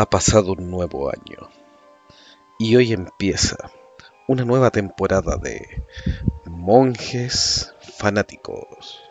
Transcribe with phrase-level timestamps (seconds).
[0.00, 1.50] Ha pasado un nuevo año.
[2.58, 3.70] Y hoy empieza
[4.28, 5.84] una nueva temporada de
[6.46, 9.02] Monjes Fanáticos,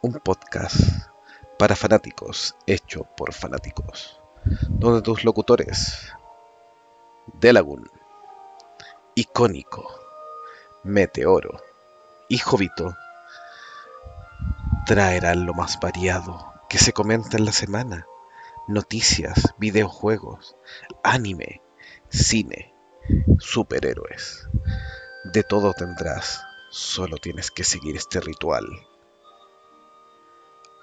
[0.00, 0.74] un podcast
[1.58, 4.18] para fanáticos hecho por fanáticos,
[4.70, 6.10] donde tus locutores,
[7.34, 7.90] Delagun,
[9.14, 9.86] Icónico,
[10.82, 11.62] Meteoro
[12.30, 12.96] y Jovito
[14.86, 18.06] traerán lo más variado que se comenta en la semana
[18.66, 20.56] noticias, videojuegos,
[21.02, 21.60] anime,
[22.08, 22.74] cine,
[23.38, 24.48] superhéroes.
[25.24, 28.64] De todo tendrás, solo tienes que seguir este ritual.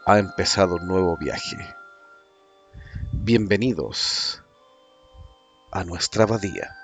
[0.05, 1.57] Ha empezado un nuevo viaje.
[3.13, 4.43] Bienvenidos
[5.71, 6.75] a nuestra abadía.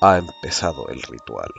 [0.00, 1.50] Ha empezado el ritual.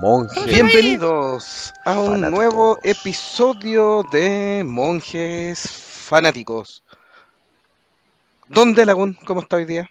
[0.00, 0.46] Monjes.
[0.46, 2.30] Bienvenidos a un fanáticos.
[2.32, 6.82] nuevo episodio de Monjes Fanáticos.
[8.48, 9.88] Don Delagún, ¿cómo está hoy día?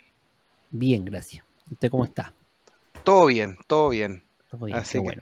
[0.70, 1.46] Bien, gracias.
[1.70, 2.34] ¿Usted cómo está?
[3.04, 4.24] Todo bien, todo bien.
[4.50, 5.22] Todo bien, Así qué que- bueno.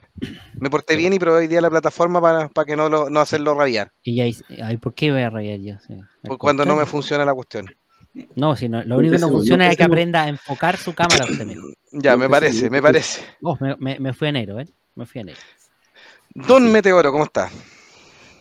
[0.54, 3.20] Me porté bien y probé hoy día la plataforma para, para que no, lo, no
[3.20, 3.92] hacerlo rabiar.
[4.02, 5.74] Y ya, hice- ay, ¿por qué voy a rayar yo?
[5.86, 6.00] Sí,
[6.38, 7.66] cuando no me funciona la cuestión.
[8.34, 11.24] No, si no, lo único que no funciona es que aprenda a enfocar su cámara
[11.24, 11.68] usted mismo.
[11.92, 13.22] Ya, me parece, me parece.
[13.42, 14.66] Oh, me, me- me fui a enero, ¿eh?
[14.96, 15.38] Me fui a enero.
[16.34, 17.50] Don Meteoro, ¿cómo está?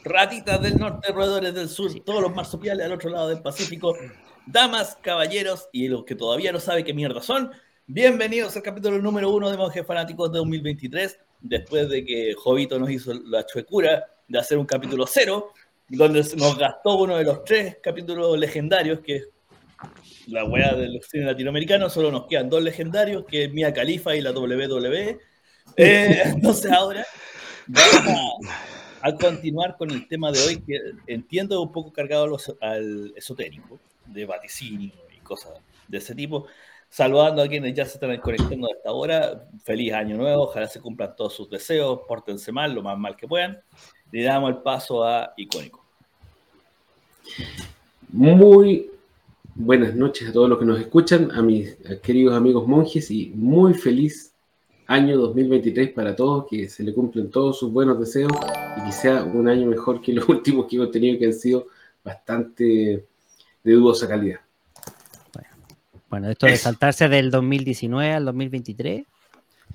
[0.03, 3.95] Ratitas del norte, roedores del sur, todos los marsupiales al otro lado del Pacífico,
[4.45, 7.51] damas, caballeros y los que todavía no saben qué mierda son,
[7.85, 12.89] bienvenidos al capítulo número uno de Monjes Fanáticos de 2023, después de que Jovito nos
[12.89, 15.51] hizo la chuecura de hacer un capítulo cero,
[15.89, 19.27] donde nos gastó uno de los tres capítulos legendarios, que es
[20.27, 24.21] la weá del cine latinoamericano, solo nos quedan dos legendarios, que es Mia Khalifa y
[24.21, 25.19] la WWE.
[25.77, 27.05] Eh, entonces ahora
[27.67, 28.41] vamos
[29.01, 30.77] a, a continuar con el tema de hoy, que
[31.07, 35.53] entiendo un poco cargado a los- al esotérico, de vaticinio y cosas
[35.87, 36.47] de ese tipo.
[36.91, 39.45] Saludando a quienes ya se están conectando a esta hora.
[39.63, 43.27] Feliz año nuevo, ojalá se cumplan todos sus deseos, pórtense mal, lo más mal que
[43.27, 43.61] puedan.
[44.11, 45.85] Le damos el paso a Icónico.
[48.11, 48.89] Muy
[49.59, 53.73] buenas noches a todos los que nos escuchan, a mis queridos amigos monjes y muy
[53.73, 54.33] feliz
[54.87, 58.31] año 2023 para todos, que se le cumplen todos sus buenos deseos
[58.77, 61.67] y que sea un año mejor que los últimos que hemos tenido que han sido
[62.03, 63.05] bastante
[63.63, 64.39] de dudosa calidad.
[66.09, 66.63] Bueno, esto de Eso.
[66.63, 69.03] saltarse del 2019 al 2023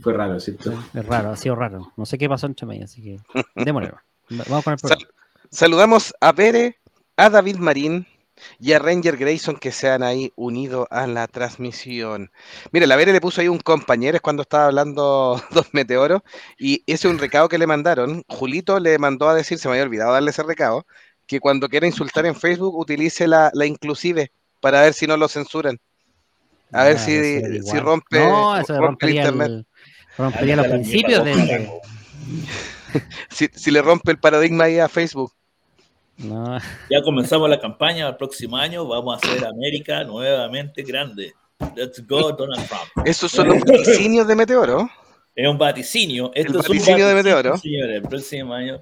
[0.00, 0.72] Fue raro, ¿cierto?
[0.94, 1.92] es raro, ha sido raro.
[1.96, 3.20] No sé qué pasó entre medio, así que
[3.54, 3.92] démosle.
[4.30, 5.06] Vamos con el programa.
[5.50, 6.78] Saludamos a Pere,
[7.16, 8.04] a David Marín
[8.60, 12.30] y a Ranger Grayson que se han ahí unido a la transmisión.
[12.72, 16.22] Mire, la Pere le puso ahí un compañero es cuando estaba hablando Dos Meteoros
[16.58, 18.22] y ese es un recado que le mandaron.
[18.28, 20.86] Julito le mandó a decir, se me había olvidado darle ese recado,
[21.26, 24.30] que cuando quiera insultar en Facebook utilice la, la inclusive
[24.60, 25.78] para ver si no lo censuran.
[26.72, 29.48] A ver Ah, si, si rompe, No, eso rompe el rompería, internet.
[29.48, 29.66] el-
[30.18, 31.70] rompería los principios de.
[33.30, 35.32] Si, si le rompe el paradigma ahí a Facebook.
[36.18, 36.58] No,
[36.90, 41.32] Ya comenzamos la campaña, el próximo año vamos a hacer América nuevamente grande.
[41.76, 43.06] Let's go, Donald Trump.
[43.06, 44.88] Esos son los vaticinios de Meteoro.
[45.34, 46.30] Es un vaticinio.
[46.34, 47.56] Esto es un vaticinio de Meteoro.
[47.56, 48.80] Señores, el próximo año.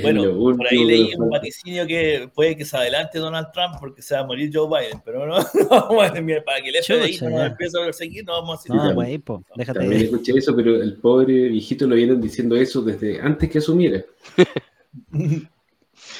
[0.00, 0.22] Bueno,
[0.56, 4.20] por ahí leí un vaticinio que puede que se adelante Donald Trump porque se va
[4.20, 7.44] a morir Joe Biden, pero no, no vamos a mira, para que el FBI no
[7.44, 10.04] empiece a perseguir, no vamos a decir no, güey, po, déjate También de.
[10.06, 14.02] escuché eso, pero el pobre viejito lo vienen diciendo eso desde antes que asumiera.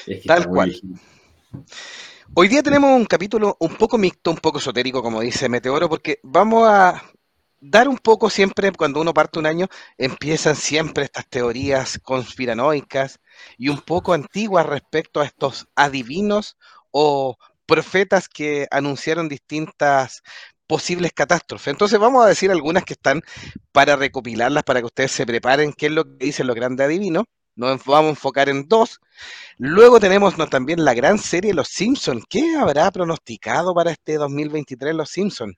[0.05, 0.79] Es que Tal cual.
[2.35, 6.19] Hoy día tenemos un capítulo un poco mixto, un poco esotérico, como dice Meteoro, porque
[6.23, 7.03] vamos a
[7.59, 9.67] dar un poco siempre, cuando uno parte un año,
[9.97, 13.19] empiezan siempre estas teorías conspiranoicas
[13.57, 16.57] y un poco antiguas respecto a estos adivinos
[16.91, 20.23] o profetas que anunciaron distintas
[20.67, 21.71] posibles catástrofes.
[21.71, 23.21] Entonces vamos a decir algunas que están
[23.71, 27.25] para recopilarlas, para que ustedes se preparen qué es lo que dicen los grandes adivinos.
[27.55, 28.99] Nos vamos a enfocar en dos.
[29.57, 30.47] Luego tenemos ¿no?
[30.47, 32.23] también la gran serie Los Simpsons.
[32.27, 35.55] ¿Qué habrá pronosticado para este 2023 Los Simpsons?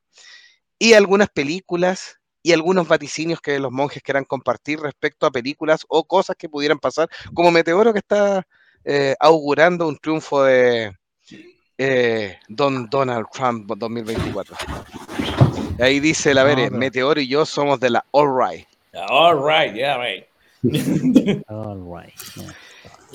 [0.77, 6.03] Y algunas películas y algunos vaticinios que los monjes quieran compartir respecto a películas o
[6.03, 8.45] cosas que pudieran pasar, como Meteoro que está
[8.83, 10.95] eh, augurando un triunfo de
[11.77, 14.56] eh, Don Donald Trump 2024.
[15.80, 18.68] Ahí dice la Vere, Meteoro y yo somos de la All Right.
[19.09, 20.25] All right, yeah, right.
[21.48, 22.14] All right.
[22.38, 22.44] no.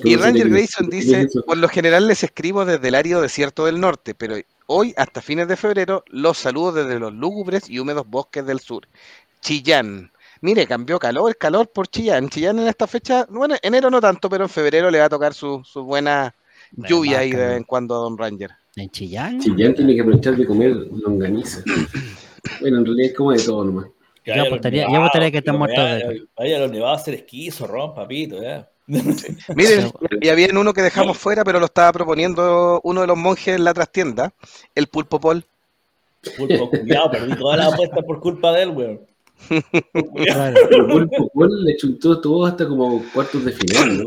[0.02, 0.48] Y ¿Cómo Ranger?
[0.48, 4.36] Grayson ¿Cómo dice, por lo general les escribo desde el árido desierto del norte, pero
[4.66, 8.86] hoy hasta fines de febrero los saludo desde los lúgubres y húmedos bosques del sur.
[9.42, 10.10] Chillán.
[10.42, 12.30] Mire, cambió calor, calor por Chillán.
[12.30, 15.34] Chillán en esta fecha, bueno, enero no tanto, pero en febrero le va a tocar
[15.34, 16.34] su, su buena
[16.72, 18.50] lluvia ahí de vez en cuando a Don Ranger.
[18.76, 19.40] ¿En Chillán?
[19.40, 21.62] Chillán tiene que aprovechar de comer longaniza.
[22.62, 23.86] Bueno, en realidad es como de todo nomás.
[24.24, 26.60] Que Yo vaya a los apostaría- yo nevados, apostaría que muertos vaya- de- Vaya a
[26.60, 28.68] los nevados a hacer esquizo, ron, papito, ya.
[29.54, 29.90] Miren,
[30.20, 33.64] y había uno que dejamos fuera, pero lo estaba proponiendo uno de los monjes en
[33.64, 34.32] la trastienda,
[34.74, 35.44] el pulpo pol.
[36.36, 39.00] Pulpo, cuidado, perdí todas las apuestas por culpa de él, weón.
[40.24, 40.56] Claro.
[40.70, 44.04] El pulpo Paul le chuntó todo hasta como cuartos de final, ¿no?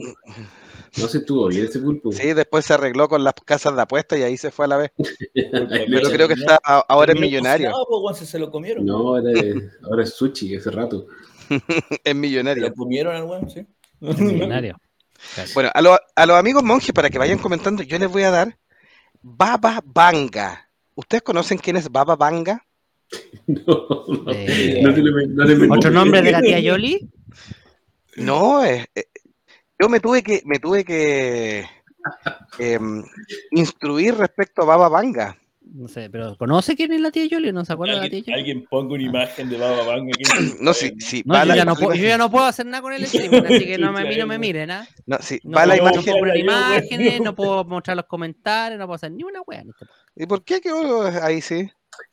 [0.98, 2.12] No se estuvo bien ese pulpo.
[2.12, 4.78] Sí, después se arregló con las casas de apuestas y ahí se fue a la
[4.78, 4.92] vez.
[5.34, 6.57] Pero creo que está
[6.88, 7.72] ahora es millonario.
[7.72, 8.86] No, pues, se lo comieron.
[8.86, 11.07] No, ahora es, ahora es sushi hace rato.
[11.50, 12.68] Es Se millonario.
[12.69, 13.66] lo comieron al weón, sí.
[14.01, 14.78] Es millonario.
[15.54, 18.30] Bueno, a, lo- a los amigos monjes, para que vayan comentando, yo les voy a
[18.31, 18.57] dar
[19.22, 20.69] Baba Vanga.
[20.95, 22.62] ¿Ustedes conocen quién es Baba Vanga?
[23.48, 27.10] No, no, Eh, no te lo- no te lo- ¿Otro nombre de la tía Yoli?
[28.18, 29.06] No, eh, eh,
[29.79, 31.65] yo me tuve que, me tuve que
[32.59, 33.03] em,
[33.51, 35.37] instruir respecto a Baba Vanga.
[35.65, 38.09] No sé, pero ¿conoce quién es la tía Yoli o no se acuerda de la
[38.09, 38.39] tía Alguien, Yoli?
[38.39, 40.11] alguien ponga una imagen de Baba Vanga.
[40.59, 42.65] No, si, si No, va yo la ya no, puedo, yo ya no puedo hacer
[42.65, 44.87] nada con el streaming, así que no me, mí no me miren, ¿ah?
[45.05, 46.03] no, si No, va la imagen.
[46.19, 49.61] puedo imágenes, no puedo mostrar los comentarios, no puedo hacer ni una wea.
[49.61, 49.85] en este.
[50.15, 50.69] ¿Y por qué que
[51.21, 51.71] ahí sí?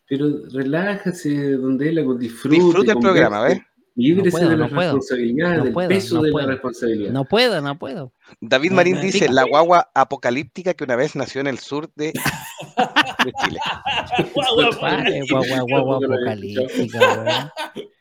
[0.09, 2.57] Pero relájase, donde él con disfrute.
[2.57, 3.61] Disfruta el programa, ¿ves?
[3.97, 4.93] Líbrese No puedo, de no las puedo.
[4.95, 6.47] responsabilidades, No del puedo, peso no de puedo.
[6.47, 7.13] la responsabilidad.
[7.13, 8.13] No puedo, no puedo.
[8.41, 13.33] David Marín dice, la guagua apocalíptica que una vez nació en el sur de, de
[13.45, 13.59] Chile.
[14.35, 17.51] Guagua, guagua apocalíptica, weón.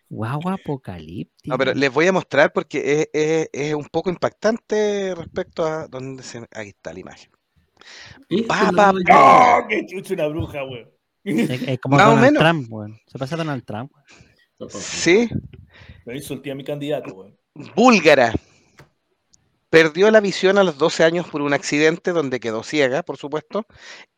[0.10, 1.50] Guagua apocalíptica.
[1.52, 5.88] No, pero les voy a mostrar porque es, es- es un poco impactante respecto a
[5.88, 6.46] dónde se...
[6.52, 7.30] Ahí está la imagen.
[8.30, 8.38] No-
[9.12, 10.90] ¡Oh, qué chucha una bruja, weón!
[11.24, 12.40] Es, es como Más o Donald menos.
[12.44, 13.00] Trump, weón.
[13.08, 13.92] Se pasa Donald Trump.
[14.70, 15.30] Sí,
[16.10, 17.38] Me insulté a mi candidato, weón.
[17.76, 18.34] búlgara.
[19.70, 23.68] Perdió la visión a los 12 años por un accidente donde quedó ciega, por supuesto.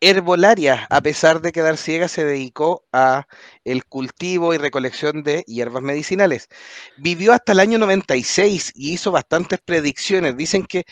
[0.00, 3.26] Herbolaria, a pesar de quedar ciega, se dedicó a
[3.64, 6.48] el cultivo y recolección de hierbas medicinales.
[6.96, 10.38] Vivió hasta el año 96 y hizo bastantes predicciones.
[10.38, 10.84] Dicen que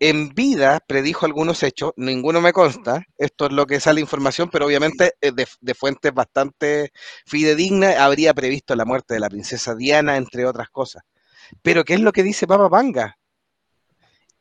[0.00, 4.66] en vida predijo algunos hechos, ninguno me consta, esto es lo que sale información, pero
[4.66, 6.90] obviamente eh, de, fuentes bastante
[7.26, 11.02] fidedignas, habría previsto la muerte de la princesa Diana, entre otras cosas.
[11.62, 13.18] Pero ¿qué es lo que dice Papa Vanga?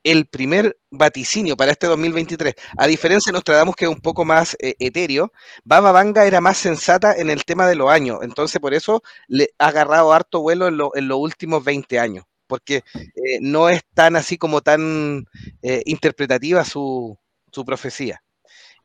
[0.06, 2.56] El primer vaticinio para este 2023.
[2.78, 5.34] A diferencia de Nostradamus, que es un poco más eh, etéreo,
[5.66, 8.20] Baba Vanga era más sensata en el tema de los años.
[8.22, 12.24] Entonces, por eso le ha agarrado harto vuelo en, lo- en los últimos 20 años.
[12.48, 15.26] Porque eh, no es tan así como tan
[15.64, 17.18] eh, interpretativa su,
[17.52, 18.22] su profecía.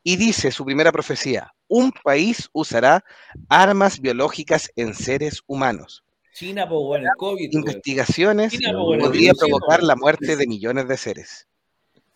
[0.03, 3.03] Y dice su primera profecía: un país usará
[3.49, 6.03] armas biológicas en seres humanos.
[6.33, 7.49] China, pues, weón, el COVID.
[7.51, 11.47] Investigaciones China, no, pues, weón, podría provocar la muerte de millones de seres.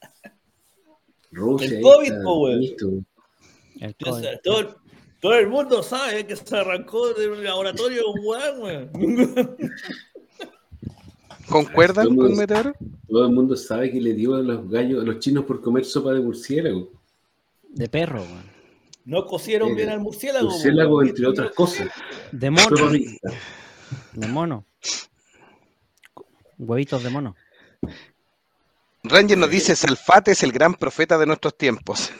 [1.32, 2.76] Rusia, El COVID, COVID.
[4.22, 4.76] sé, Todo,
[5.20, 8.90] todo el mundo sabe que se arrancó de un laboratorio un weón, weón.
[11.50, 12.74] ¿Concuerdan Todo con el- Meteoro?
[13.08, 15.86] Todo el mundo sabe que le dio a los gallos, a los chinos por comer
[15.86, 16.90] sopa de murciélago.
[17.70, 18.56] De perro, weón.
[19.06, 20.50] No cocieron Eh, bien al murciélago.
[20.50, 21.90] Murciélago, entre otras cosas.
[22.32, 22.76] De mono.
[24.16, 24.66] De mono.
[26.58, 27.36] Huevitos de mono.
[29.04, 32.12] Ranger nos dice, Salfate es el gran profeta de nuestros tiempos.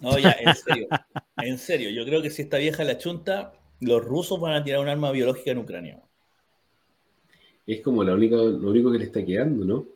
[0.00, 0.88] No, ya, en serio.
[1.36, 4.80] En serio, yo creo que si esta vieja la chunta, los rusos van a tirar
[4.80, 6.00] un arma biológica en Ucrania.
[7.66, 9.86] Es como la única, lo único que le está quedando, ¿no?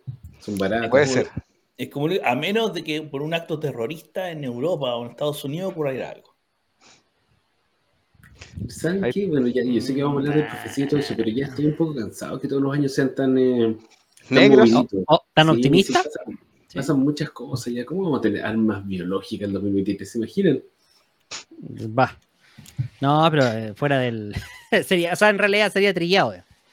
[0.41, 0.91] Son baratos.
[0.91, 1.29] Puede ser.
[1.77, 5.45] Es como, a menos de que por un acto terrorista en Europa o en Estados
[5.45, 6.36] Unidos ocurriera algo.
[8.69, 9.27] ¿Saben Hay- qué?
[9.27, 11.47] Bueno, ya, yo sé que vamos a hablar de profecía y todo eso, pero ya
[11.47, 13.77] estoy un poco cansado que todos los años sean tan, eh,
[14.29, 14.71] tan Negros.
[15.07, 16.03] Oh, ¿Tan Sí, optimista?
[16.03, 16.39] sí, pasan,
[16.69, 16.77] Sí.
[16.79, 17.85] pasan muchas cosas ya.
[17.85, 20.11] ¿Cómo vamos a tener armas biológicas en 2023?
[20.11, 20.63] ¿Se imaginan?
[21.99, 22.19] Va.
[23.01, 24.35] No, pero eh, fuera del.
[24.85, 26.35] sería, o sea, en realidad sería trillado.
[26.35, 26.43] eh.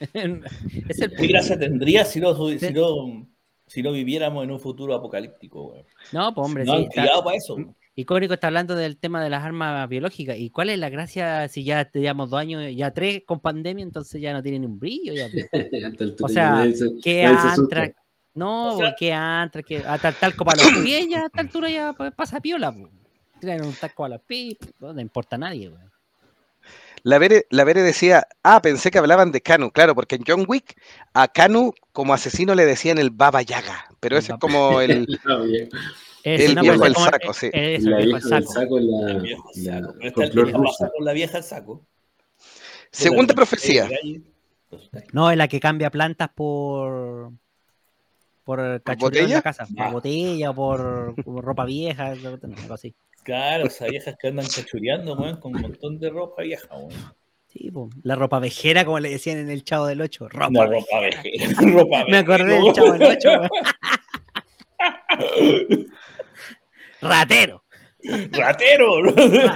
[0.88, 3.26] es el ¿Qué gracia tendría si no, si no,
[3.66, 5.68] si no viviéramos en un futuro apocalíptico?
[5.68, 5.84] weón?
[6.12, 6.88] No, pues hombre, No sí.
[6.96, 7.56] han está- para eso.
[7.96, 10.36] Y Cónico está hablando del tema de las armas biológicas.
[10.36, 14.20] ¿Y cuál es la gracia si ya teníamos dos años, ya tres con pandemia, entonces
[14.20, 15.12] ya no tienen ni un brillo?
[15.14, 15.48] Ya, pues?
[16.22, 17.82] O sea, nadie se- ¿Qué nadie se asusta.
[17.82, 18.02] antra?
[18.34, 19.62] No, O sea- ¿qué antra?
[19.62, 21.06] ¿Qué a tal, talco para los pies?
[21.08, 22.72] Ya a esta altura ya pa- pasa piola.
[22.72, 22.90] pues.
[23.40, 25.68] Tiran un talco a los pies, no le importa a nadie.
[25.68, 25.90] weón.
[27.04, 30.46] La Vere, la Vere decía, ah, pensé que hablaban de Canu, claro, porque en John
[30.48, 30.74] Wick
[31.12, 35.06] a Canu como asesino le decían el Baba Yaga, pero ese es como el,
[36.24, 37.50] La vieja- Ese, El viejo pues, del saco, sí.
[37.52, 38.78] eh, la el vieja viejo del del saco.
[38.80, 39.12] la,
[41.04, 41.86] la vieja la al saco.
[42.90, 43.88] segunda profecía.
[45.12, 47.30] No, es la que cambia plantas por.
[48.44, 49.66] Por cachureo en la casa.
[49.66, 49.90] Por Ah.
[49.90, 52.38] botella, por, por ropa vieja, algo
[52.74, 52.94] así.
[53.22, 56.90] Claro, esas viejas que andan cachureando, weón, con un montón de ropa vieja, weón.
[57.48, 60.28] Sí, po, la ropa vejera, como le decían en el Chavo del 8.
[60.28, 60.80] Ropa vejera.
[60.80, 61.54] ropa vejera.
[61.72, 63.28] ropa Me acordé del Chavo del 8.
[63.30, 63.48] weón.
[67.04, 67.64] Ratero.
[68.32, 69.52] Ratero, ratero.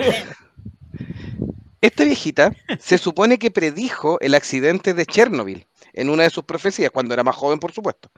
[1.80, 6.90] Esta viejita se supone que predijo el accidente de Chernobyl en una de sus profecías,
[6.90, 8.10] cuando era más joven, por supuesto.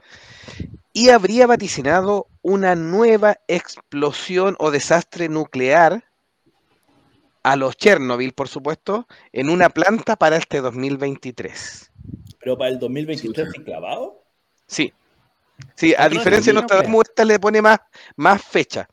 [0.93, 6.03] Y habría vaticinado una nueva explosión o desastre nuclear
[7.43, 11.91] a los Chernobyl, por supuesto, en una planta para este 2023.
[12.39, 14.23] Pero para el 2023 sí clavado.
[14.67, 14.93] Sí.
[15.75, 17.79] Sí, a diferencia de Nostradamus, esta le pone más,
[18.15, 18.87] más fecha.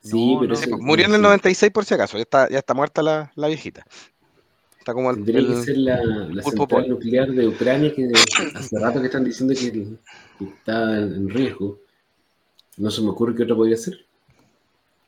[0.00, 2.74] Sí, No, pero no, Murió en el 96 por si acaso, ya está, ya está
[2.74, 3.84] muerta la, la viejita.
[4.78, 6.88] Está como el, Tendría que ser la, la pulpo central pol.
[6.88, 8.08] nuclear de Ucrania, que
[8.54, 9.70] hace rato que están diciendo que,
[10.38, 11.78] que está en riesgo.
[12.76, 14.04] No se me ocurre qué otra podría ser.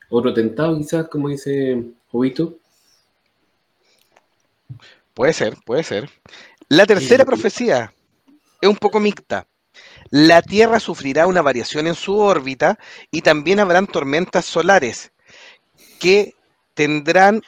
[0.09, 2.57] Otro atentado, quizás, como dice Jovito.
[5.13, 6.09] Puede ser, puede ser.
[6.69, 7.27] La tercera Sí.
[7.27, 7.93] profecía
[8.61, 9.47] es un poco mixta.
[10.09, 12.77] La Tierra sufrirá una variación en su órbita
[13.09, 15.11] y también habrán tormentas solares
[15.99, 16.35] que
[16.73, 17.41] tendrán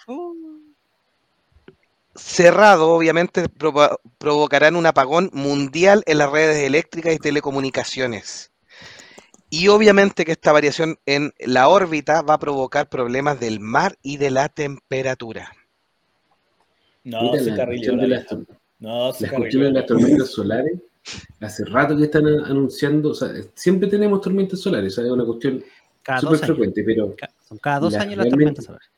[2.16, 8.52] cerrado, obviamente, provo- provocarán un apagón mundial en las redes eléctricas y telecomunicaciones.
[9.50, 14.18] Y obviamente que esta variación en la órbita va a provocar problemas del mar y
[14.18, 15.52] de la temperatura.
[17.04, 18.26] No, se la de.
[18.80, 20.74] No, se de las tormentas solares,
[21.40, 25.64] hace rato que están anunciando, o sea, siempre tenemos tormentas solares, es una cuestión
[26.20, 27.16] súper frecuente, pero
[27.48, 28.90] Son cada dos Las años las tormentas solares.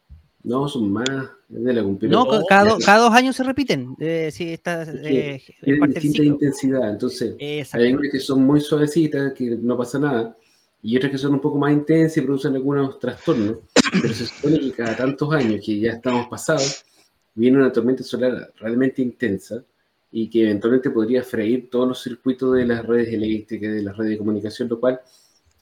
[0.43, 1.07] no son más
[1.49, 3.95] de la No, No, cada, do- cada dos años se repiten.
[3.99, 7.35] Eh, sí, esta, Es que eh, es parte distinta intensidad, entonces.
[7.73, 10.35] Hay unas que son muy suavecitas, que no pasa nada,
[10.81, 13.57] y otras que son un poco más intensas y producen algunos trastornos,
[14.01, 16.85] pero se supone que cada tantos años que ya estamos pasados,
[17.33, 19.63] viene una tormenta solar realmente intensa
[20.11, 24.11] y que eventualmente podría freír todos los circuitos de las redes eléctricas, de las redes
[24.11, 24.99] de comunicación, lo cual,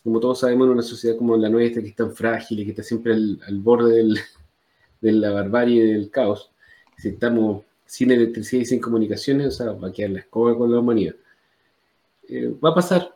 [0.03, 2.71] como todos sabemos, en una sociedad como la nuestra, que es tan frágil y que
[2.71, 4.19] está siempre al, al borde del-
[5.01, 6.51] de la barbarie y del caos,
[6.97, 10.71] si estamos sin electricidad y sin comunicaciones, o sea, va a quedar la escoba con
[10.71, 11.15] la humanidad.
[12.27, 13.15] Eh, va a pasar.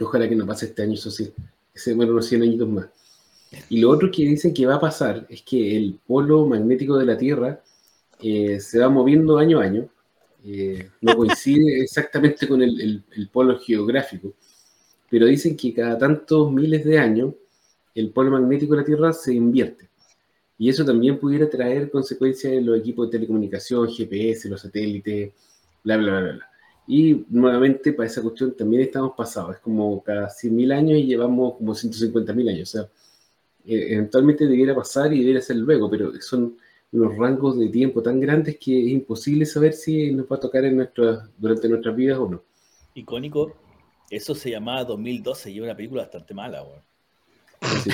[0.00, 1.32] Ojalá que no pase este año, eso sí.
[1.74, 2.86] Se mueran unos 100 añitos más.
[3.68, 7.06] Y lo otro que dicen que va a pasar es que el polo magnético de
[7.06, 7.60] la Tierra
[8.20, 9.88] eh, se va moviendo año a año.
[10.44, 14.34] Eh, no coincide exactamente con el, el- el polo geográfico,
[15.10, 17.34] pero dicen que cada tantos miles de años
[17.94, 19.88] el polo magnético de la Tierra se invierte.
[20.58, 25.32] Y eso también pudiera traer consecuencias en los equipos de telecomunicación, GPS, los satélites,
[25.84, 26.50] bla, bla, bla, bla.
[26.86, 29.56] Y nuevamente para esa cuestión también estamos pasados.
[29.56, 32.74] Es como cada 100.000 años y llevamos como 150.000 años.
[32.74, 32.90] O sea,
[33.64, 36.56] eh, eventualmente debiera pasar y debiera ser luego, pero son
[36.92, 40.64] unos rangos de tiempo tan grandes que es imposible saber si nos va a tocar
[40.64, 42.42] en nuestra, durante nuestras vidas o no.
[42.94, 43.52] Icónico.
[44.10, 46.64] Eso se llamaba 2012 y es una película bastante mala,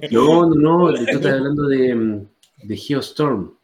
[0.00, 0.54] que- no, no,
[0.90, 2.26] no, tú estás hablando de,
[2.64, 3.54] de Geostorm.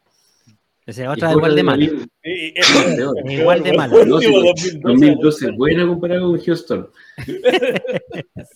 [0.85, 1.77] Esa es otra igual de mala.
[1.85, 1.89] vi-
[2.23, 3.13] Sí, eso es Peor.
[3.15, 4.05] peor, Igual de mala.
[4.05, 4.53] No, sí, Digo,
[4.83, 6.87] 2012, buena comparada con Geostorm.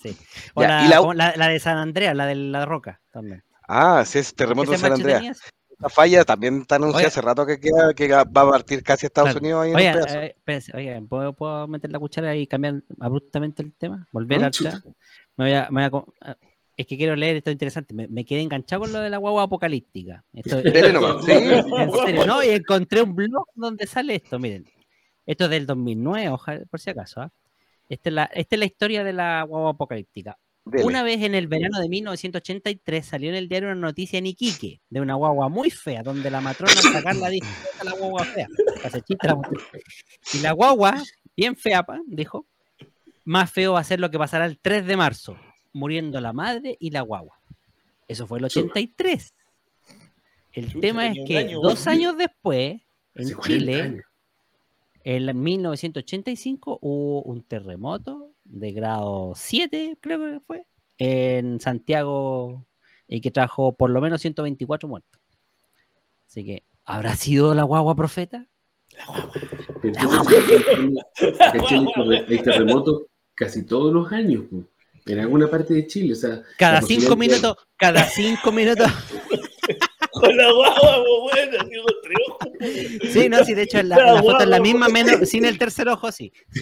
[0.02, 0.16] Sí.
[0.56, 3.02] O Ya, la, y la- como la- la de San Andreas, la de la Roca
[3.12, 3.44] también.
[3.74, 5.40] Ah, sí, es terremoto es San Andreas.
[5.70, 9.08] Esta falla también está anunciada hace rato que, queda- que va a partir casi a
[9.08, 9.40] Estados Claro.
[9.40, 10.20] Unidos ahí pedazo.
[10.20, 14.08] eh, espérense, oye, ¿puedo, puedo meter la cuchara y cambiar abruptamente el tema?
[14.12, 14.52] Volver Mm, al.
[15.38, 16.36] Me voy a- me voy a co- ah,
[16.78, 17.94] es que quiero leer esto interesante.
[17.96, 20.24] Me, me quedé enganchado con lo de la guagua apocalíptica.
[20.34, 20.62] Esto-
[20.94, 21.32] nomás, sí.
[21.32, 24.38] en serio, no, y encontré un blog donde sale esto.
[24.38, 24.66] Miren,
[25.26, 27.22] esto es del 2009, ojalá, por si acaso.
[27.22, 27.32] ¿ah?
[27.90, 30.38] Esta, es la, esta es la historia de la guagua apocalíptica.
[30.64, 30.86] Dele.
[30.86, 34.80] Una vez en el verano de 1983 salió en el diario una noticia en Iquique
[34.90, 38.26] de una guagua muy fea, donde la matrona al sacarla dijo, "Esta es la guagua
[38.26, 38.48] fea.
[40.34, 41.02] Y la guagua,
[41.36, 42.46] bien fea, dijo,
[43.26, 45.38] más feo va a ser lo que pasará el 3 de marzo,
[45.74, 47.40] muriendo la madre y la guagua.
[48.08, 49.34] Eso fue el 83.
[50.54, 52.82] El tema es que año, dos años después,
[53.16, 54.04] en Hace 40 Chile.
[55.04, 60.66] En 1985 hubo un terremoto de grado 7, creo que fue,
[60.98, 62.66] en Santiago
[63.08, 65.20] y que trajo por lo menos 124 muertos.
[66.28, 68.48] Así que, ¿habrá sido la guagua profeta?
[69.84, 69.92] Hay
[71.62, 73.04] terre- hay terremotos
[73.36, 74.44] casi todos los años,
[75.06, 76.14] en alguna parte de Chile.
[76.14, 78.88] O sea, Cada la cinco minutos, cada cinco minutos.
[80.22, 82.48] Con la guagua, pues, bueno, así con tres ojos.
[83.12, 85.58] Sí, no, sí, de hecho la, La la foto es la misma, menos, sin el
[85.58, 86.32] tercer ojo, sí.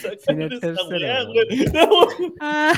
[0.00, 1.72] Sacaron el.
[1.72, 2.08] No.
[2.40, 2.72] Ah,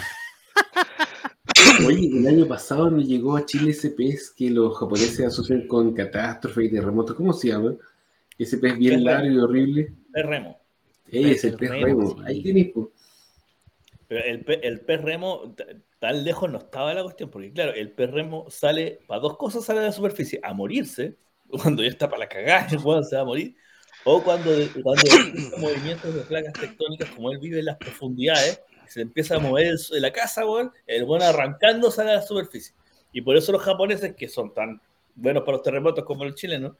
[1.86, 5.92] Oye, el año pasado nos llegó a Chile ese pez que los japoneses asocian con
[5.94, 7.16] catástrofe y terremotos.
[7.16, 7.74] ¿Cómo se llama?
[8.38, 9.92] Ese pez bien Pez largo y horrible.
[10.14, 10.58] Es remo.
[11.08, 12.08] Es el el pez remo, remo.
[12.10, 12.16] sí.
[12.26, 12.72] Ahí tienes.
[14.08, 15.54] Pero el, el pez remo,
[15.98, 19.64] tan lejos no estaba la cuestión, porque claro, el pez remo sale, para dos cosas
[19.64, 21.16] sale a la superficie, a morirse,
[21.48, 23.56] cuando ya está para la cagada, el weón se va a morir,
[24.04, 24.50] o cuando,
[24.82, 25.02] cuando
[25.58, 30.02] movimientos de placas tectónicas, como él vive en las profundidades, se empieza a mover el,
[30.02, 32.74] la casa, weón, el weón arrancando sale a la superficie.
[33.12, 34.80] Y por eso los japoneses, que son tan
[35.16, 36.76] buenos para los terremotos como los chilenos,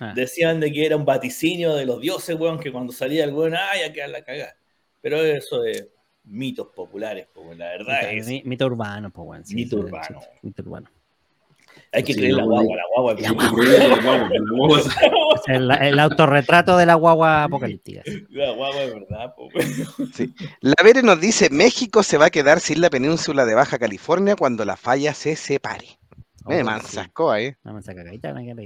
[0.00, 0.14] ah.
[0.14, 3.54] decían de que era un vaticinio de los dioses, weón, que cuando salía el weón,
[3.54, 4.56] ay, a quedar la cagada.
[5.02, 5.90] Pero eso de
[6.24, 9.44] mitos populares, pues, la verdad Mito- es mi- Mito urbano, pues, bueno.
[9.46, 10.20] sí, Mito sí, urbano.
[10.20, 10.88] sí, Mito urbano.
[11.92, 13.14] Hay que Sí, creer la guagua, la guagua.
[13.20, 14.30] La la
[15.46, 18.02] el, el autorretrato de la guagua apocalíptica.
[18.30, 20.34] La guagua es verdad, po, weón.
[20.60, 24.34] La Vere nos dice, México se va a quedar sin la península de Baja California
[24.36, 25.98] cuando la falla se separe.
[26.46, 27.52] Me Oh, mansacó ahí.
[27.52, 27.56] sí.
[27.64, 28.62] Una.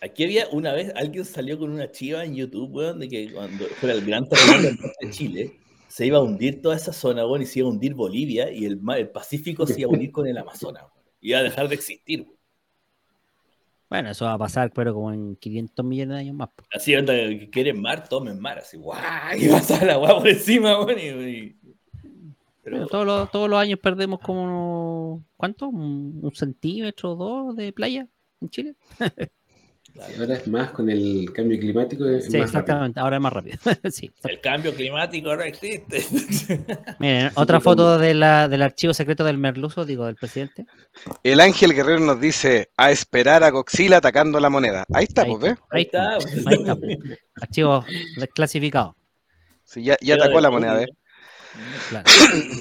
[0.00, 3.64] Aquí había una vez, alguien salió con una chiva en YouTube, weón, de que cuando
[3.80, 5.58] fuera el gran terremoto de Chile,
[5.88, 8.64] se iba a hundir toda esa zona, weón, y se iba a hundir Bolivia, y
[8.66, 11.06] el, el Pacífico se iba a unir con el Amazonas, weón.
[11.20, 12.38] Iba a dejar de existir, weón.
[13.90, 16.50] Bueno, eso va a pasar, pero como en 500 millones de años más.
[16.54, 16.68] pues.
[16.72, 19.00] Así, onda, que quieren mar, tomen mar, así, guau,
[19.38, 21.06] y pasaba la guagua por encima, weón, y...
[21.30, 21.56] y-
[22.62, 25.68] Pero, todos los, todos los años perdemos como, ¿cuánto?
[25.68, 28.06] ¿Un, un centímetro o dos de playa
[28.42, 28.74] en Chile?
[30.06, 32.04] claro, Ahora es más con el cambio climático.
[32.06, 32.44] Es Sí, más rápido.
[32.44, 33.00] exactamente.
[33.00, 33.58] Ahora es más rápido.
[33.90, 36.04] sí, el cambio climático no existe.
[36.98, 40.66] Miren, otra foto de la, del archivo secreto del Merluzo, digo, del presidente.
[41.22, 44.84] El Ángel Guerrero nos dice, a esperar a Godzilla atacando la moneda.
[44.92, 45.58] Ahí está, Ahí pues, ¿ves?
[45.70, 46.14] Ahí está.
[46.14, 46.76] Ahí está.
[46.76, 46.98] pues.
[47.40, 47.84] Archivo
[48.16, 48.96] desclasificado.
[49.64, 50.88] Sí, ya, ya atacó la moneda, ¿ves?
[51.88, 52.04] Claro.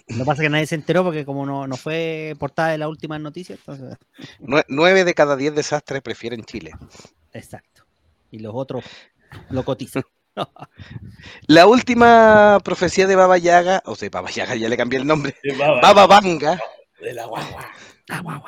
[0.09, 2.79] Lo que pasa es que nadie se enteró porque como no, no fue portada de
[2.79, 3.95] las últimas noticias, entonces...
[4.39, 6.71] Nue- Nueve de cada diez desastres prefieren Chile.
[7.33, 7.83] Exacto.
[8.31, 8.83] Y los otros
[9.49, 10.03] lo cotizan.
[11.47, 15.35] La última profecía de Baba Yaga, o sea, Baba Yaga, ya le cambié el nombre,
[15.57, 16.59] baba, Baba Vanga,
[17.01, 17.71] de la guagua.
[18.07, 18.43] Guau, guau.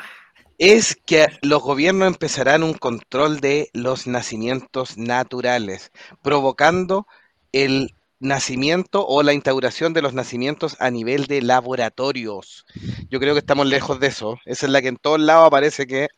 [0.58, 7.08] es que los gobiernos empezarán un control de los nacimientos naturales, provocando
[7.52, 12.66] el nacimiento o la instauración de los nacimientos a nivel de laboratorios.
[13.10, 14.38] Yo creo que estamos lejos de eso.
[14.46, 16.10] Esa es la que en todos lados aparece que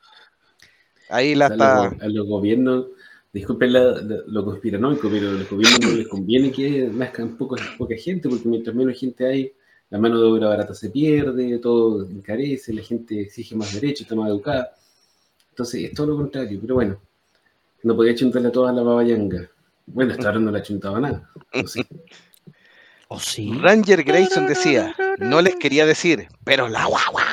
[1.12, 1.86] ahí la está.
[1.88, 2.86] a los gobiernos,
[3.34, 7.62] disculpen la- la- lo conspiranoico, pero a los gobiernos no les conviene que nazcan poca,
[7.78, 9.54] poca gente, porque mientras menos gente hay,
[9.90, 14.16] la mano de obra barata se pierde, todo encarece, la gente exige más derechos, está
[14.16, 14.74] más educada.
[15.50, 16.98] Entonces, es todo lo contrario, pero bueno,
[17.84, 19.50] no podía chuntarle a toda la babayanga.
[19.88, 21.30] Bueno, hasta ahora no le ha chuntado nada.
[21.54, 21.86] No sé.
[23.14, 23.52] ¿O sí?
[23.60, 27.26] Ranger Grayson decía, no les quería decir, pero la guagua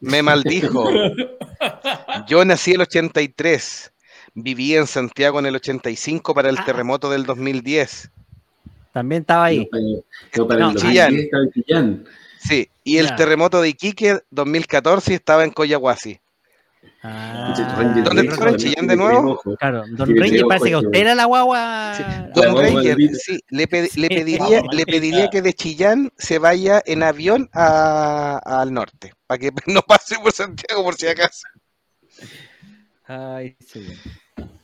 [0.00, 0.88] me maldijo.
[2.28, 3.92] Yo nací el 83,
[4.32, 6.64] viví en Santiago en el 85 para el Ah.
[6.64, 8.10] terremoto del 2010.
[8.94, 9.58] También estaba ahí.
[9.58, 9.82] No, para,
[10.38, 11.14] no, para No, el 2010 Chillán.
[11.20, 12.04] estaba en Chillán.
[12.38, 16.20] Sí, y el terremoto de Iquique 2014 estaba en Coyahuasi.
[17.02, 19.40] Ah, Ranger ¿Dónde está también Chillán de nuevo?
[19.58, 21.94] Claro, Don tres parece que usted era la guagua.
[21.96, 23.18] Sí, la Don Ranger, Valdivia.
[23.18, 29.12] sí, le, pediría, le pediría que de Chillán se vaya en avión a- al norte,
[29.26, 31.46] para que no pase por Santiago por si acaso.
[33.04, 33.86] Ay, sí.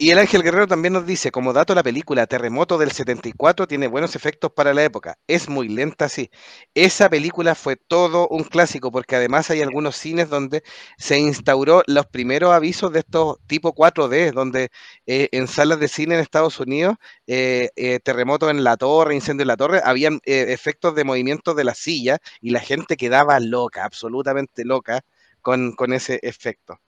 [0.03, 3.87] Y el Ángel Guerrero también nos dice, como dato la película Terremoto del 74 tiene
[3.87, 5.17] buenos efectos para la época.
[5.29, 6.29] Es muy lenta, sí.
[6.75, 10.65] Esa película fue todo un clásico porque además hay algunos cines donde
[10.99, 14.71] se instauró los primeros avisos de estos tipo 4D, donde
[15.07, 16.97] eh, en salas de cine en Estados Unidos,
[17.29, 21.65] eh, eh, terremoto en la torre, incendio en la torre, habían efectos de movimiento de
[21.65, 25.03] la silla y la gente quedaba loca, absolutamente loca
[25.43, 26.81] con, con ese efecto.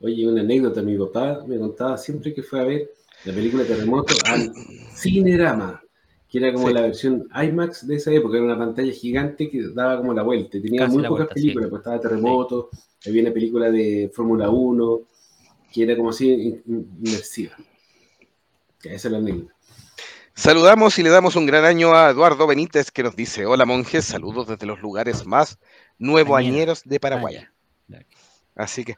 [0.00, 2.90] Oye, una anécdota, mi papá me contaba siempre que fue a ver
[3.24, 4.52] la película Terremoto al
[4.94, 5.82] Cinerama,
[6.28, 6.74] que era como Sí.
[6.74, 10.60] la versión IMAX de esa época, era una pantalla gigante que daba como la vuelta,
[10.60, 12.70] tenía Casi muy pocas vuelta, películas, pues estaba Terremoto,
[13.06, 15.00] había una película de Fórmula 1,
[15.72, 17.56] que era como así in- in- inmersiva.
[18.84, 19.52] Esa es la anécdota.
[20.34, 24.04] Saludamos y le damos un gran año a Eduardo Benítez que nos dice, hola monjes,
[24.04, 25.58] saludos desde los lugares más
[25.98, 27.38] nuevoañeros de Paraguay.
[28.54, 28.96] Así que,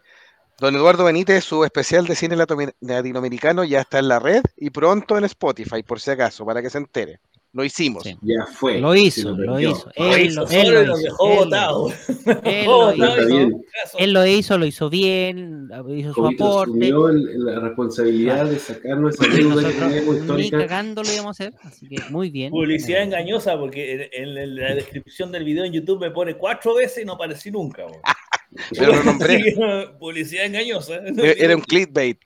[0.61, 2.37] don Eduardo Benítez, su especial de cine
[2.81, 6.71] latinoamericano ya está en la red y pronto en Spotify, por si acaso, para que
[6.71, 7.21] se entere.
[7.53, 8.03] lo hicimos.
[8.05, 8.15] Sí.
[8.23, 8.79] Ya fue.
[8.79, 9.91] Lo hizo, lo hizo.
[9.97, 11.93] Lo Él hizo lo, él dejó él lo botados.
[12.45, 13.27] Él lo hizo.
[13.27, 13.63] bien.
[13.99, 16.71] Él lo hizo, lo hizo bien, hizo su aporte.
[16.73, 21.55] asumió el- la responsabilidad de sacarnos esa deuda que ni cagando lo íbamos a hacer,
[21.63, 22.51] así que muy bien.
[22.51, 27.03] Publicidad engañosa porque en, en la descripción del video en YouTube me pone cuatro veces
[27.03, 27.85] y no aparecí nunca.
[28.71, 29.55] Pero lo nombré.
[29.99, 30.97] Publicidad engañosa.
[31.17, 32.19] Era un clickbait.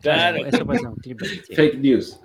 [0.00, 0.44] Claro.
[0.46, 1.54] Eso puede ser un sí.
[1.54, 2.20] Fake news.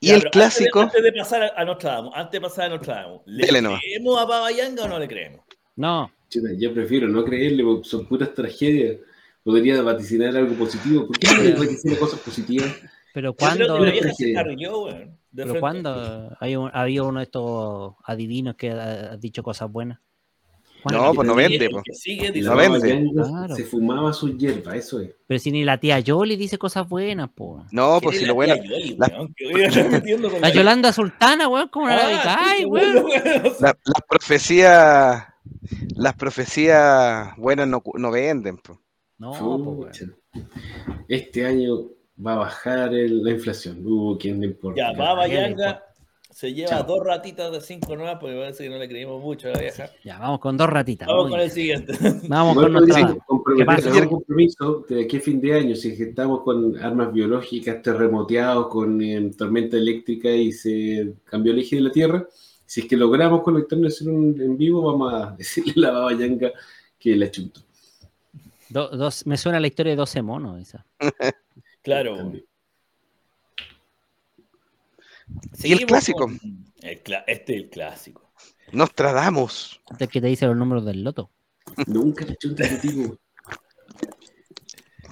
[0.00, 2.64] Y Ya, el clásico, Antes de, antes de pasar a, a Nostradamus, antes de pasar
[2.66, 3.80] a Nostradamus, ¿le Dele nomás.
[3.80, 5.40] creemos a Baba Yanga o no le creemos?
[5.76, 6.10] No,
[6.58, 8.96] Yo prefiero no creerle, porque son puras tragedias.
[9.44, 11.06] Podría vaticinar algo positivo.
[11.06, 12.72] ¿Por qué no vaticina cosas positivas?
[13.14, 13.78] pero Yo cuando,
[15.34, 19.98] pero cuando hay un, había uno de estos adivinos que ha, ha dicho cosas buenas.
[20.90, 21.82] No, pues no vende, po.
[21.92, 23.10] sigue No la vende.
[23.14, 23.54] Claro.
[23.54, 25.10] se fumaba sus hierbas, eso es.
[25.26, 27.64] Pero si ni la tía Yoli dice cosas buenas, po.
[27.70, 31.88] no, ¿quién pues es si la lo bueno, Yoli, la- La Yolanda Sultana, weón, como
[31.88, 32.94] la Ah, de Ay, sí, weón.
[33.60, 35.24] la- las profecías,
[35.96, 38.56] las profecías buenas no, no venden.
[38.58, 38.80] po.
[39.18, 39.88] No, po.
[41.08, 41.76] Este año
[42.24, 43.82] va a bajar el- la inflación.
[43.84, 44.80] Uh, ¿quién le importa?
[44.80, 45.82] Ya, Baba ¿Qué le Yanga
[46.32, 46.84] se lleva Chao.
[46.84, 49.90] dos ratitas de cinco nuevas porque parece que no le creímos mucho a la vieja.
[50.02, 51.06] Ya, vamos con dos ratitas.
[51.06, 51.40] Vamos con bien.
[51.42, 51.92] el siguiente.
[52.28, 54.02] Vamos Igual con nuestra.
[54.02, 59.00] un compromiso de aquí a fin de año, si estamos con armas biológicas, terremoteados, con
[59.02, 62.26] eh, tormenta eléctrica y se cambió el eje de la Tierra,
[62.66, 66.12] si es que logramos conectarnos en, un, en vivo, vamos a decirle a la baba
[66.14, 66.50] Yanga
[66.98, 67.60] que la chuntó.
[68.70, 70.86] Do- dos, me suena la historia de 12 monos esa.
[71.82, 72.16] Claro.
[72.16, 72.44] También.
[75.62, 76.26] Y el clásico.
[76.82, 78.32] el este es el clásico.
[78.72, 79.80] Nostradamus.
[79.90, 81.30] Este que te dice los números del loto.
[81.86, 83.16] Nunca la chunta ese tipo.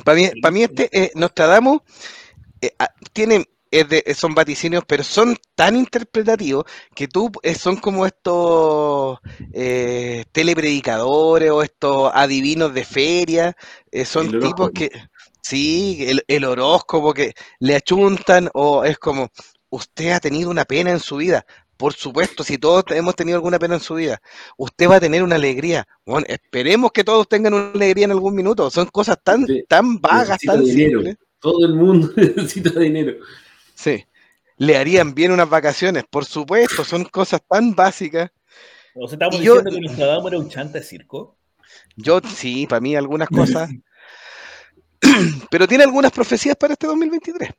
[0.04, 1.80] Para mí, para mí este eh, Nostradamus
[2.60, 7.76] eh, ah, tiene, es de- son vaticinios, pero son tan interpretativos que tú eh, son
[7.76, 9.18] como estos
[9.52, 13.56] eh, telepredicadores o estos adivinos de feria.
[13.92, 14.72] eh, son El tipos horóscopo.
[14.72, 14.90] que,
[15.42, 19.28] sí, el, el horóscopo que le achuntan o es como,
[19.70, 21.44] usted ha tenido una pena en su vida.
[21.76, 24.20] Por supuesto, si todos hemos tenido alguna pena en su vida,
[24.58, 25.88] usted va a tener una alegría.
[26.04, 28.68] Bueno, esperemos que todos tengan una alegría en algún minuto.
[28.70, 30.98] Son cosas tan, tan vagas, tan dinero.
[31.00, 31.16] simples.
[31.38, 33.14] Todo el mundo necesita dinero.
[33.74, 34.04] Sí.
[34.58, 38.30] Le harían bien unas vacaciones, por supuesto, son cosas tan básicas.
[38.94, 41.38] O sea, estamos Y yo- diciendo que Nostradamus era un chanta de circo.
[41.96, 43.70] Yo, sí, para mí algunas cosas.
[45.50, 47.50] Pero tiene algunas profecías para este 2023.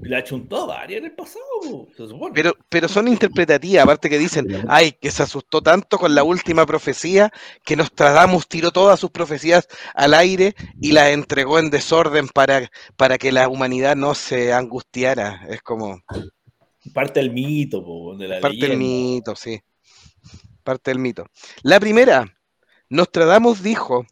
[0.00, 2.34] La chuntó varias en el pasado, se supone.
[2.34, 6.66] Pero, pero son interpretativas, aparte que dicen, ay, que se asustó tanto con la última
[6.66, 7.32] profecía
[7.64, 13.18] que Nostradamus tiró todas sus profecías al aire y las entregó en desorden para, para
[13.18, 15.46] que la humanidad no se angustiara.
[15.48, 16.02] Es como
[16.92, 19.60] Parte del mito, po, de la parte del mito, sí.
[20.62, 21.26] Parte del mito.
[21.62, 22.36] La primera,
[22.88, 24.06] Nostradamus dijo,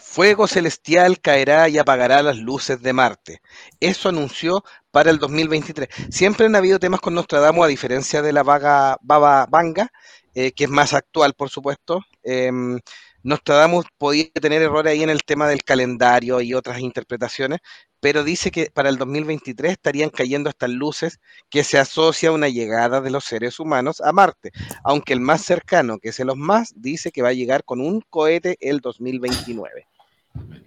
[0.00, 3.40] fuego celestial caerá y apagará las luces de Marte.
[3.80, 5.88] Eso anunció para el 2023.
[6.10, 9.90] Siempre han habido temas con Nostradamus, a diferencia de la vaga, Baba Vanga,
[10.34, 12.00] eh, que es más actual, por supuesto.
[12.22, 12.80] Em,
[13.22, 17.60] Nostradamus podía tener errores ahí en el tema del calendario y otras interpretaciones,
[18.04, 22.50] pero dice que para el 2023 estarían cayendo estas luces que se asocia a una
[22.50, 24.52] llegada de los seres humanos a Marte,
[24.84, 28.02] aunque el más cercano, que es el más, dice que va a llegar con un
[28.10, 29.86] cohete el 2029.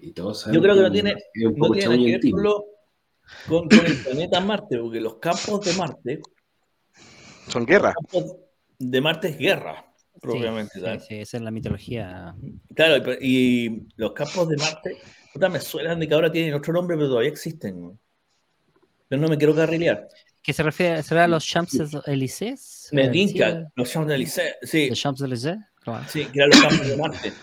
[0.01, 1.13] Y todos Yo creo que no tiene,
[1.45, 2.43] un no tiene nada que ver
[3.47, 6.21] con, el planeta Marte, porque los campos de Marte,
[7.49, 7.93] Son guerras.
[7.93, 8.35] campos
[8.79, 9.85] de Marte es guerra,
[10.19, 12.35] propiamente Sí, esa es la mitología.
[12.73, 14.97] Claro, y los campos de Marte,
[15.37, 17.81] puta, me suenan de que ahora tienen otro nombre, pero todavía existen.
[17.81, 17.97] ¿no?
[19.07, 20.07] Pero no me quiero carrilear.
[20.41, 21.03] ¿Qué se refiere?
[21.03, 22.89] ¿Será a los Champs-Élysées?
[22.93, 25.57] Me tinca, los Champs-Élysées, sí, ¿Los Champs-Élysées?
[25.83, 26.05] Claro.
[26.09, 27.33] sí, que eran los campos de Marte.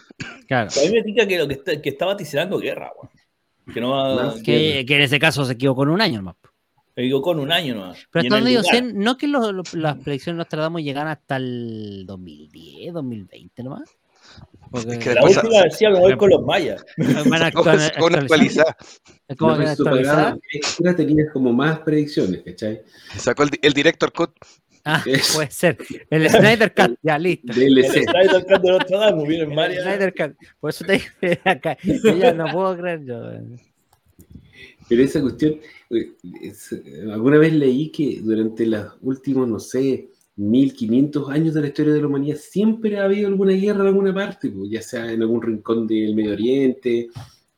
[0.47, 0.71] Claro.
[0.77, 3.11] A mí me tinca que lo que está, que está vaticinando guerra, weón.
[3.75, 6.37] Que no va Que, que en ese caso se equivocó en un año nomás.
[6.97, 8.07] me digo con un año nomás.
[8.11, 11.09] Pero en hasta donde yo sé, no que lo- lo- las predicciones de Nostradamus llegan
[11.09, 13.91] hasta el 2010, 2020 nomás.
[14.71, 16.85] Porque Es que La última decía me voy con los mayas.
[16.97, 18.77] van a Con actual- con actualizar.
[19.29, 19.37] Es
[21.33, 22.83] como más predicciones, ¿cachai?
[23.17, 24.31] Sacó el, di- el director cut.
[24.85, 25.79] Ah, Es- puede ser.
[26.11, 27.53] El Snyder Cut, ya listo.
[27.53, 27.85] El.
[27.85, 28.73] Snyder Cut de
[29.27, 29.83] vienen El varias.
[29.85, 30.37] Snyder Cut.
[30.61, 31.79] Por eso te dije acá.
[31.83, 33.23] Yo no puedo creer yo.
[34.89, 35.61] Pero esa cuestión,
[36.43, 41.67] es- eh, alguna vez leí que durante los últimos, no sé, 1500 años de la
[41.69, 45.11] historia de la humanidad siempre ha habido alguna guerra en alguna parte, pues, ya sea
[45.13, 47.09] en algún rincón del Medio Oriente,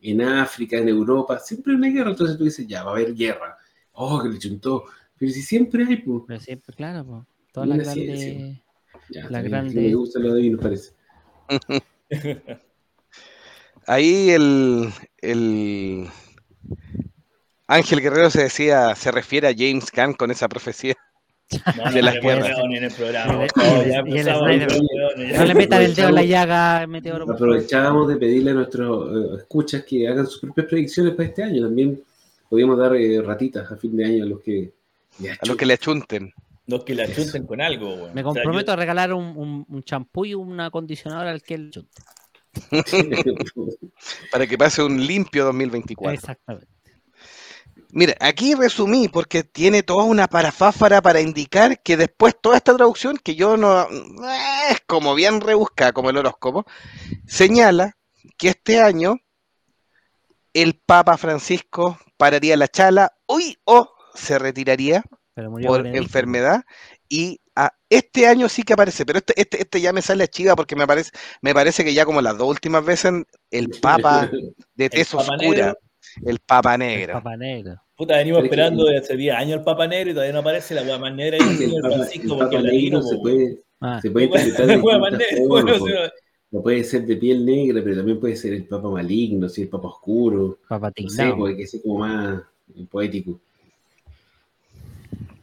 [0.00, 2.10] en África, en Europa, siempre hay una guerra.
[2.10, 3.56] Entonces tú dices, ya, va a haber guerra.
[3.92, 4.84] Oh, que le chuntó.
[5.18, 6.22] Pero si siempre hay, pues.
[6.26, 7.24] Pero siempre, claro, pues.
[7.52, 8.60] Todas las grandes.
[9.30, 10.92] La grande- Me gusta lo de nos parece.
[13.86, 16.08] Ahí el, el
[17.68, 20.94] Ángel Guerrero se decía, se refiere a James Gunn con esa profecía.
[21.76, 23.46] No, De no, las no, en el programa.
[25.44, 27.30] Le metan el dedo en la llaga, meteoro.
[27.30, 31.62] Aprovechábamos de pedirle a nuestros eh, escuchas que hagan sus propias predicciones para este año.
[31.62, 32.02] También
[32.48, 34.72] podíamos dar eh, ratitas a fin de año a los que.
[35.40, 36.32] A los que le achunten.
[36.66, 38.08] Los que la chuten con algo.
[38.12, 41.42] Me O sea, comprometo yo- a regalar un, un, un champú y un acondicionador al
[41.42, 42.02] que él chute.
[44.32, 46.12] Para que pase un limpio 2024.
[46.12, 46.75] Exactamente.
[47.90, 53.16] Mira, aquí resumí porque tiene toda una parafáfara para indicar que después toda esta traducción,
[53.16, 56.66] que yo no eh, es como bien rebuscada, como el horóscopo,
[57.26, 57.96] señala
[58.36, 59.16] que este año
[60.52, 65.98] el Papa Francisco pararía la chala hoy o se retiraría por Benedicto.
[65.98, 66.64] enfermedad
[67.08, 67.40] y
[67.88, 70.76] este año sí que aparece, pero este, este, este ya me sale a chiva porque
[70.76, 73.12] me parece, me parece que ya como las dos últimas veces
[73.50, 74.30] el Papa
[74.74, 75.78] de tez oscura, Negro.
[76.24, 77.12] El Papa El Negro.
[77.14, 77.82] Papa Negro.
[77.96, 80.40] Puta, venimos Pero es esperando desde hace 10 años el Papa Negro y todavía no
[80.40, 83.02] aparece la weá más negra y el el Papa, el Francisco porque Papa es negro
[83.02, 85.84] se puede, Ah, se puede interpretar de La weá más distintas negra, formas, weón, po.
[85.84, 86.12] o sea,
[86.50, 89.68] No puede ser de piel negra, pero también puede ser el Papa maligno, si el
[89.68, 90.58] Papa oscuro.
[90.68, 91.36] Papa No sé, Tignao.
[91.36, 92.42] puede que sea como más
[92.90, 93.40] poético.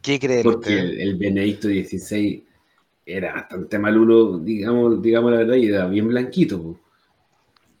[0.02, 2.44] ¿Qué creen Porque el, el Benedicto XVI
[3.06, 6.62] era bastante malulo, digamos, digamos la verdad, y era bien blanquito.
[6.62, 6.78] po.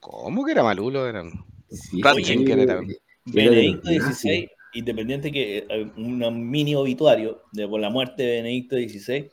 [0.00, 1.06] ¿Cómo que era malulo?
[1.06, 1.30] Eran...
[1.74, 2.80] Sí, Ratzinger era.
[3.26, 3.88] Benedicto.
[3.90, 9.30] XVI, independiente que eh, un mini obituario de por la muerte de Benedicto XVI,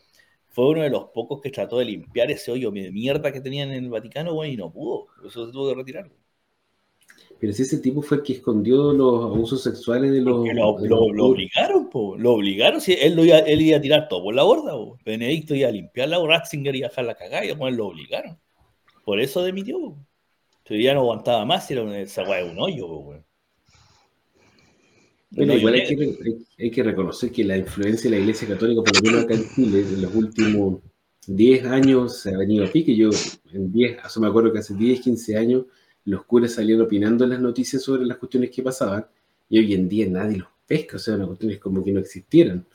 [0.49, 3.71] fue uno de los pocos que trató de limpiar ese hoyo de mierda que tenían
[3.71, 5.07] en el Vaticano, weón, y no pudo.
[5.17, 6.09] Por Eso se tuvo que retirar.
[7.39, 10.37] Pero si ese tipo fue el que escondió los abusos sexuales de los.
[10.37, 13.77] Lo, de lo- los- lo obligaron, po, lo obligaron, si él, lo iba, él iba
[13.77, 14.97] a tirar todo por la borda, po.
[15.03, 18.37] Benedicto iba a limpiarla, o Ratzinger iba a dejar la cagada y después lo obligaron.
[19.05, 19.79] Por eso demitió.
[19.79, 19.97] po.
[20.71, 23.17] Entonces ya no aguantaba más era una, esa weá de un hoyo, weón.
[23.17, 23.25] Un
[25.31, 28.95] Bueno, igual hay que, hay, que reconocer que la influencia de la Iglesia Católica, por
[28.95, 30.79] lo menos acá en Chile, en los últimos
[31.27, 32.95] 10 años se ha venido a pique.
[32.95, 33.09] Yo,
[33.51, 35.65] en 10, eso me acuerdo que hace 10, 15 años,
[36.05, 39.05] los curas salían opinando en las noticias sobre las cuestiones que pasaban,
[39.49, 42.65] y hoy en día nadie los pesca, o sea, las cuestiones como que no existieran.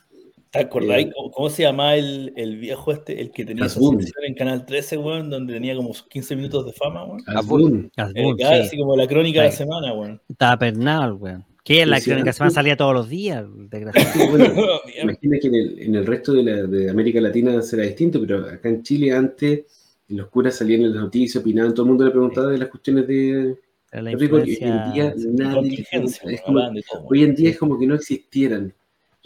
[0.57, 3.79] ¿Te acordáis Eh, cómo, cómo se llamaba el, el viejo este, el que tenía esa
[3.79, 4.01] Asbun.
[4.01, 7.21] sección en Canal 13, weón, donde tenía como 15 minutos de fama, weón?
[7.27, 8.61] Asbun, Asbun, cada- sí.
[8.67, 10.21] así como la crónica de la semana, weón.
[10.29, 11.45] Estaba pernal, weón.
[11.63, 12.37] Que la Sí, crónica sí.
[12.37, 13.91] se me salía todos los días, bueno.
[15.03, 18.45] Imagina que en el, en el resto de, la, de América Latina será distinto, pero
[18.45, 19.65] acá en Chile antes
[20.09, 23.05] los curas salían en las noticias, opinaban, todo el mundo le preguntaba de las cuestiones
[23.07, 23.57] de...
[23.91, 27.87] La hoy en día De nadie es como- de hoy en día es como que
[27.87, 28.73] no existieran.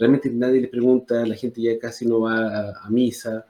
[0.02, 3.46] Realmente nadie les pregunta, la gente ya casi no va a, a misa.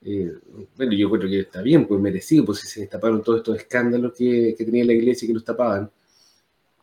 [0.00, 0.32] Eh,
[0.76, 4.12] bueno, yo creo que está bien, pues merecido, pues si se destaparon todos estos escándalos
[4.16, 5.90] que, que tenía la iglesia y que los tapaban.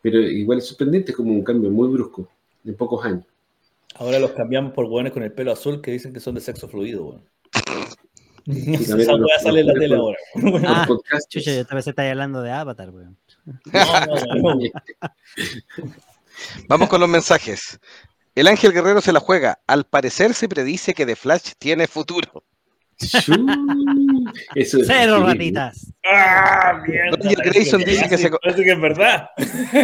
[0.02, 2.28] Pero igual es sorprendente, es como un cambio muy brusco,
[2.62, 3.24] en pocos años.
[3.94, 6.68] Ahora los cambiamos por weones con el pelo azul que dicen que son de sexo
[6.68, 7.22] fluido, weón.
[8.44, 10.18] también Esa weá sale en la tele ahora.
[10.66, 10.86] Ah,
[11.30, 13.16] yo estáis hablando de Avatar, weón.
[13.46, 14.72] No, no, weón.
[16.68, 17.80] Vamos con los mensajes.
[18.34, 19.60] El Ángel Guerrero se la juega.
[19.66, 22.44] Al parecer se predice que The Flash tiene futuro.
[23.00, 23.34] Shoo.
[24.54, 25.32] Eso es Cero increíble.
[25.60, 25.92] ratitas.
[26.04, 27.16] ¡Ah, mierda!
[27.16, 29.28] Roger Grayson que- dice que se- Parece que es verdad.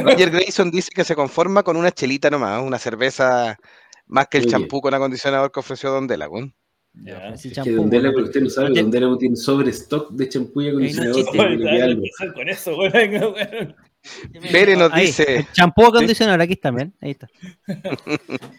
[0.04, 3.58] Roger Grayson dice que se conforma con una chelita nomás, una cerveza
[4.06, 6.54] más que el champú con acondicionador que ofreció Don Delagún.
[6.92, 7.28] Ya.
[7.30, 8.14] Es que champú, Don Dela, weón.
[8.14, 11.24] porque usted no sabe, Don Dela tiene sobre stock de champú y acondicionador.
[11.24, 12.76] que que empezar con eso.
[12.92, 13.76] Venga, weón.
[14.52, 16.94] Pere nos Ahí, dice, Champú acondicionador, aquí está, ven.
[17.00, 17.28] Ahí está.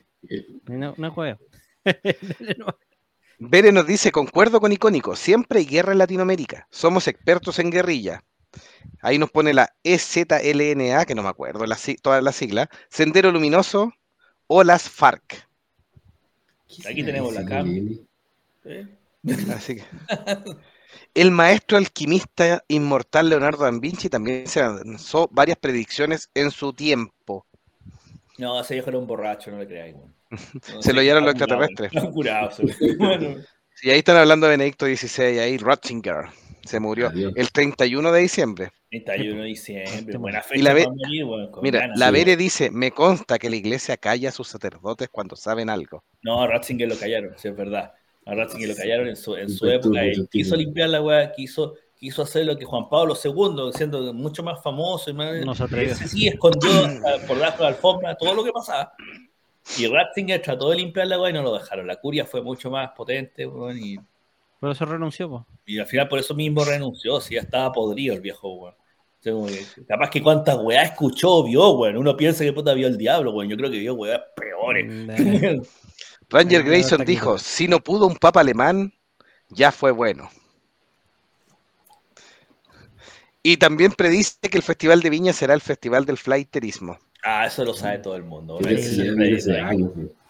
[0.68, 1.40] No, no juego.
[3.40, 8.24] Bere nos dice, concuerdo con Icónico, siempre hay guerra en Latinoamérica, somos expertos en guerrilla.
[9.02, 13.32] Ahí nos pone la EZLNA, que no me acuerdo la, si- todas las siglas, Sendero
[13.32, 13.92] Luminoso
[14.48, 15.48] o las FARC.
[16.88, 17.98] Aquí tenemos la cam.
[18.64, 18.88] Sí, ¿Eh?
[19.56, 19.84] Así que-
[21.14, 27.46] El maestro alquimista inmortal Leonardo da Vinci también se lanzó varias predicciones en su tiempo.
[28.38, 29.96] No, ese viejo era un borracho, no le creáis.
[29.96, 30.12] No
[30.82, 31.92] Se lo llevaron los extraterrestres.
[32.14, 32.50] curado.
[32.98, 33.38] Bueno,
[33.84, 36.26] Y ahí están hablando de Benedicto XVI, ahí Ratzinger
[36.64, 37.34] se murió Adiós.
[37.36, 38.72] el 31 de diciembre.
[38.90, 42.00] 31 de diciembre, buena fecha Y la ve- para morir, weón, con Mira, ganas.
[42.00, 42.12] la sí.
[42.14, 46.04] Bere dice, me consta que la iglesia calla a sus sacerdotes cuando saben algo.
[46.22, 47.94] No, a Ratzinger lo callaron, sí, es verdad.
[48.26, 50.04] A Ratzinger lo callaron en su, en su época.
[50.04, 54.44] Él quiso limpiar la weá, quiso, quiso hacer lo que Juan Pablo II, siendo mucho
[54.44, 55.46] más famoso y más.
[55.46, 55.94] No se atrevió.
[55.94, 56.70] ese sí escondió
[57.28, 58.94] por debajo de la alfombra todo lo que pasaba.
[59.78, 61.88] Y Ratzinger trató de limpiar la weá y no lo dejaron.
[61.88, 63.98] La curia fue mucho más potente, weón, y,
[64.60, 65.46] Por eso renunció, po.
[65.66, 68.76] y al final por eso mismo renunció, si ya estaba podrido el viejo, weón.
[69.88, 71.98] Capaz que cuántas weá escuchó o vio, weón.
[71.98, 73.50] Uno piensa que puta vio el diablo, weón.
[73.50, 74.86] Yo creo que vio weá peores.
[76.32, 78.94] Ranger Grayson dijo, si no pudo un papa alemán,
[79.50, 80.30] ya fue bueno.
[83.44, 86.98] Y también predice que el Festival de Viña será el Festival del Flighterismo.
[87.24, 88.60] ah, eso lo sabe todo el mundo.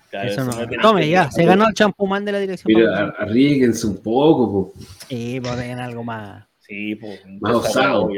[0.10, 0.52] Claro, Eso no.
[0.82, 2.74] Tome, ya, se ganó el champumán de la dirección.
[2.74, 3.14] Pero Paulina.
[3.18, 4.74] a- arríguense un poco, po.
[5.08, 6.46] Sí, pues algo más.
[6.60, 7.22] Sí, pues.
[7.40, 8.10] Más osado.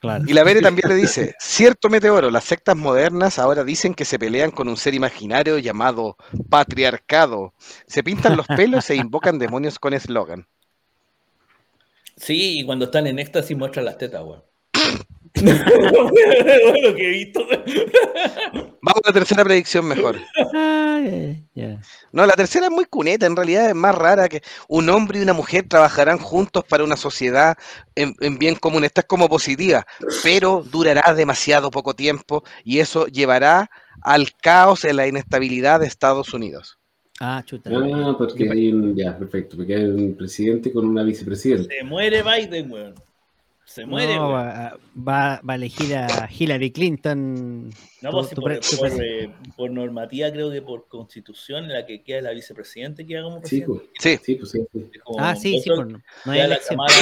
[0.00, 0.24] Claro.
[0.26, 4.18] Y la Vere también le dice, cierto meteoro, las sectas modernas ahora dicen que se
[4.18, 6.16] pelean con un ser imaginario llamado
[6.48, 7.52] patriarcado.
[7.86, 10.48] Se pintan los pelos e invocan demonios con eslogan.
[12.16, 14.42] Sí, y cuando están en éxtasis muestran las tetas, weón.
[16.82, 17.46] lo que he visto.
[18.82, 20.16] Vamos a la tercera predicción mejor.
[21.54, 21.80] Ya.
[22.12, 25.22] No, la tercera es muy cuneta, en realidad es más rara que un hombre y
[25.22, 27.56] una mujer trabajarán juntos para una sociedad
[27.94, 28.84] en, en bien común.
[28.84, 29.86] Esta es como positiva,
[30.22, 33.70] pero durará demasiado poco tiempo y eso llevará
[34.02, 36.80] al caos en la inestabilidad de Estados Unidos.
[37.22, 37.70] Ah, chuta.
[37.70, 38.96] Ah, porque hay un.
[38.96, 39.56] Ya, perfecto.
[39.56, 41.68] Porque hay un presidente con una vicepresidenta.
[41.68, 42.94] Se muere Biden, weón.
[43.72, 47.70] Se muere, No, va, va- va a elegir a Hillary Clinton.
[48.02, 50.60] No, tu- pues, si tu por, pre- tu por, pre- eh, por normativa, creo que
[50.60, 53.72] por constitución, en la que queda la vicepresidente queda como presidente.
[53.72, 53.82] pues.
[54.00, 54.58] Sí, Sí, pues sí.
[55.18, 56.78] Ah, sí, sí, eso pues no, no hay elección.
[56.78, 56.94] Kamala,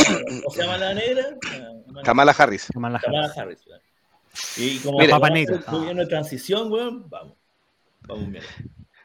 [0.45, 1.25] ¿Cómo se llama la negra?
[1.53, 2.67] Ah, no, Kamala Harris.
[2.71, 3.61] Kamala Kamala Harris.
[3.67, 4.59] Harris.
[4.59, 5.13] Y como Mire.
[5.13, 7.35] vamos a Papa un gobierno de transición, weón, vamos.
[8.03, 8.45] Vamos bien.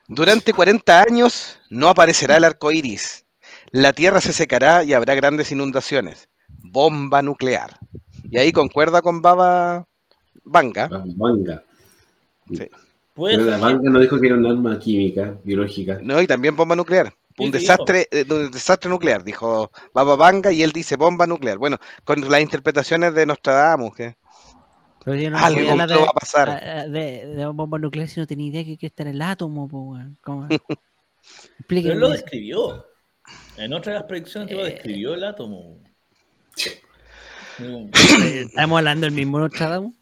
[0.09, 3.25] Durante 40 años no aparecerá el arco iris.
[3.71, 6.27] La tierra se secará y habrá grandes inundaciones.
[6.73, 7.77] Bomba nuclear.
[8.29, 9.85] Y ahí concuerda con Baba
[10.43, 10.87] Vanga.
[10.87, 11.63] Vamos, manga.
[13.13, 15.99] Puede Pero la manga no dijo que era un arma química, biológica.
[16.01, 17.13] No, y también bomba nuclear.
[17.37, 21.27] Sí, Un sí, desastre, eh, un desastre nuclear, dijo Baba Vanga y él dice bomba
[21.27, 21.57] nuclear.
[21.59, 24.15] Bueno, con las interpretaciones de Nostradamus, que
[25.05, 26.89] Pero yo no algo no va a pasar.
[26.89, 29.69] De, de bomba nuclear si no tenía idea que, que está en el átomo.
[30.21, 30.47] ¿Cómo?
[31.67, 32.85] Pero él lo describió.
[33.57, 34.71] En otra de las predicciones que lo Eh.
[34.71, 35.79] describió el átomo.
[37.59, 37.89] Mm,
[38.47, 39.93] Estamos hablando del mismo Nostradamus.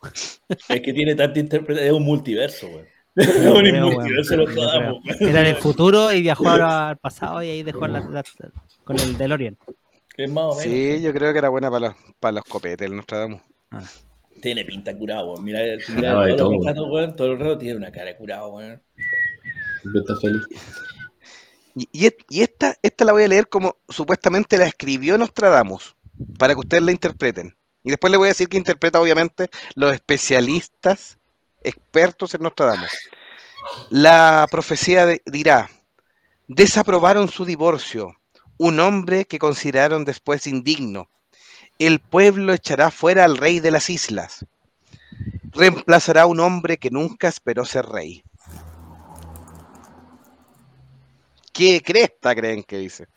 [0.69, 1.87] Es que tiene tanta interpretación.
[1.93, 2.85] Es un multiverso, güey.
[3.15, 3.93] Es creo, un weón.
[3.93, 5.17] multiverso lo Yo que damos, creo.
[5.19, 5.29] güey.
[5.31, 8.23] Era del futuro y viajó ahora al pasado y ahí dejó la, la-
[8.85, 9.57] con el DeLorean.
[10.15, 10.63] Que es más o menos.
[10.63, 13.41] Sí, yo creo que era buena para los, para los copetes el Nostradamus.
[14.41, 15.35] Tiene pinta curado.
[15.41, 16.53] Mira, mira Curado de todo, todo.
[16.61, 18.57] el rato, güey, todo el rato tiene una cara curado.
[18.59, 20.41] Siempre está feliz.
[21.75, 21.89] Y,
[22.29, 25.95] y esta, esta la voy a leer como supuestamente la escribió Nostradamus,
[26.37, 27.55] para que ustedes la interpreten.
[27.83, 31.17] Y después le voy a decir que interpreta obviamente los especialistas
[31.63, 32.91] expertos en Nostradamus.
[33.89, 35.69] La profecía de- dirá,
[36.47, 38.15] desaprobaron su divorcio,
[38.57, 41.09] un hombre que consideraron después indigno.
[41.79, 44.45] El pueblo echará fuera al rey de las islas.
[45.51, 48.23] Reemplazará a un hombre que nunca esperó ser rey.
[51.53, 53.07] ¿Qué cresta creen que dice?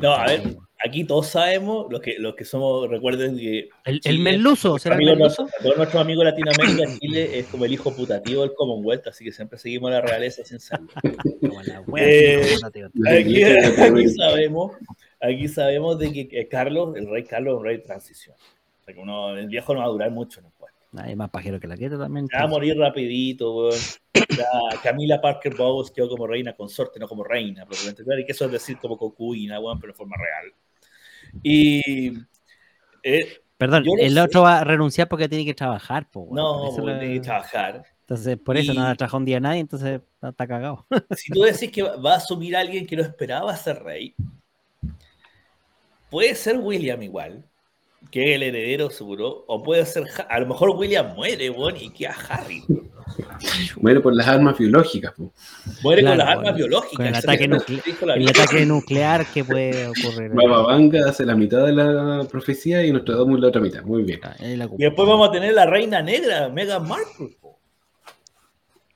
[0.00, 0.42] No, a ver,
[0.84, 4.96] aquí todos sabemos, los que, los que somos, recuerden que El, el Chile, merluzo, ¿será
[4.96, 5.42] el merluzo?
[5.42, 9.24] nuestros- todos nuestros amigos de Latinoamérica, Chile es como el hijo putativo del Commonwealth, así
[9.24, 10.88] que siempre seguimos la realeza sin salir.
[11.40, 12.56] Como la wea, Eh,
[12.94, 14.72] no, Aquí, aquí sabemos,
[15.20, 18.34] aquí sabemos de que, que Carlos, el rey Carlos, es un rey de transición.
[18.80, 20.51] O sea, que uno, el viejo no va a durar mucho el puesto.
[20.92, 22.26] Nadie más pajero que la quieta también.
[22.34, 23.78] Va a morir rapidito, weón.
[24.82, 28.52] Camila Parker Bowles quedó como reina consorte, no como reina, tal, y que eso es
[28.52, 30.52] decir como concubina, weón, pero de forma real.
[31.42, 32.12] Y
[33.02, 34.20] eh, Perdón, no el sé.
[34.20, 36.34] otro va a renunciar porque tiene que trabajar, po, weón.
[36.36, 37.84] no, weón, lo- tiene que trabajar.
[38.00, 40.86] Entonces, por eso Y- no trajo un día nadie, entonces está, cagado.
[41.16, 44.14] Si tú decís que va va a asumir a alguien que no esperaba ser rey,
[46.10, 47.44] puede ser William igual,
[48.10, 52.14] que el heredero seguro, o puede ser, a lo mejor William muere, weón, y queda
[52.28, 52.62] Harry.
[53.80, 55.12] Muere por las armas biológicas.
[55.12, 55.32] po.
[55.82, 56.96] Muere con Claro, las armas biológicas.
[56.96, 58.14] Con el ataque nucle- la
[58.60, 60.30] El nuclear que puede ocurrir.
[60.32, 63.82] Baba Vanga hace la mitad de la profecía y Nostradamus la otra mitad.
[63.82, 64.20] Muy bien.
[64.22, 67.28] Ah, la Y después vamos a tener la reina negra, Meghan Markle.
[67.40, 67.58] po.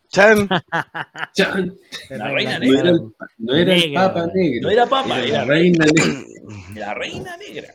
[0.08, 0.48] Chan,
[1.34, 1.74] Chan.
[2.10, 3.00] La reina No era el,
[3.38, 4.26] no era el Negra, Papa.
[4.34, 4.60] Negro.
[4.62, 6.22] No era papa, la era reina negra.
[6.74, 7.74] La reina negra.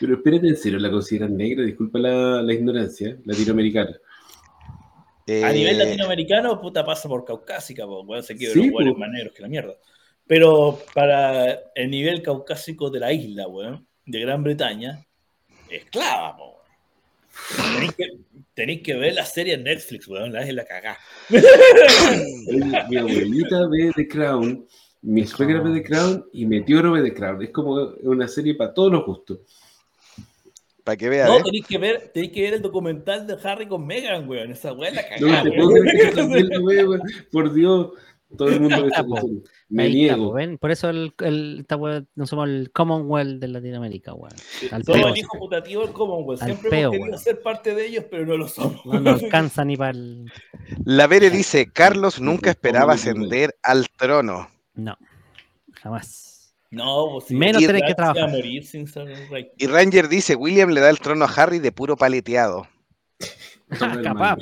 [0.00, 1.64] Pero espérate, ¿en serio la consideran negra?
[1.64, 3.96] Disculpa la, la ignorancia latinoamericana.
[5.26, 8.98] A nivel eh, latinoamericano, puta, pasa por caucásica, po, weón, se quiere Sí, los po.
[8.98, 9.74] más negros que la mierda.
[10.26, 15.04] Pero para el nivel caucásico de la isla, weón, de Gran Bretaña,
[15.70, 16.60] esclava, po.
[17.96, 18.18] que-
[18.54, 20.96] Tenéis que ver la serie en Netflix, weón, la es la cagá.
[22.88, 24.66] Mi abuelita ve The Crown,
[25.02, 27.42] mi suegra ve The Crown y Meteoro ve The Crown.
[27.42, 29.40] Es como una serie para todos los gustos.
[30.84, 31.42] Para que vean, No, ¿eh?
[31.44, 34.50] tenéis que ver, tenéis que ver el documental de Harry con Meghan, weón.
[34.52, 37.00] Esa weá es la No cagá, te weón.
[37.32, 37.90] Por Dios,
[38.36, 39.02] todo el mundo está.
[39.70, 40.28] Me Ahí está, niego.
[40.30, 40.58] po, ¿ven?
[40.58, 41.66] Por eso el, el-
[42.14, 44.36] no somos el Commonwealth de Latinoamérica, weón.
[44.68, 45.08] Somos peo.
[45.08, 46.42] el hijo putativo del Commonwealth.
[46.42, 47.18] Al Siempre peo, hemos querido weón.
[47.24, 48.84] ser parte de ellos, pero no lo somos.
[48.84, 50.30] No nos alcanza ni para el.
[50.84, 54.48] La Vere dice, Carlos nunca esperaba ascender al trono.
[54.74, 54.96] No,
[55.72, 56.33] jamás.
[56.74, 57.34] No, pues sí.
[57.34, 58.30] Menos Y tener que a trabajar.
[58.30, 59.50] morir sin ser rey.
[59.58, 62.66] Y Ranger dice, William le da el trono a Harry de puro paleteado.
[63.76, 64.36] Capaz.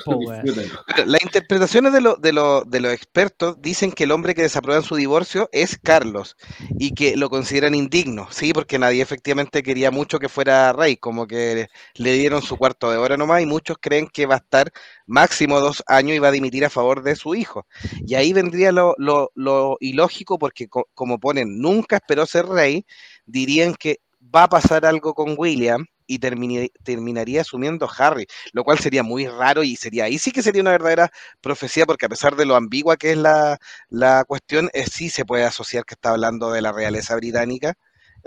[0.86, 4.42] Pero Las interpretaciones de, lo- de, lo- de los expertos dicen que el hombre que
[4.42, 6.36] desaprueba su divorcio es Carlos
[6.78, 11.26] y que lo consideran indigno, sí, porque nadie efectivamente quería mucho que fuera rey, como
[11.26, 14.70] que le dieron su cuarto de hora nomás y muchos creen que va a estar
[15.06, 17.66] máximo dos años y va a dimitir a favor de su hijo.
[18.06, 22.84] Y ahí vendría lo, lo- lo ilógico porque co- como ponen, nunca esperó ser rey,
[23.26, 23.98] dirían que
[24.34, 29.62] va a pasar algo con William y terminaría asumiendo Harry lo cual sería muy raro
[29.62, 32.96] y sería ahí sí que sería una verdadera profecía, porque a pesar de lo ambigua
[32.96, 36.72] que es la, la cuestión, eh, sí se puede asociar que está hablando de la
[36.72, 37.74] realeza británica,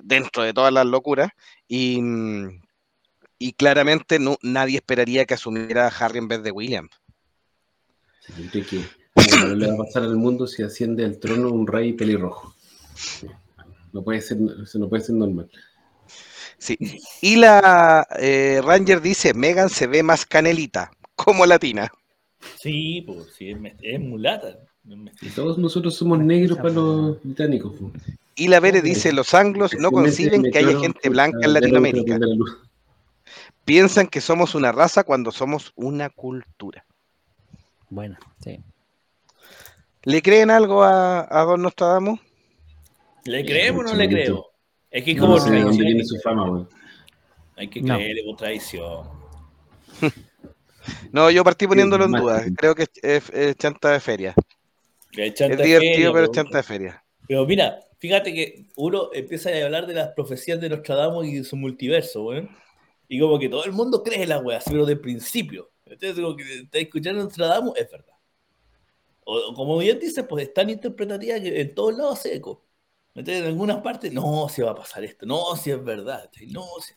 [0.02, 1.32] dentro de todas las locuras,
[1.68, 2.02] y,
[3.38, 6.90] y claramente no, nadie esperaría que asumiera a Harry en vez de William.
[9.16, 12.54] No le va a pasar al mundo si asciende al trono un rey pelirrojo.
[13.94, 15.50] No puede ser, no puede ser normal.
[16.58, 16.78] Sí.
[17.22, 21.92] Y la eh, Ranger dice, Megan se ve más canelita, como latina.
[22.60, 24.50] Sí, pues sí, es, mulata.
[24.50, 27.74] es Y todos nosotros somos negros para los británicos.
[27.74, 27.92] po.
[28.36, 32.20] Y la Vere dice, los anglos no conciben que haya gente blanca en Latinoamérica.
[33.64, 36.86] Piensan que somos una raza cuando somos una cultura.
[37.90, 38.60] Bueno, sí.
[40.04, 42.20] ¿Le creen algo a, a Don Nostradamus?
[43.24, 44.46] ¿Le creemos o no le mucho.
[44.96, 45.88] Es que es No, como no sé de dónde tradición.
[45.88, 46.70] viene su fama, weón.
[47.58, 47.98] Hay que No.
[48.26, 49.08] por tradición.
[51.12, 52.46] No, yo partí poniéndolo en duda.
[52.56, 54.36] Creo que es, es- es chanta de feria.
[55.12, 57.04] Es chanta divertido, feria, pero es chanta de feria.
[57.28, 61.44] Pero mira, fíjate que uno empieza a hablar de las profecías de Nostradamus y de
[61.44, 62.50] su multiverso, weón.
[63.10, 65.72] Y como que todo el mundo cree la weá, así, pero de principio.
[65.86, 68.14] Entonces, como que está escuchando Nostradamus, es verdad.
[69.26, 72.65] O, como bien dice, pues es tan interpretativa que en todos lados hace eco.
[73.16, 76.66] Entonces, en algunas partes, no, si va a pasar esto, no, si es verdad, no,
[76.86, 76.94] si...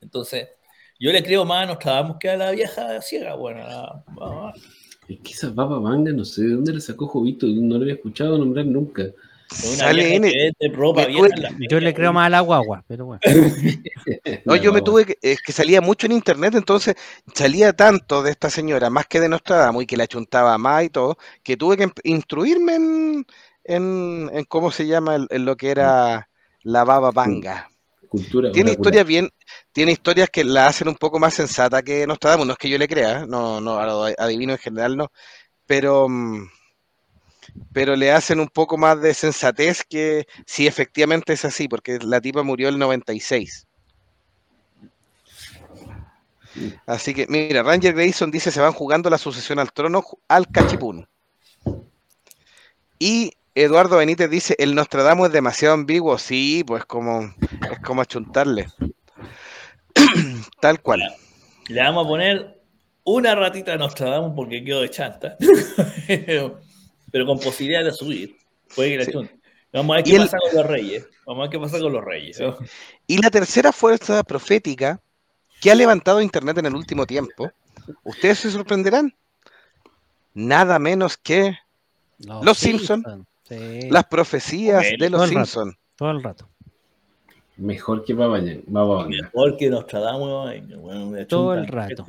[0.00, 0.48] Entonces,
[0.98, 4.52] yo le creo más a Nostradamus que a la vieja ciega, bueno, a la-
[5.08, 7.94] Es que esa baba vanga, no sé de dónde le sacó Jovito, no lo había
[7.94, 9.04] escuchado nombrar nunca.
[9.48, 13.20] Sale en el- ropa tuve- la Yo le creo más a la guagua, pero bueno.
[14.44, 16.94] No, La yo me tuve que, es que salía mucho en internet, entonces
[17.34, 20.88] salía tanto de esta señora, más que de Nostradamus, y que la chuntaba más y
[20.88, 23.26] todo, que tuve que instruirme en,
[23.68, 26.28] en, en cómo se llama en lo que era
[26.62, 27.12] la baba.
[28.08, 29.28] Cultura Tiene historias bien,
[29.72, 32.78] tiene historias que la hacen un poco más sensata que Nostradamus, no es que yo
[32.78, 33.26] le crea, ¿eh?
[33.28, 35.12] no, no, adivino en general no,
[35.66, 36.48] pero, mm,
[37.72, 42.20] pero le hacen un poco más de sensatez que si efectivamente es así, porque la
[42.20, 43.66] tipa murió el 96.
[46.86, 51.06] Así que, mira, Ranger Grayson dice se van jugando la sucesión al trono al cachipún.
[52.98, 56.18] Y Eduardo Benítez dice, el Nostradamus es demasiado ambiguo.
[56.18, 57.34] Sí, pues como,
[57.70, 58.68] es como achuntarle.
[60.60, 61.02] Tal cual.
[61.68, 62.60] Le vamos a poner
[63.04, 65.36] una ratita de Nostradamus porque quedó de chanta.
[67.10, 68.36] Pero con posibilidad de subir.
[68.74, 69.12] Puede que la Sí.
[69.12, 69.38] chunte.
[69.72, 71.06] Vamos a ver qué el- pasa con los reyes.
[71.26, 72.40] Vamos a ver qué pasa con los reyes.
[72.40, 72.56] ¿no?
[73.06, 75.00] Y la tercera fuerza profética
[75.60, 77.50] que ha levantado Internet en el último tiempo,
[78.04, 79.14] ustedes se sorprenderán,
[80.34, 81.58] nada menos que
[82.18, 83.26] Los Simpson.
[83.48, 85.46] Sí, las profecías Bueno, de los el rato.
[85.46, 85.78] Simpson.
[85.96, 86.48] todo el rato.
[87.56, 88.40] Mejor que Baba.
[89.08, 90.52] Mejor que Nostradamus.
[90.78, 92.06] bueno, Todo el rato.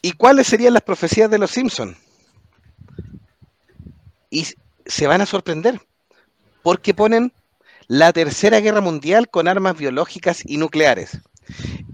[0.00, 1.96] ¿Y cuáles serían las profecías de los Simpson?
[4.30, 4.46] Y
[4.86, 5.80] se van a sorprender,
[6.62, 7.32] porque ponen
[7.86, 11.20] la tercera guerra mundial con armas biológicas y nucleares.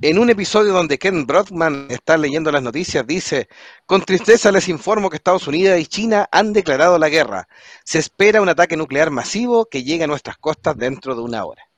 [0.01, 3.49] En un episodio donde Ken Brockman está leyendo las noticias, dice,
[3.87, 7.49] con tristeza les informo que Estados Unidos y China han declarado la guerra.
[7.85, 11.69] Se espera un ataque nuclear masivo que llegue a nuestras costas dentro de una hora.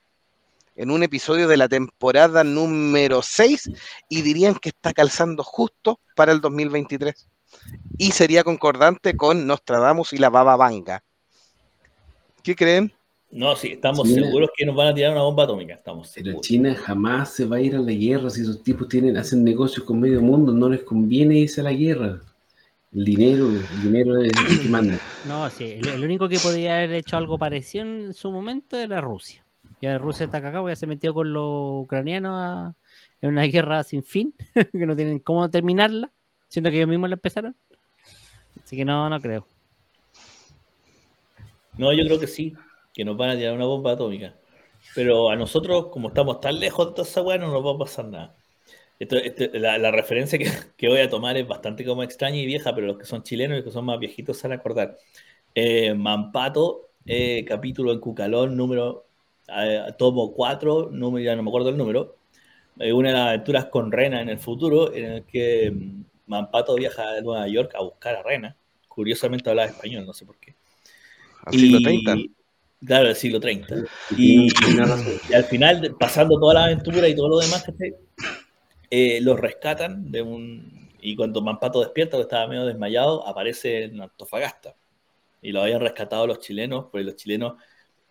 [0.76, 3.70] En un episodio de la temporada número 6
[4.08, 7.28] y dirían que está calzando justo para el 2023.
[7.98, 11.02] Y sería concordante con Nostradamus y la Baba Vanga.
[12.42, 12.92] ¿Qué creen?
[13.32, 15.74] No, sí, estamos China- seguros que nos van a tirar una bomba atómica.
[15.74, 16.46] Estamos Pero seguros.
[16.46, 19.84] China jamás se va a ir a la guerra si esos tipos tienen, hacen negocios
[19.84, 22.20] con medio mundo, no les conviene irse a la guerra.
[22.92, 24.98] El dinero, el dinero es el que manda.
[25.28, 29.00] No, sí, el, el único que podría haber hecho algo parecido en su momento era
[29.00, 29.44] Rusia.
[29.80, 32.74] Ya Rusia está cagado, ya se metió con los ucranianos a-
[33.22, 34.34] en una guerra sin fin,
[34.72, 36.10] que no tienen cómo terminarla,
[36.48, 37.54] siendo que ellos mismos la empezaron.
[38.64, 39.46] Así que no, no creo.
[41.78, 42.54] No, yo creo que sí,
[42.92, 44.34] que nos van a tirar una bomba atómica.
[44.94, 47.78] Pero a nosotros, como estamos tan lejos de toda esa weá, no nos va a
[47.78, 48.34] pasar nada.
[48.98, 52.46] Esto- este- la, la referencia que, que voy a tomar es bastante como extraña y
[52.46, 54.60] vieja, pero los que son chilenos y los que son más viejitos se van a
[54.60, 54.98] acordar.
[55.54, 59.06] Eh, Mampato, eh, capítulo en Cucalón, número,
[59.48, 62.16] eh, tomo 4, número, ya no me acuerdo el número.
[62.76, 67.16] Una de las aventuras con Rena en el futuro, en el que mm, Mampato viaja
[67.16, 68.56] a Nueva York a buscar a Rena.
[68.88, 70.54] Curiosamente hablaba español, no sé por qué.
[71.44, 72.16] Al siglo Y- 30.
[72.84, 73.74] Claro, del siglo 30.
[74.16, 74.48] Y, Y-.
[75.28, 77.64] Y al final, pasando toda la aventura y todo lo demás.
[78.90, 80.88] Eh, los rescatan de un...
[81.02, 84.74] Y cuando Mampato despierta, que estaba medio desmayado, aparece en Antofagasta.
[85.40, 87.54] Y lo habían rescatado los chilenos, porque los chilenos,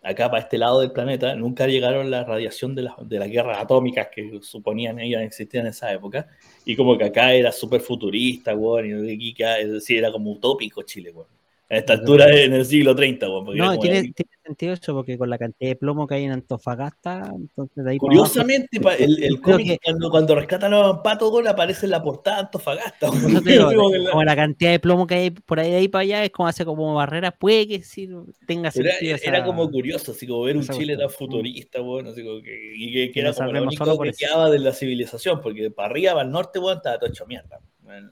[0.02, 3.58] acá para este lado del planeta, nunca llegaron la radiación de, las- de las guerras
[3.60, 6.26] atómicas que suponían ellos existían en esa época.
[6.64, 10.82] Y como que acá era súper futurista, weón, y que- es decir, era como utópico
[10.82, 11.28] Chile, weón.
[11.72, 13.56] A esta altura en el siglo 30, weón.
[13.56, 17.30] No, tiene, tiene sentido eso, porque con la cantidad de plomo que hay en Antofagasta,
[17.32, 20.80] entonces de ahí para abajo- Curiosamente, el, el Creo cómic, que- cuando, cuando rescatan a
[20.82, 23.06] Mampato, weón, aparece en la portada de Antofagasta.
[24.10, 26.48] Como la- cantidad de plomo que hay por ahí de ahí para allá es como
[26.48, 28.08] hace como barreras, puede que sí
[28.48, 29.16] tenga sentido.
[29.22, 32.72] era esa- como curioso, así como ver un Chile tan futurista, weón, así como que,
[32.74, 36.24] y que, era como lo único que quedaba de la civilización, porque para arriba, para
[36.26, 37.60] el norte, weón, estaba todo hecho mierda.
[37.84, 38.10] Bueno,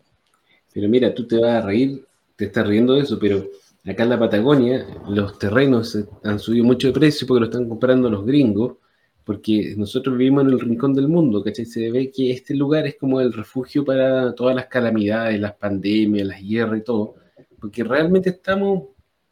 [0.73, 2.05] Pero mira, tú te vas a reír,
[2.39, 3.51] te estás riendo de eso, pero
[3.85, 8.09] acá en la Patagonia los terrenos han subido mucho de precio porque lo están comprando
[8.09, 8.77] los gringos,
[9.25, 11.67] porque nosotros vivimos en el rincón del mundo, ¿cachai?
[11.67, 16.29] Se ve que este lugar es como el refugio para todas las calamidades, las pandemias,
[16.29, 17.17] las guerras y todo,
[17.59, 18.85] porque realmente estamos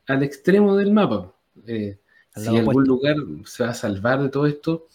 [0.08, 1.32] al extremo del mapa.
[1.64, 1.98] Eh,
[2.34, 4.88] si algún lugar se va a salvar de todo esto,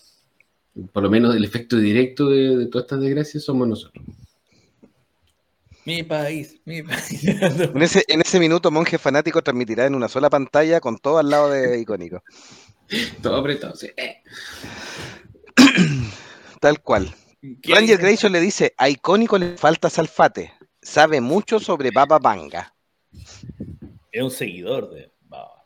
[0.91, 4.05] por lo menos el efecto directo de, de todas estas desgracias somos nosotros.
[5.85, 7.21] Mi país, mi país.
[7.75, 11.29] En ese, en ese minuto, Monje Fanático transmitirá en una sola pantalla con todo al
[11.29, 12.23] lado de icónico.
[13.21, 13.89] Todo apretado, sí.
[16.59, 17.13] Tal cual.
[17.61, 17.97] ¿Qué Ranger?
[17.97, 20.53] Grayson le dice, a icónico le falta salfate.
[20.81, 22.73] Sabe mucho sobre Baba Vanga.
[24.11, 25.63] Es un seguidor de Baba.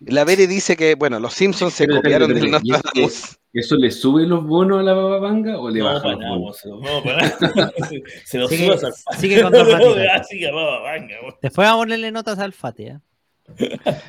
[0.00, 3.38] La Bere dice que, bueno, los Simpsons se copiaron del espérate, ¿y es que- Nostradamus.
[3.52, 6.36] ¿Eso le sube los bonos a la bababanga o le No, baja para los nada,
[6.36, 6.56] bonos?
[6.58, 7.28] se lo- no, para.
[7.28, 9.66] Se- Se lo Sigue- subo a sigue con dos.
[11.42, 12.98] Después vamos a ponerle notas al Fate, ¿eh?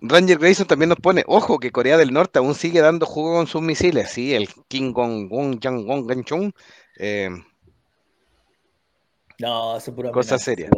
[0.00, 3.46] Ranger Grayson también nos pone, ojo, que Corea del Norte aún sigue dando jugo con
[3.46, 4.10] sus misiles.
[4.10, 6.52] Sí, el King Gong Gong Yang Gong Gan Chung.
[6.98, 7.30] Eh,
[9.38, 10.68] No, eso es pura Cosa amenaza, seria.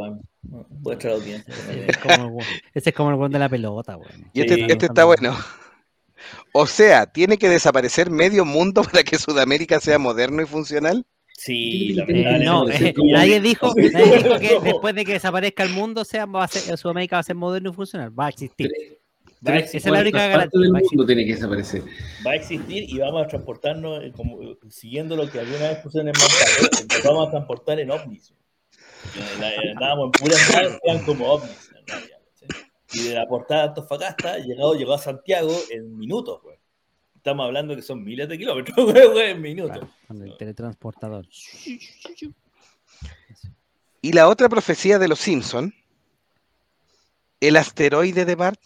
[0.42, 1.52] Vuestra audiencia.
[2.72, 4.30] Ese es como el buen de la pelota, weón.
[4.32, 4.66] y este, Sí.
[4.68, 5.36] este está bueno.
[6.52, 11.04] O sea, ¿tiene que desaparecer medio mundo para que Sudamérica sea moderno y funcional?
[11.36, 15.70] Sí, Eh, Eh, no, eh, nadie dijo, nadie dijo que después de que desaparezca el
[15.70, 18.18] mundo, sea, va a ser, Sudamérica va a ser moderno y funcional.
[18.18, 18.70] Va a existir.
[19.46, 21.82] Va a Esa es la única partes del garantía, mundo tiene que desaparecer.
[22.26, 25.78] va a existir y vamos a transportarnos, eh, como, eh, siguiendo lo que alguna vez
[25.78, 28.30] pusieron en Manhattan, nos vamos a transportar en ovnis.
[28.30, 31.70] Eh, eh, Andábamos en puras naves eran como ovnis.
[31.78, 32.15] en realidad, ¿sí?
[32.92, 36.56] Y de la portada de Antofagasta, llegado, llegó a Santiago en minutos, güey.
[37.16, 39.78] Estamos hablando que son miles de kilómetros, güey, güey, en minutos.
[39.78, 41.26] Claro, con el teletransportador.
[44.00, 45.74] Y la otra profecía de los Simpson,
[47.40, 48.60] el asteroide de Bart.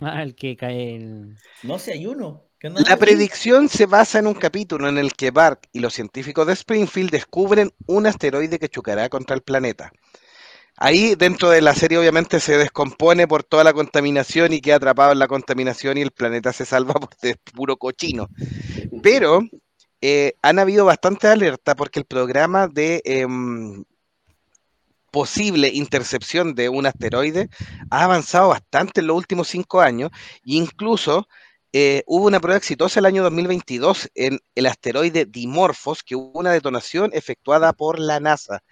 [0.00, 1.36] Ah, el que cae en...
[1.64, 2.44] No sé, hay uno.
[2.60, 5.94] ¿Qué andaba La predicción se basa en un capítulo en el que Bart y los
[5.94, 9.92] científicos de Springfield descubren un asteroide que chocará contra el planeta.
[10.82, 15.12] Ahí dentro de la serie obviamente se descompone por toda la contaminación y queda atrapado
[15.12, 18.28] en la contaminación y el planeta se salva por de puro cochino.
[19.02, 19.42] Pero
[20.00, 23.84] eh, han habido bastante alerta porque el programa de em,
[25.10, 27.50] posible intercepción de un asteroide
[27.90, 30.10] ha avanzado bastante en los últimos cinco años
[30.46, 31.28] e incluso
[31.72, 36.52] eh, hubo una prueba exitosa el año 2022 en el asteroide Dimorphos, que hubo una
[36.52, 38.62] detonación efectuada por la NASA.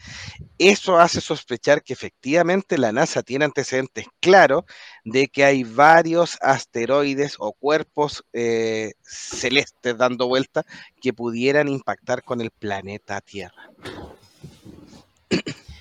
[0.59, 4.64] Eso hace sospechar que efectivamente la NASA tiene antecedentes claros
[5.05, 10.64] de que hay varios asteroides o cuerpos eh, celestes dando vuelta
[11.01, 13.70] que pudieran impactar con el planeta Tierra.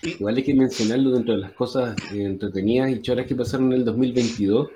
[0.03, 3.80] Igual hay que mencionarlo dentro de las cosas eh, entretenidas y choras que pasaron en
[3.80, 4.70] el 2022.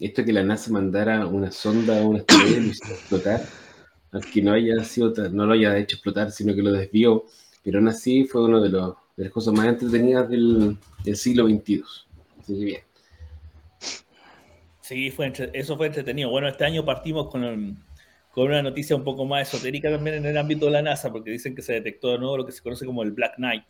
[0.00, 3.42] Esto que la NASA mandara una sonda a una estrella y lo hiciera explotar,
[4.12, 7.24] aunque no haya sido, no lo haya hecho explotar, sino que lo desvió,
[7.62, 11.46] pero aún así fue uno de, los, de las cosas más entretenidas del, del siglo
[11.46, 11.82] XXII.
[12.40, 12.80] Así que bien.
[14.80, 16.30] Sí, fue entre- eso fue entretenido.
[16.30, 17.74] Bueno, este año partimos con, el-
[18.32, 21.30] con una noticia un poco más esotérica también en el ámbito de la NASA, porque
[21.30, 23.64] dicen que se detectó de nuevo lo que se conoce como el Black Knight,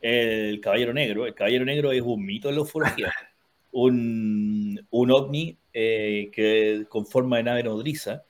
[0.00, 1.26] el Caballero Negro.
[1.26, 3.12] El Caballero Negro es un mito de la ufología,
[3.72, 8.24] un, un ovni eh, que con forma de nave nodriza,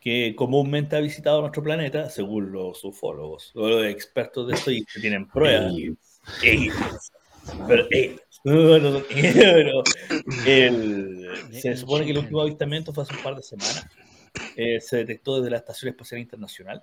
[0.00, 4.84] que comúnmente ha visitado nuestro planeta, según los ufólogos, o los expertos de esto y
[4.84, 5.72] que tienen pruebas.
[8.44, 9.82] Pero
[10.46, 13.86] el- se supone que el último avistamiento fue hace un par de semanas.
[14.56, 16.82] Eh, se detectó desde la Estación Espacial Internacional.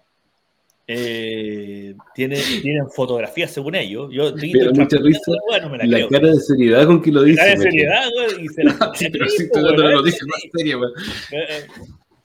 [0.94, 4.10] Eh, tiene, tienen fotografías según ellos.
[4.12, 6.10] Yo Pero mucha risa la weá, no me la la creo.
[6.10, 7.38] cara de seriedad con que lo dice.
[7.38, 10.42] Cara de seriedad, güey, y se la Sí, pero estoy dando weón, la noticia más
[10.56, 10.92] seria, weón.
[11.32, 11.64] Eh, eh,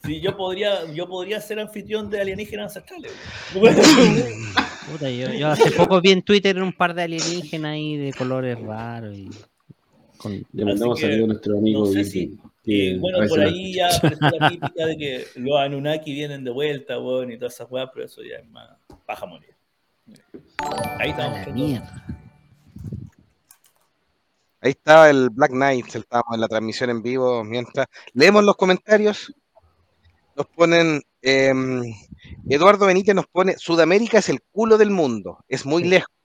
[0.05, 3.13] Sí, yo podría, yo podría ser anfitrión de alienígenas ancestrales.
[3.55, 3.75] güey.
[4.93, 8.57] Puta, yo, yo hace poco vi en Twitter un par de alienígenas ahí de colores
[8.61, 9.17] raros.
[9.19, 9.29] Y
[10.17, 11.87] con- Le mandamos saludos a nuestro amigo.
[11.87, 12.39] no sé si-
[12.69, 16.43] Y bueno, a veces por ahí ya apareció la típica de que los Anunnaki vienen
[16.43, 18.69] de vuelta, weón, y todas esas weas, pero eso ya es más
[19.07, 19.55] paja morir.
[20.99, 21.39] Ahí estamos.
[24.61, 27.45] Ahí estaba el Black Knight, estábamos en la transmisión en vivo.
[27.45, 29.33] Mientras leemos los comentarios,
[30.35, 31.03] nos ponen.
[31.23, 31.55] eh,
[32.49, 36.16] Eduardo Benítez nos pone: Sudamérica es el culo del mundo, es muy lejos.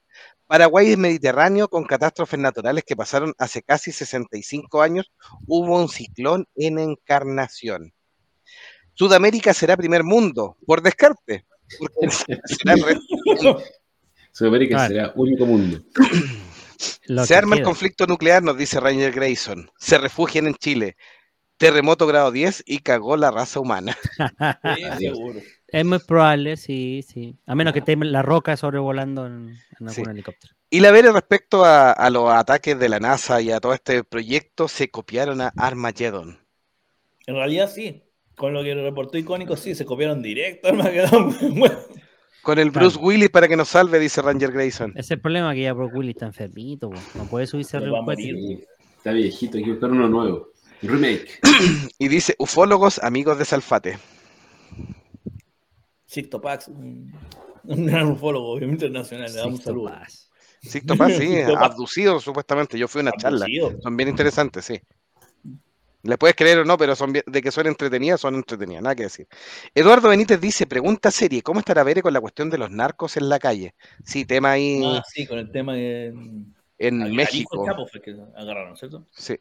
[0.51, 5.09] Paraguay es Mediterráneo con catástrofes naturales que pasaron hace casi 65 años.
[5.47, 7.93] Hubo un ciclón en encarnación.
[8.93, 11.45] Sudamérica será primer mundo, por descarte.
[11.79, 12.09] porque
[12.45, 13.63] será el resto
[14.33, 15.79] Sudamérica será único mundo.
[17.05, 19.71] Lo Se arma el conflicto nuclear, nos dice Ranger Grayson.
[19.77, 20.97] Se refugian en Chile.
[21.55, 23.95] Terremoto grado 10 y cagó la raza humana.
[24.75, 25.39] Sí, seguro.
[25.71, 27.35] Es muy probable, sí, sí.
[27.45, 29.49] A menos que esté la roca sobrevolando en,
[29.79, 30.03] en algún Sí.
[30.09, 30.53] helicóptero.
[30.69, 34.03] Y la Vere respecto a, a los ataques de la NASA y a todo este
[34.03, 36.39] proyecto, se copiaron a Armageddon.
[37.27, 38.03] En realidad sí.
[38.35, 41.35] Con lo que reportó icónico, sí, se copiaron directo al Magedón.
[41.59, 41.77] Bueno,
[42.41, 42.87] Con el Claro.
[42.89, 44.91] Bruce Willis para que nos salve, dice Ranger Grayson.
[44.91, 46.99] Ese es el problema que ya Brock Willis está enfermito, po.
[47.15, 47.81] no puede subirse a.
[48.15, 48.65] Sí,
[48.97, 50.49] Está viejito, hay que buscar uno nuevo.
[50.81, 51.39] Remake.
[51.99, 53.99] Y dice, ufólogos, amigos de Salfate.
[56.11, 57.13] Sixto Pax, un,
[57.63, 59.89] un gran ufólogo internacional, le damos un Sixto saludo.
[59.91, 60.29] Paz.
[60.61, 61.63] Sixto Paz, sí, Sixto Paz.
[61.71, 62.77] abducido supuestamente.
[62.77, 63.45] Yo fui a una charla.
[63.81, 64.79] Son bien interesantes, sí.
[66.03, 68.95] Le puedes creer o no, pero son bien- de que son entretenidas, son entretenidas, nada
[68.95, 69.27] que decir.
[69.73, 73.29] Eduardo Benítez dice, pregunta serie, ¿cómo estará Vere con la cuestión de los narcos en
[73.29, 73.75] la calle?
[74.03, 76.07] Sí, tema ahí Ah, sí, con el tema que.
[76.79, 77.63] en México.
[77.65, 79.05] Chapo fue que agarraron, ¿cierto?
[79.11, 79.37] Sí.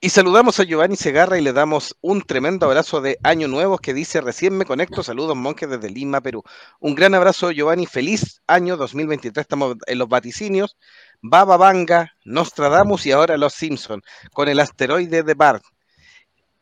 [0.00, 3.94] Y saludamos a Giovanni Segarra y le damos un tremendo abrazo de Año Nuevo que
[3.94, 6.42] dice, recién me conecto, saludos monjes desde Lima, Perú.
[6.80, 10.76] Un gran abrazo Giovanni, feliz año 2023, estamos en los vaticinios,
[11.20, 14.02] Baba Vanga, Nostradamus y ahora Los Simpson
[14.32, 15.64] con el asteroide de Bart.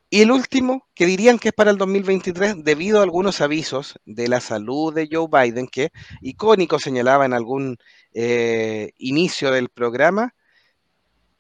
[0.09, 4.29] Y el último, que dirían que es para el 2023, debido a algunos avisos de
[4.29, 5.91] la salud de Joe Biden, que
[6.21, 7.77] icónico señalaba en algún
[8.15, 10.33] eh, inicio del programa,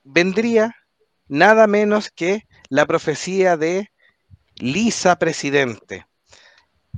[0.03, 0.74] vendría
[1.29, 3.91] nada menos que la profecía de
[4.57, 6.07] Lisa Presidente.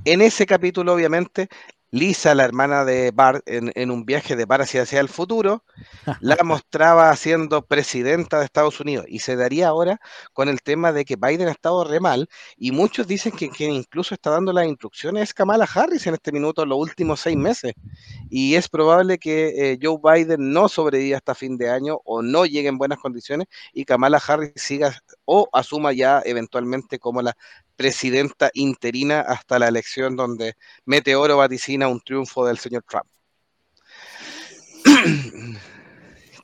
[0.05, 1.49] En ese capítulo, obviamente,
[1.91, 5.63] Lisa, la hermana de Bart, en, en un viaje de Bart hacia, hacia el futuro,
[6.21, 9.05] la mostraba siendo presidenta de Estados Unidos.
[9.07, 9.99] Y se daría ahora
[10.33, 12.29] con el tema de que Biden ha estado re mal.
[12.57, 16.31] Y muchos dicen que quien incluso está dando las instrucciones es Kamala Harris en este
[16.31, 17.73] minuto, los últimos seis meses.
[18.29, 22.45] Y es probable que eh, Joe Biden no sobreviva hasta fin de año o no
[22.45, 27.35] llegue en buenas condiciones y Kamala Harris siga o asuma ya eventualmente como la
[27.83, 33.05] presidenta interina hasta la elección donde Meteoro vaticina un triunfo del señor Trump.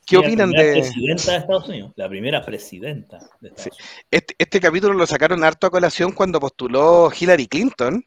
[0.05, 1.91] ¿Qué opinan la primera de presidenta de Estados Unidos?
[1.97, 4.05] La primera presidenta de Estados Unidos.
[4.11, 4.93] este, este capítulo?
[4.93, 8.05] Lo sacaron harto a colación cuando postuló Hillary Clinton,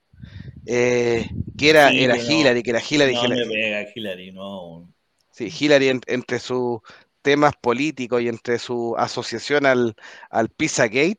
[0.65, 3.47] eh, que era, Sí, era pero no, Hillary, que era Hillary, no Hillary.
[3.47, 4.89] me pega Hillary, no.
[5.33, 6.81] Sí, Hillary en- entre sus
[7.29, 9.95] temas políticos y entre su asociación al,
[10.31, 11.19] al Pizzagate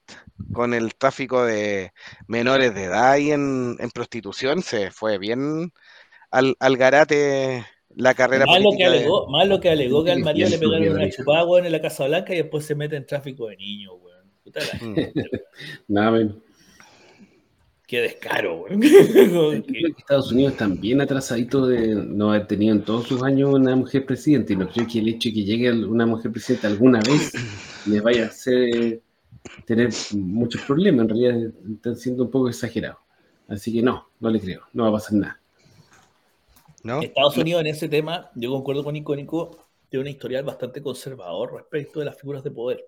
[0.54, 1.92] con el tráfico de
[2.28, 5.72] menores de edad y en, en prostitución, se fue bien
[6.32, 7.64] al, al garate
[7.96, 10.58] la carrera Más lo, que de- alegó, más lo que alegó que al marido le
[10.58, 13.58] pegaron una chupada, weón, en la Casa Blanca y después se mete en tráfico de
[13.58, 14.32] niños, weón.
[14.44, 14.96] Puta la Mm.
[15.88, 16.30] Nada.
[17.90, 18.84] Qué descaro, weón.
[18.84, 18.90] Yo
[19.64, 23.76] creo que Estados Unidos también atrasadito de no haber tenido en todos sus años una
[23.76, 27.00] mujer presidenta y no creo que el hecho de que llegue una mujer presidenta alguna
[27.00, 27.34] vez
[27.88, 29.02] les vaya a hacer
[29.66, 31.02] tener muchos problemas.
[31.02, 33.00] En realidad están siendo un poco exagerados.
[33.48, 35.42] Así que no, no le creo, no va a pasar nada.
[36.84, 37.02] ¿No?
[37.02, 41.98] Estados Unidos en ese tema, yo concuerdo con Icónico, tiene un historial bastante conservador respecto
[41.98, 42.86] de las figuras de poder.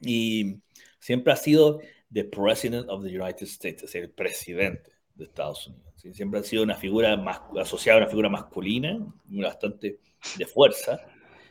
[0.00, 0.60] Y
[1.00, 1.80] siempre ha sido
[2.12, 5.92] the President of the United States, es el presidente de Estados Unidos.
[5.96, 6.14] ¿sí?
[6.14, 9.98] Siempre ha sido una figura más, asociada a una figura masculina, bastante
[10.36, 11.00] de fuerza.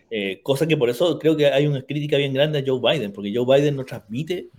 [0.09, 3.11] Eh, cosa que por eso creo que hay una crítica bien grande a Joe Biden,
[3.11, 4.49] porque Joe Biden no transmite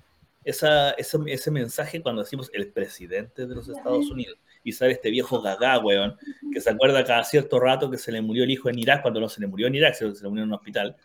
[0.45, 4.39] esa, ese, ese mensaje cuando decimos el presidente de los Estados Unidos.
[4.65, 6.17] Y sale este viejo gaga, weón,
[6.53, 9.21] que se acuerda cada cierto rato que se le murió el hijo en Irak, cuando
[9.21, 10.97] no se le murió en Irak, se le murió en un hospital,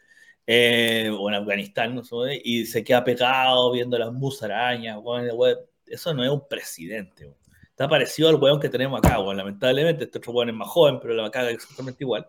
[0.46, 5.58] eh, o en Afganistán, no sé, y se queda pegado viendo las musarañas, weón, weón.
[5.86, 7.38] Eso no es un presidente, weón.
[7.70, 9.38] Está parecido al weón que tenemos acá, weón.
[9.38, 12.28] Lamentablemente, este otro weón es más joven, pero la caga exactamente igual.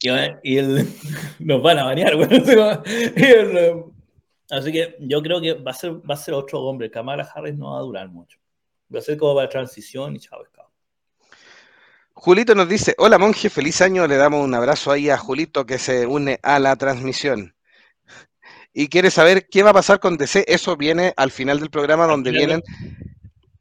[0.00, 0.10] Y,
[0.42, 0.86] y el,
[1.38, 2.30] nos van a banear, weón.
[3.16, 3.84] El,
[4.50, 6.90] así que yo creo que va a ser, va a ser otro hombre.
[6.90, 8.38] Kamala Harris no va a durar mucho.
[8.94, 10.42] Va a ser como para transición y chao.
[12.20, 14.08] Julito nos dice, hola monje, feliz año.
[14.08, 17.54] Le damos un abrazo ahí a Julito que se une a la transmisión.
[18.72, 20.44] Y quiere saber qué va a pasar con DC.
[20.48, 22.60] Eso viene al final del programa donde vienen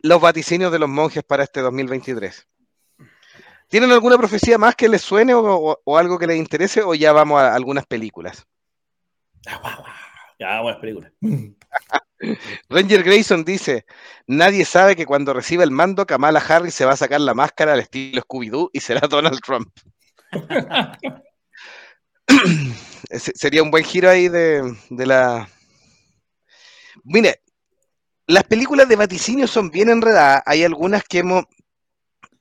[0.02, 2.48] los vaticinios de los monjes para este 2023.
[3.68, 6.96] ¿Tienen alguna profecía más que les suene o, o, o algo que les interese o
[6.96, 8.48] ya vamos a algunas películas?
[10.40, 11.12] Ya vamos a las películas.
[12.70, 13.86] Ranger Grayson dice,
[14.26, 17.74] nadie sabe que cuando reciba el mando Kamala Harris se va a sacar la máscara
[17.74, 19.70] al estilo Scooby-Doo y será Donald Trump.
[23.12, 25.48] Sería un buen giro ahí de, de la...
[27.04, 27.42] Mire,
[28.26, 30.44] las películas de vaticinio son bien enredadas.
[30.46, 31.46] Hay algunas que hemos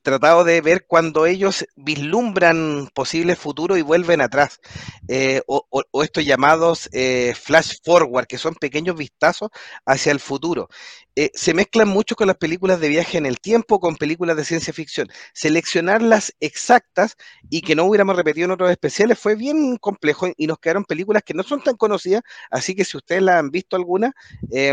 [0.07, 4.61] tratado de ver cuando ellos vislumbran posibles futuros y vuelven atrás.
[5.09, 5.65] Eh, o,
[6.01, 9.49] estos llamados eh, flash forward, que son pequeños vistazos
[9.85, 10.69] hacia el futuro.
[11.17, 14.45] Eh, se mezclan mucho con las películas de viaje en el tiempo, con películas de
[14.45, 15.09] ciencia ficción.
[15.33, 17.17] Seleccionarlas exactas
[17.49, 21.23] y que no hubiéramos repetido en otros especiales fue bien complejo y nos quedaron películas
[21.23, 24.13] que no son tan conocidas, así que si ustedes la han visto alguna,
[24.53, 24.71] eh,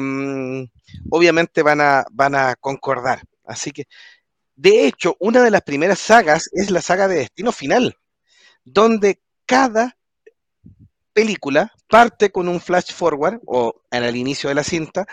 [1.10, 3.22] obviamente van a, van a concordar.
[3.46, 3.86] Así que
[4.56, 7.96] de hecho, una de las primeras sagas es la saga de Destino Final,
[8.64, 9.96] donde cada
[11.12, 15.06] película parte con un flash forward o en el inicio de la cinta,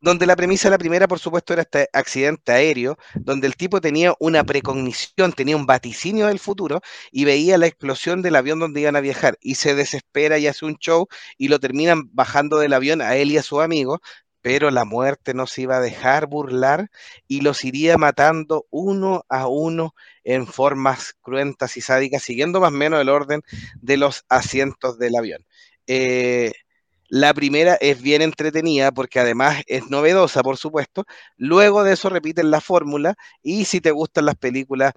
[0.00, 3.80] donde la premisa de la primera, por supuesto, era este accidente aéreo, donde el tipo
[3.80, 8.82] tenía una precognición, tenía un vaticinio del futuro y veía la explosión del avión donde
[8.82, 11.08] iban a viajar y se desespera y hace un show
[11.38, 14.00] y lo terminan bajando del avión a él y a su amigo,
[14.46, 16.88] pero la muerte no se iba a dejar burlar
[17.26, 19.92] y los iría matando uno a uno
[20.22, 23.42] en formas cruentas y sádicas, siguiendo más o menos el orden
[23.82, 25.44] de los asientos del avión.
[25.88, 26.52] Eh,
[27.08, 31.06] la primera es bien entretenida porque además es novedosa, por supuesto.
[31.36, 34.92] Luego de eso repiten la fórmula y si te gustan las películas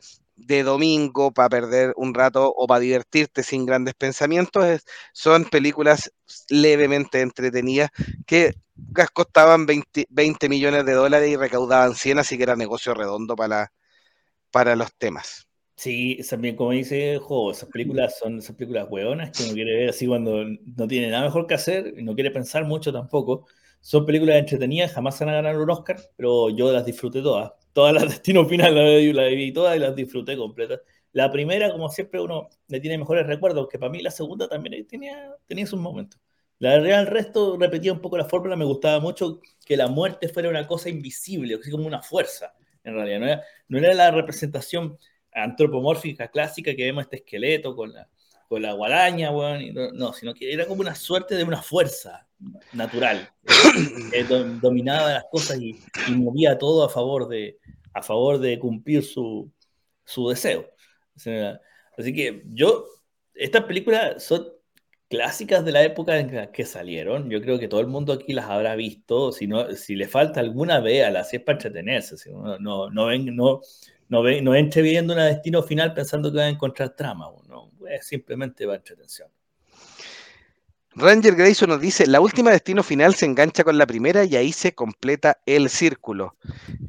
[0.47, 6.11] de domingo para perder un rato o para divertirte sin grandes pensamientos, es, son películas
[6.49, 7.89] levemente entretenidas
[8.25, 8.55] que
[9.13, 13.71] costaban 20, 20, millones de dólares y recaudaban 100, así que era negocio redondo para,
[14.51, 15.47] para los temas.
[15.75, 19.89] Sí, también como dice Jo, esas películas son esas películas hueonas que uno quiere ver
[19.89, 23.47] así cuando no tiene nada mejor que hacer y no quiere pensar mucho tampoco.
[23.81, 27.51] Son películas entretenidas, jamás se van a ganar un Oscar, pero yo las disfruté todas.
[27.73, 30.81] Todas las Destino Final las la vi todas y las disfruté completas.
[31.11, 34.85] La primera, como siempre, uno le tiene mejores recuerdos, que para mí la segunda también
[34.85, 36.19] tenía, tenía sus momentos.
[36.59, 40.27] La verdad, el resto repetía un poco la fórmula, me gustaba mucho que la muerte
[40.27, 42.53] fuera una cosa invisible, así como una fuerza,
[42.83, 43.19] en realidad.
[43.19, 44.97] No era, no era la representación
[45.31, 48.09] antropomórfica clásica que vemos este esqueleto con la,
[48.47, 52.28] con la guadaña, bueno, no, no, sino que era como una suerte de una fuerza
[52.73, 53.29] natural,
[54.11, 54.23] que
[54.61, 57.59] dominaba las cosas y, y, movía todo a favor de,
[57.93, 59.51] a favor de cumplir su,
[60.05, 60.69] su deseo.
[61.97, 62.85] Así que yo,
[63.33, 64.47] estas películas son
[65.09, 67.29] clásicas de la época en la que salieron.
[67.29, 69.31] Yo creo que todo el mundo aquí las habrá visto.
[69.31, 72.17] Si, no, si le falta alguna, véala, si es para entretenerse.
[72.17, 73.61] Si no, no, no, ven, no,
[74.07, 77.25] no, ve, no entre viendo un destino final pensando que va a encontrar trama.
[77.47, 79.29] No, es simplemente va a entretención.
[80.99, 84.51] Ranger Grayson nos dice, la última destino final se engancha con la primera y ahí
[84.51, 86.35] se completa el círculo.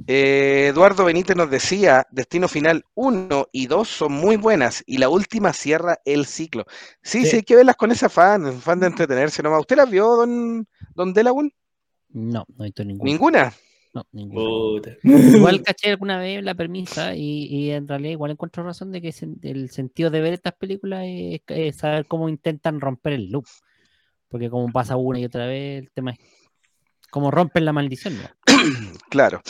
[0.06, 5.08] Eh, Eduardo Benítez nos decía, destino final 1 y 2 son muy buenas y la
[5.08, 6.64] última cierra el ciclo.
[7.02, 9.60] Sí, sí, sí hay que verlas con esa fan, fan de entretenerse nomás.
[9.60, 11.52] ¿Usted las vio, don, don Delawun?
[12.08, 13.10] No, no he visto ninguna.
[13.10, 13.52] ¿Ninguna?
[13.94, 14.96] No, ninguna.
[15.02, 19.14] Igual caché alguna vez la premisa y, y, en realidad igual encuentro razón de que
[19.42, 23.46] el sentido de ver estas películas es, es saber cómo intentan romper el loop
[24.30, 26.18] porque como pasa una y otra vez, el tema es
[27.10, 28.28] Como rompen la maldición, ¿no?
[29.10, 29.42] Claro.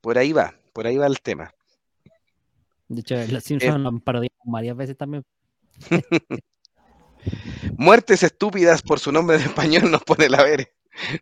[0.00, 1.52] Por ahí va, por ahí va el tema.
[2.88, 3.40] De hecho, los Eh.
[3.40, 5.24] Simpsons lo han parodiado varias veces también.
[7.76, 10.72] Muertes estúpidas por su nombre en español nos pone la ver.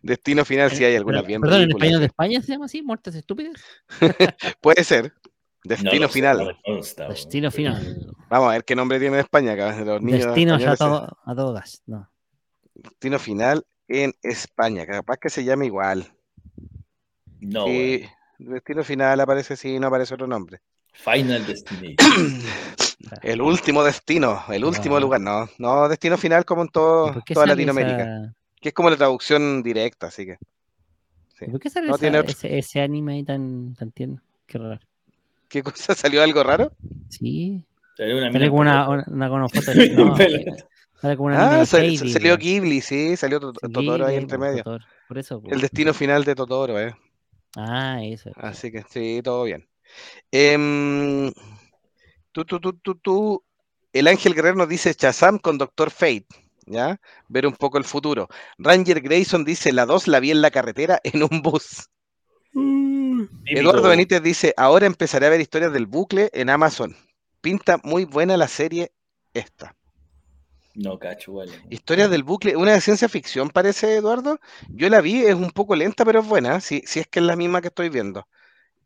[0.01, 2.05] Destino final, si hay alguna bien Perdón, ¿en español de.
[2.07, 2.81] España se llama así?
[2.81, 3.61] ¿Muertes estúpidas?
[4.61, 5.13] Puede ser.
[5.63, 6.37] No Destino sé, final.
[6.37, 7.07] no consta.
[7.09, 8.07] Destino final.
[8.29, 9.53] Vamos a ver qué nombre tiene en España.
[9.53, 11.83] acá, Los niños Destino ya a, españoles, todo, a todo gas.
[11.85, 12.09] No.
[12.83, 14.85] Destino final en España.
[14.85, 16.11] Capaz que se llame igual.
[17.39, 18.03] No, Sí.
[18.39, 20.61] Destino final aparece sí, no aparece otro nombre.
[20.93, 21.97] Final Destination.
[23.21, 25.01] El último destino, el último No.
[25.01, 25.21] lugar.
[25.21, 28.01] No, no, destino final como en ¿Y todo, toda Latinoamérica.
[28.01, 30.37] esa- Que es como la traducción directa, así que.
[31.37, 31.45] Sí.
[31.47, 34.19] ¿y ¿Por qué sale No esa- tiene otro- ese, ese anime ahí tan, tan tierno?
[34.47, 34.79] Qué raro.
[35.47, 35.93] ¿Qué cosa?
[35.95, 36.71] ¿Salió algo raro?
[37.09, 37.63] Sí.
[37.95, 40.15] Salió una una, una, una, foto de- no,
[40.97, 41.01] Pelota.
[41.01, 42.37] sale como una niña Ah, de sal- Heidi, salió.
[42.37, 44.63] Ghibli, sí, salió Totoro ahí entre medio.
[44.63, 44.85] Totoro.
[45.07, 45.41] Por eso.
[45.45, 46.95] El destino final de Totoro, eh.
[47.55, 48.31] Ah, eso.
[48.35, 49.67] Así que sí, todo bien.
[52.31, 53.43] Tú, tú, tú, tú, tú.
[53.93, 56.27] El Ángel Guerrero nos dice Shazam con Doctor Fate,
[56.67, 56.99] ¿ya?
[57.29, 58.27] Ver un poco el futuro.
[58.59, 61.89] Ranger Grayson dice, la 2 la vi en la carretera en un bus.
[62.51, 63.89] Típico, Eduardo.
[63.89, 66.95] Benítez dice, ahora empezaré a ver historias del bucle en Amazon.
[67.41, 68.91] Pinta muy buena la serie
[69.33, 69.75] esta.
[70.77, 71.51] No, cacho, vale.
[71.71, 74.39] Historias del bucle, una de ciencia ficción parece, Eduardo.
[74.69, 77.25] Yo la vi, es un poco lenta, pero es buena, si, si es que es
[77.25, 78.27] la misma que estoy viendo.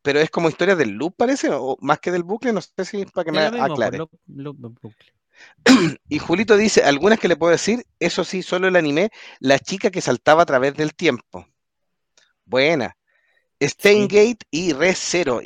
[0.02, 3.06] Pero es como historia del loop, parece, o más que del bucle, no sé si
[3.06, 3.98] para que me mismo, pues, aclare.
[3.98, 5.14] loop- loop- loop- bucle.
[6.08, 9.12] Y Julito dice, algunas que le puedo decir, eso sí, solo el anime,
[9.42, 11.46] la chica que saltaba a través del tiempo.
[12.46, 12.96] Buena.
[13.62, 15.42] Steingate y Re Zero.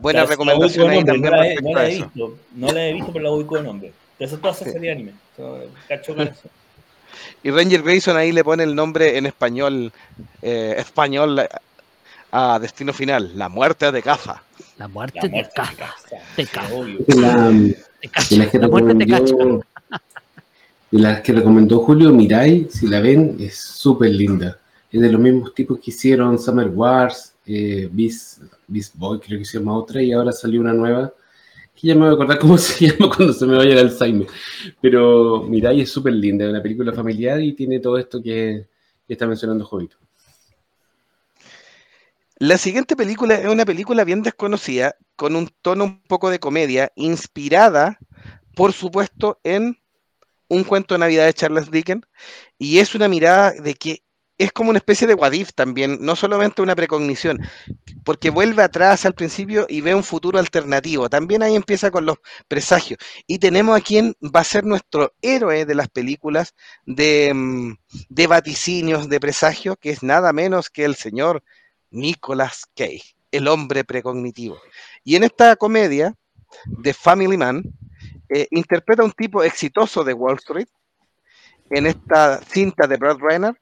[0.00, 3.12] Buena recomendación ahí nombre, también no la, he, no la visto, no la he visto,
[3.12, 3.92] pero la ubico de nombre.
[4.18, 4.70] Eso es toda esa Sí.
[4.72, 5.12] serie de anime.
[5.36, 6.42] So, cacho con eso.
[7.42, 9.90] Y Ranger Grayson ahí le pone el nombre en español,
[10.42, 11.40] eh, español
[12.30, 14.42] a Destino Final, La Muerte de Caza.
[14.76, 15.72] La muerte La te muerte caza.
[16.36, 16.76] de caza.
[16.76, 17.76] De, la, de
[18.36, 19.24] las que La muerte te cacha.
[19.24, 19.64] recomendó,
[20.90, 24.58] de las que recomendó Julio Mirai, si la ven, es súper linda.
[24.92, 29.44] Es de los mismos tipos que hicieron Summer Wars, eh, Beast, Beast Boy, creo que
[29.46, 31.10] se llama otra, y ahora salió una nueva,
[31.78, 34.26] que ya me voy a acordar cómo se llama cuando se me vaya el Alzheimer.
[34.80, 38.66] Pero Mirai es súper linda, es una película familiar y tiene todo esto que
[39.06, 39.96] está mencionando Jovito.
[42.40, 46.92] La siguiente película es una película bien desconocida, con un tono un poco de comedia,
[46.94, 47.98] inspirada,
[48.54, 49.76] por supuesto, en
[50.48, 52.06] un cuento de Navidad de Charles Dickens,
[52.56, 54.02] y es una mirada de que
[54.38, 57.40] es como una especie de Wadif también, no solamente una precognición,
[58.04, 61.10] porque vuelve atrás al principio y ve un futuro alternativo.
[61.10, 63.00] También ahí empieza con los presagios.
[63.26, 66.54] Y tenemos a quien va a ser nuestro héroe de las películas
[66.86, 67.74] de, mm,
[68.28, 71.42] vaticinios, de presagios, que es nada menos que el señor
[71.90, 74.58] Nicolas Cage, el hombre precognitivo.
[75.02, 76.14] Y en esta comedia
[76.66, 77.62] de Family Man,
[78.28, 80.68] eh, interpreta a un tipo exitoso de Wall Street,
[81.70, 83.54] en esta cinta de Brad Renner,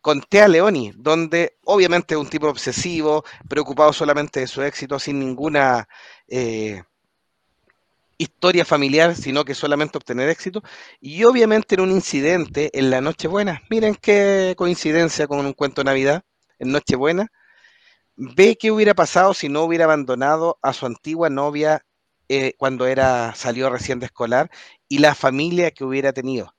[0.00, 5.18] con Tea Leoni, donde obviamente es un tipo obsesivo, preocupado solamente de su éxito, sin
[5.20, 5.88] ninguna
[6.28, 6.82] eh,
[8.18, 10.62] historia familiar, sino que solamente obtener éxito.
[11.00, 15.86] Y obviamente en un incidente en la Nochebuena, miren qué coincidencia con un cuento de
[15.86, 16.22] Navidad,
[16.58, 17.28] en Nochebuena,
[18.16, 21.84] ve qué hubiera pasado si no hubiera abandonado a su antigua novia
[22.28, 24.50] eh, cuando era, salió recién de escolar
[24.88, 26.54] y la familia que hubiera tenido.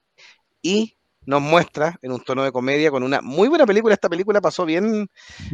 [0.62, 3.94] Y nos muestra en un tono de comedia con una muy buena película.
[3.94, 5.08] Esta película pasó bien,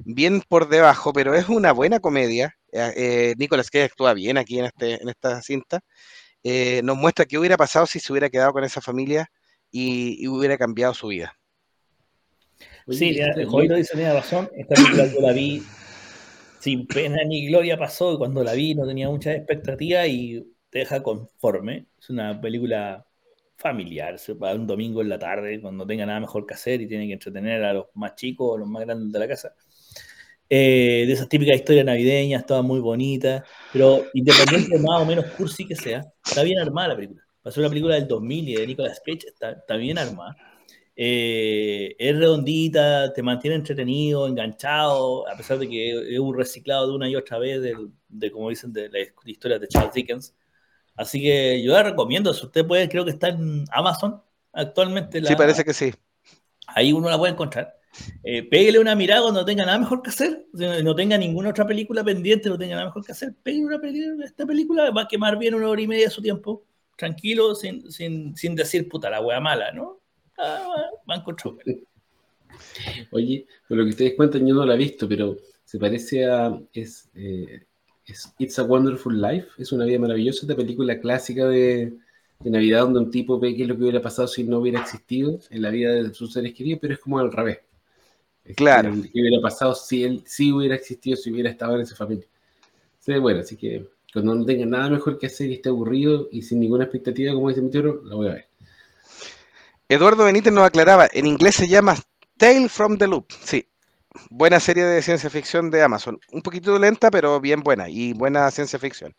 [0.05, 2.55] bien por debajo, pero es una buena comedia.
[2.71, 5.81] Eh, eh, Nicolas Cage actúa bien aquí en, este, en esta cinta.
[6.43, 9.29] Eh, nos muestra qué hubiera pasado si se hubiera quedado con esa familia
[9.71, 11.37] y, y hubiera cambiado su vida.
[12.89, 14.49] Sí, este- el Jovito dice, tiene razón.
[14.55, 15.61] Esta película yo la vi
[16.59, 20.79] sin pena ni gloria pasó y cuando la vi no tenía muchas expectativas y te
[20.79, 21.87] deja conforme.
[21.99, 23.06] Es una película
[23.57, 26.87] familiar, se va un domingo en la tarde cuando tenga nada mejor que hacer y
[26.87, 29.53] tiene que entretener a los más chicos o los más grandes de la casa.
[30.49, 33.43] Eh, de esas típicas historias navideñas, todas muy bonitas,
[33.73, 37.21] pero independiente de más o menos cursi que sea, está bien armada la película.
[37.41, 40.35] Pasó una película del 2000 y de Nicolas Cage, está, está bien armada.
[40.95, 46.95] Eh, es redondita, te mantiene entretenido, enganchado, a pesar de que es un reciclado de
[46.95, 47.75] una y otra vez de,
[48.07, 50.33] de como dicen, de las historias de Charles Dickens.
[50.97, 54.21] Así que yo la recomiendo, si usted puede, creo que está en Amazon
[54.51, 55.21] actualmente.
[55.21, 55.93] La, Sí, parece que sí.
[56.67, 57.77] Ahí uno la puede encontrar.
[58.23, 61.65] Eh, pégale una mirada cuando no tenga nada mejor que hacer, no tenga ninguna otra
[61.65, 65.07] película pendiente, no tenga nada mejor que hacer, pégale una película, esta película va a
[65.07, 66.63] quemar bien una hora y media de su tiempo,
[66.95, 69.99] tranquilo, sin, sin, sin decir puta la wea mala, ¿no?
[70.37, 71.55] Ah, va a encontrar.
[73.11, 76.59] Oye, por lo que ustedes cuentan, yo no la he visto, pero se parece a.
[76.73, 77.65] Es, eh,
[78.07, 81.97] es It's a Wonderful Life, es una vida maravillosa, esta película clásica de,
[82.39, 84.81] de Navidad donde un tipo ve qué es lo que hubiera pasado si no hubiera
[84.81, 87.59] existido en la vida de sus seres queridos, pero es como al revés.
[88.45, 88.91] Es Claro.
[88.91, 92.25] ¿Qué hubiera pasado si él sí hubiera existido, si hubiera estado en esa familia?
[92.99, 96.41] Sí, bueno, así que cuando no tenga nada mejor que hacer y esté aburrido y
[96.41, 98.47] sin ninguna expectativa, como dice tío, la voy a ver.
[99.89, 101.95] Eduardo Benítez nos aclaraba, en inglés se llama
[102.37, 103.31] Tale from the Loop.
[103.43, 103.65] Sí,
[104.29, 106.19] buena serie de ciencia ficción de Amazon.
[106.31, 109.15] Un poquito lenta, pero bien buena y buena ciencia ficción.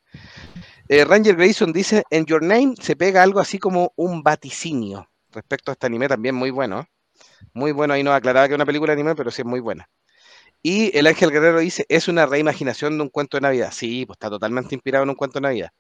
[0.88, 5.08] Eh, Ranger Grayson dice, en Your Name se pega algo así como un vaticinio.
[5.32, 6.86] Respecto a este anime también muy bueno.
[7.52, 9.60] Muy bueno, ahí nos aclaraba que es una película de anime, pero sí es muy
[9.60, 9.88] buena.
[10.62, 13.70] Y el Ángel Guerrero dice, es una reimaginación de un cuento de Navidad.
[13.72, 15.70] Sí, pues está totalmente inspirado en un cuento de Navidad.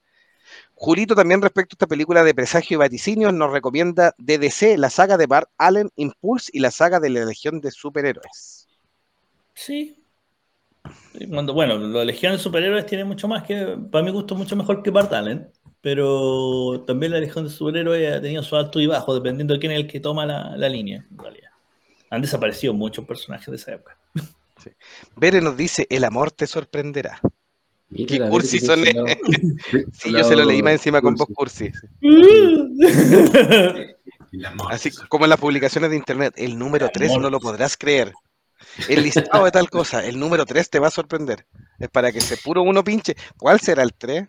[0.74, 5.16] Julito también respecto a esta película de presagio y vaticinios nos recomienda DDC, la saga
[5.16, 8.57] de Bart Allen, Impulse y la saga de la Legión de Superhéroes.
[9.58, 9.96] Sí.
[11.18, 14.54] Sí, Cuando, bueno, la Legión de Superhéroes tiene mucho más que, para mi gusto, mucho
[14.54, 15.50] mejor que Bart Allen,
[15.80, 19.72] pero también la Legión de Superhéroes ha tenido su alto y bajo, dependiendo de quién
[19.72, 21.50] es el que toma la, la línea, en realidad.
[22.10, 23.98] Han desaparecido muchos personajes de esa época.
[25.16, 27.20] Bere nos dice, el amor te sorprenderá.
[27.90, 28.84] Mira, Qué cursi son,
[29.92, 31.70] Sí, yo se lo leí más encima con voz cursi.
[31.70, 32.78] cursi.
[34.30, 34.72] El amor.
[34.72, 38.12] Así como en las publicaciones de internet, el número 3 no lo podrás creer.
[38.88, 41.46] El listado de tal cosa, el número 3 te va a sorprender.
[41.78, 43.16] Es para que se puro uno pinche.
[43.36, 44.26] ¿Cuál será el 3?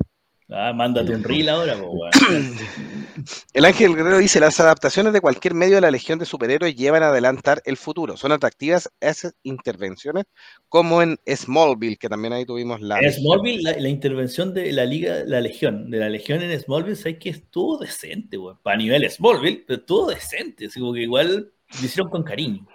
[0.52, 2.08] Ah, mándate un reel ahora, po.
[3.54, 7.04] El Ángel Guerrero dice, las adaptaciones de cualquier medio de la Legión de Superhéroes llevan
[7.04, 8.18] a adelantar el futuro.
[8.18, 10.26] Son atractivas esas intervenciones,
[10.68, 13.00] como en Smallville, que también ahí tuvimos la...
[13.00, 16.96] En Smallville, la, la intervención de la Liga, la Legión, de la Legión en Smallville,
[16.96, 18.58] sé que estuvo decente, weón.
[18.64, 20.66] Para nivel Smallville, pero estuvo decente.
[20.66, 22.66] Así como que igual lo hicieron con cariño.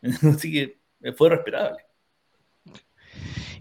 [0.34, 0.81] Así que
[1.16, 1.78] fue respetable.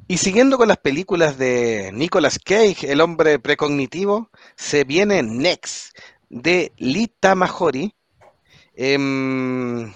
[0.08, 5.98] Y siguiendo con las películas de Nicolas Cage, el hombre precognitivo, se viene Next,
[6.30, 7.96] de Lee Tamahori,
[8.76, 9.92] em,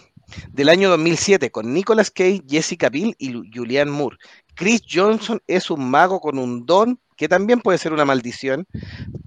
[0.52, 4.18] del año 2007, con Nicolas Cage, Jessica Biel y Julianne Moore.
[4.56, 8.66] Chris Johnson es un mago con un don, que también puede ser una maldición,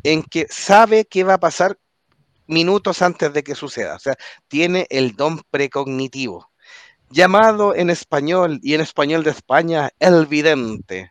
[0.02, 1.78] en que sabe qué va a pasar
[2.46, 3.94] minutos antes de que suceda.
[3.94, 4.16] O sea,
[4.48, 6.50] tiene el don precognitivo.
[7.10, 11.10] Llamado en español y en español de España, el vidente.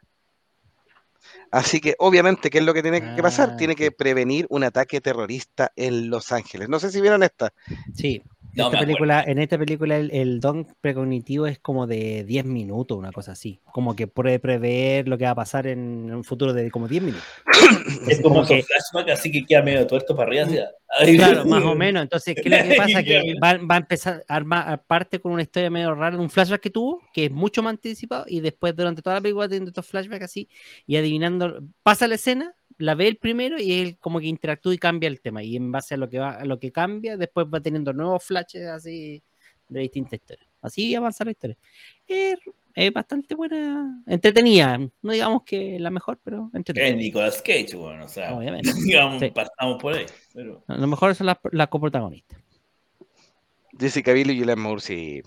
[1.51, 3.51] Así que, obviamente, ¿qué es lo que tiene que pasar?
[3.53, 6.67] Ah, Tiene que prevenir un ataque terrorista en Los Ángeles.
[6.67, 7.53] No sé si vieron esta.
[7.95, 8.21] Sí.
[8.57, 12.97] No esta película, en esta película el, el don precognitivo es como de 10 minutos,
[12.97, 13.59] una cosa así.
[13.71, 17.03] Como que puede prever lo que va a pasar en un futuro de como 10
[17.03, 17.25] minutos.
[18.07, 20.47] Es como, como que- flashbacks, así que queda medio tuerto para arriba.
[21.15, 22.03] Claro, más o menos.
[22.03, 23.03] Entonces, ¿qué es lo que pasa?
[23.03, 26.61] Que va, va a empezar a armar parte con una historia medio rara, un flashback
[26.61, 29.85] que tuvo, que es mucho más anticipado, y después durante toda la película teniendo estos
[29.85, 30.49] flashbacks así,
[30.85, 34.77] y adivinando, pasa la escena, la ve el primero y él como que interactúa y
[34.77, 35.43] cambia el tema.
[35.43, 38.23] Y en base a lo que va, a lo que cambia, después va teniendo nuevos
[38.23, 39.23] flashes así
[39.69, 40.47] de distintas historias.
[40.61, 41.57] Así avanza la historia.
[42.07, 42.37] Es,
[42.75, 44.77] es bastante buena, entretenida.
[45.01, 46.95] No digamos que la mejor, pero Es entretenida.
[46.95, 48.71] Nicolas Cage, bueno, o sea, Obviamente.
[48.85, 49.31] digamos, Sí.
[49.31, 50.05] partamos por ahí.
[50.33, 50.63] Pero...
[50.67, 52.39] A lo mejor son las, las coprotagonistas.
[53.79, 55.21] Jessica Biel y Julianne Moore, sí.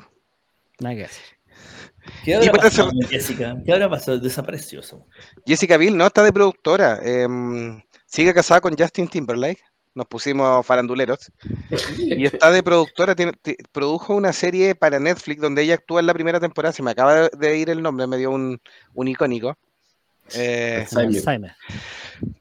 [0.81, 1.25] Nada que hacer.
[2.25, 3.57] ¿Qué habrá pasado con Jessica?
[3.65, 4.19] ¿Qué habrá pasado?
[4.19, 4.81] Desapareció.
[5.47, 6.99] Jessica Biel no está de productora.
[7.03, 9.61] em, sigue casada con Justin Timberlake.
[9.95, 11.33] Nos pusimos faranduleros.
[11.99, 13.15] Y está de productora.
[13.17, 16.73] tiene- ti- produjo una serie para Netflix donde ella actúa en la primera temporada.
[16.73, 18.61] Se me acaba de- de ir el nombre, me dio un,
[18.95, 19.59] un icónico.
[20.35, 21.17] Eh, Alzheimer.
[21.17, 21.53] Alzheimer.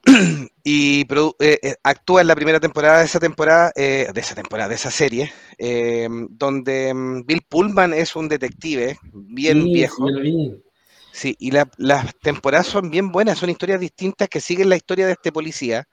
[0.64, 4.70] y eh, eh, actúa en la primera temporada de esa temporada, eh, de esa temporada,
[4.70, 10.06] de esa serie, eh, donde mm, Bill Pullman es un detective bien Sí, viejo.
[11.12, 15.06] sí, y la- las temporadas son bien buenas, son historias distintas que siguen la historia
[15.08, 15.88] de este policía,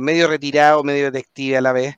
[0.00, 1.96] medio retirado, medio detective a la vez.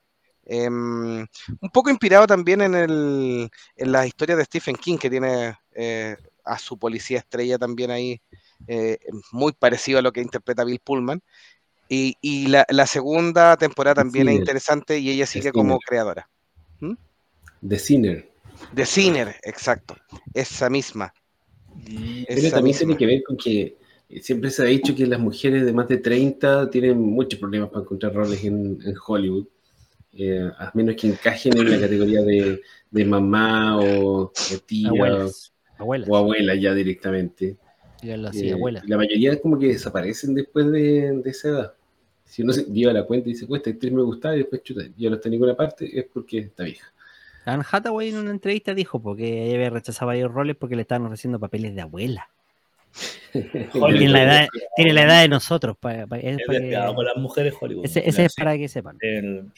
[0.48, 1.20] em,
[1.60, 5.56] un poco inspirado también en, el, en las historias de Stephen King, que tiene
[6.44, 8.20] a su policía estrella también ahí,
[8.66, 8.98] eh,
[9.32, 11.22] muy parecido a lo que interpreta Bill Pullman.
[11.88, 16.28] Y, y la, la segunda temporada también es interesante y ella sigue como creadora.
[17.66, 18.28] The Sinner.
[18.74, 19.96] The Sinner, exacto,
[20.34, 21.12] esa misma.
[21.84, 22.98] Pero esa también tiene misma.
[22.98, 23.76] que ver con que
[24.20, 27.82] siempre se ha dicho que las mujeres de más de 30 tienen muchos problemas para
[27.82, 29.46] encontrar roles en, en Hollywood,
[30.12, 35.52] eh, a menos que encajen en la categoría de, de mamá o, o tía Abuelas.
[35.78, 36.09] Abuelas.
[36.11, 37.57] o abuela ya directamente.
[38.03, 38.88] Eh, abuelas.
[38.88, 41.72] La mayoría como que desaparecen después de, de esa edad.
[42.24, 44.62] Si uno se lleva la cuenta y dice, pues esta actriz me gustaba y después
[44.62, 46.92] chuta, ya no está en ninguna parte, es porque está vieja.
[47.44, 51.07] Anne Hathaway en una entrevista dijo porque ella había rechazado varios roles porque le estaban
[51.07, 52.28] ofreciendo papeles de abuela.
[53.32, 55.76] Tiene la edad, tiene la edad de nosotros.
[55.78, 57.84] pa- pa- es Es para que- con las mujeres Hollywood.
[57.84, 58.97] ese, ese es para que sepan.
[59.01, 59.51] El-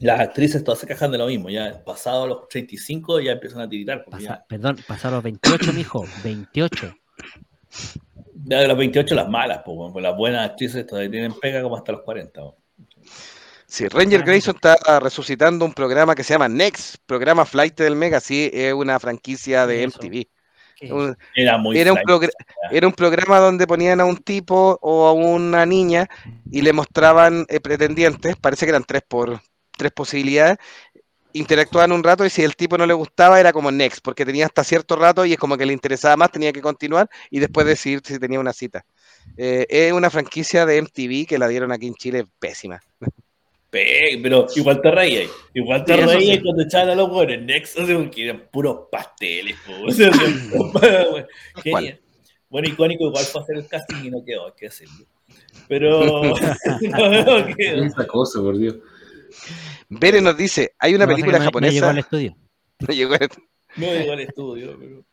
[0.00, 1.48] las actrices todas se quejan de lo mismo.
[1.48, 4.04] Ya pasado los 35 ya empiezan a tiritar.
[4.48, 6.04] Perdón, pasaron los 28, mijo.
[6.22, 6.94] 28.
[8.34, 11.76] De los 28 las malas, pues, bueno, pues las buenas actrices todavía tienen pega como
[11.76, 12.40] hasta los 40.
[12.40, 12.56] bueno.
[13.66, 18.18] Sí, Ranger Grayson está resucitando un programa que se llama Next, programa Flight del Mega,
[18.18, 19.82] sí, es una franquicia de.
[19.82, 20.26] MTV.
[20.74, 21.98] ¿Qué es Un- Era muy Era un,
[22.70, 26.08] era un programa donde ponían a un tipo o a una niña
[26.50, 29.40] y le mostraban eh, pretendientes, parece que eran tres por
[29.76, 30.58] tres posibilidades,
[31.32, 34.46] interactuaban un rato y si el tipo no le gustaba era como next, porque tenía
[34.46, 37.66] hasta cierto rato y es como que le interesaba más, tenía que continuar y después
[37.66, 38.84] decidir si tenía una cita.
[39.36, 42.80] Eh, es una franquicia de MTV que la dieron aquí en Chile pésima.
[43.70, 45.30] Pe- Pero igual te reías.
[45.52, 46.42] Igual te Sí, eso reías sí.
[46.42, 49.56] cuando echaban a los buenos Next, así como que eran puros pasteles.
[49.66, 49.72] po.
[49.86, 50.10] O sea,
[51.62, 52.00] Genial.
[52.48, 55.04] Bueno, icónico igual fue hacer el casting y no quedó, hay que decirlo.
[55.68, 56.22] Pero
[56.80, 57.10] no,
[57.40, 57.84] no quedó.
[57.84, 58.76] Esa cosa, por Dios.
[59.88, 61.90] Bere nos dice, hay una No, película no- no llegó japonesa.
[61.90, 62.36] al estudio.
[62.80, 63.18] no llegó a-
[63.76, 65.04] No llegó al estudio, pero.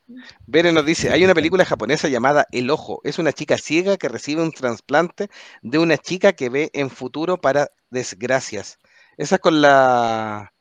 [0.47, 3.01] Bere nos dice, hay una película japonesa llamada El Ojo.
[3.03, 5.29] Es una chica ciega que recibe un trasplante
[5.61, 8.79] de una chica que ve en futuro para desgracias.
[9.17, 10.51] Esa es con la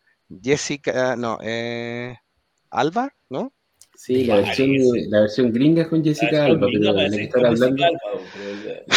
[0.43, 2.17] Jessica, no, eh,
[2.71, 3.53] Alba, ¿no?
[3.97, 4.71] Sí, la versión,
[5.09, 7.45] la versión gringa es con Jessica Alba, pero la que hablando, estoy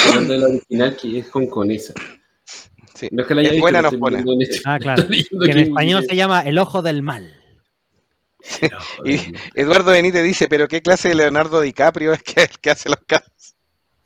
[0.08, 1.94] hablando de la original que es hongkonesa.
[2.98, 3.08] Sí.
[3.12, 4.24] No es que la haya Es visto, buena, nos pone.
[4.66, 5.08] Ah, claro.
[5.08, 7.34] Que en español se llama El Ojo del Mal.
[8.72, 9.20] No, Y
[9.56, 13.00] Eduardo Benítez dice, pero ¿qué clase de Leonardo DiCaprio es que, el que hace los
[13.06, 13.56] casos?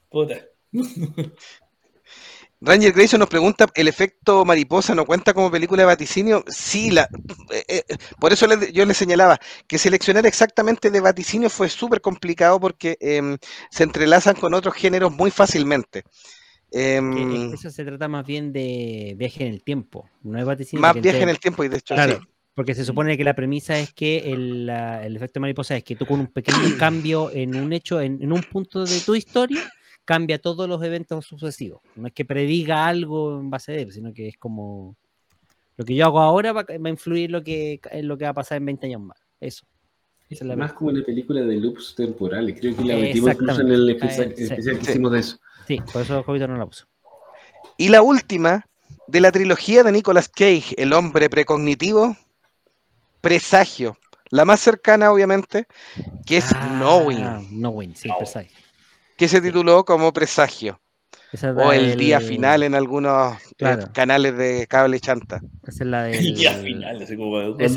[0.10, 0.36] Puta.
[2.64, 6.44] Ranger Grayson nos pregunta, ¿el efecto mariposa no cuenta como película de vaticinio?
[6.48, 7.10] Sí, la,
[7.50, 7.84] eh, eh,
[8.20, 12.98] por eso le- yo le señalaba que seleccionar exactamente de vaticinio fue súper complicado porque
[13.00, 13.38] em,
[13.72, 16.04] se entrelazan con otros géneros muy fácilmente.
[16.72, 20.10] Em, eso se trata más bien de viaje en el tiempo.
[20.24, 20.82] No es vaticinio.
[20.82, 22.28] más viaje en el tiempo y de hecho Claro, sí.
[22.54, 25.96] porque se supone que la premisa es que el, la- el efecto mariposa es que
[25.98, 29.70] tú con un pequeño cambio en un hecho, en, en un punto de tu historia,
[30.06, 31.82] cambia todos los eventos sucesivos.
[31.96, 34.96] No es que prediga algo en base de él, sino que es como
[35.78, 38.24] lo que yo hago ahora va, a- va a influir lo que, en lo que
[38.24, 39.18] va a pasar en 20 años más.
[39.42, 39.66] Eso.
[40.30, 42.58] Esa es la Más como una película de loops temporales.
[42.58, 44.44] Creo que la metimos incluso en el especial, Eh, sí.
[44.44, 45.38] especial que hicimos de eso.
[45.72, 46.86] Sí, por eso no la puso.
[47.78, 48.66] Y la última
[49.08, 52.18] de la trilogía de Nicolas Cage, El hombre precognitivo,
[53.22, 53.98] Presagio.
[54.30, 55.68] La más cercana, obviamente,
[56.26, 56.46] que es
[56.78, 58.10] Knowing, Ah, Knowing, sí.
[58.18, 58.58] Presagio.
[59.18, 60.82] que se tituló como Presagio.
[61.32, 63.88] Esa es O el día final en algunos eh, Claro.
[63.94, 65.40] canales de cable chanta.
[65.66, 66.16] Esa es la del...
[66.16, 67.40] El día final, así como.
[67.60, 67.74] Es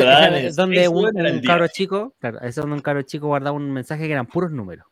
[0.57, 1.71] donde un, un final.
[1.71, 4.87] chico, claro, es donde un cabro chico guardaba un mensaje que eran puros números.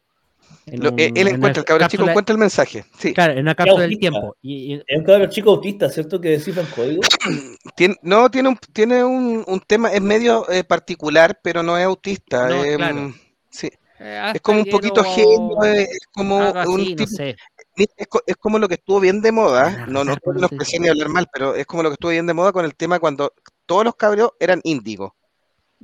[0.66, 2.84] En Lo- un- eh, él en encuentra, el cabrón chico encuentra el mensaje.
[2.98, 3.12] Sí.
[3.12, 4.36] Claro, en una cápsula del tiempo.
[4.42, 6.20] Y, y- Es un cabrón chico autista, ¿cierto?
[6.20, 7.00] Que descifran código.
[7.76, 11.84] Tien- no, tiene un, tiene un, un tema, es medio eh, particular, pero no es
[11.84, 12.48] autista.
[12.48, 13.14] No, em, claro.
[13.50, 13.68] sí.
[13.98, 17.36] eh, Es como un poquito genio, o es como un así, no tipo- sé.
[17.74, 21.08] Es, co- es como lo que estuvo bien de moda, no, no no ni hablar
[21.08, 23.32] mal, pero es como lo que estuvo bien de moda con el tema cuando
[23.66, 25.12] todos los cabros eran índigos.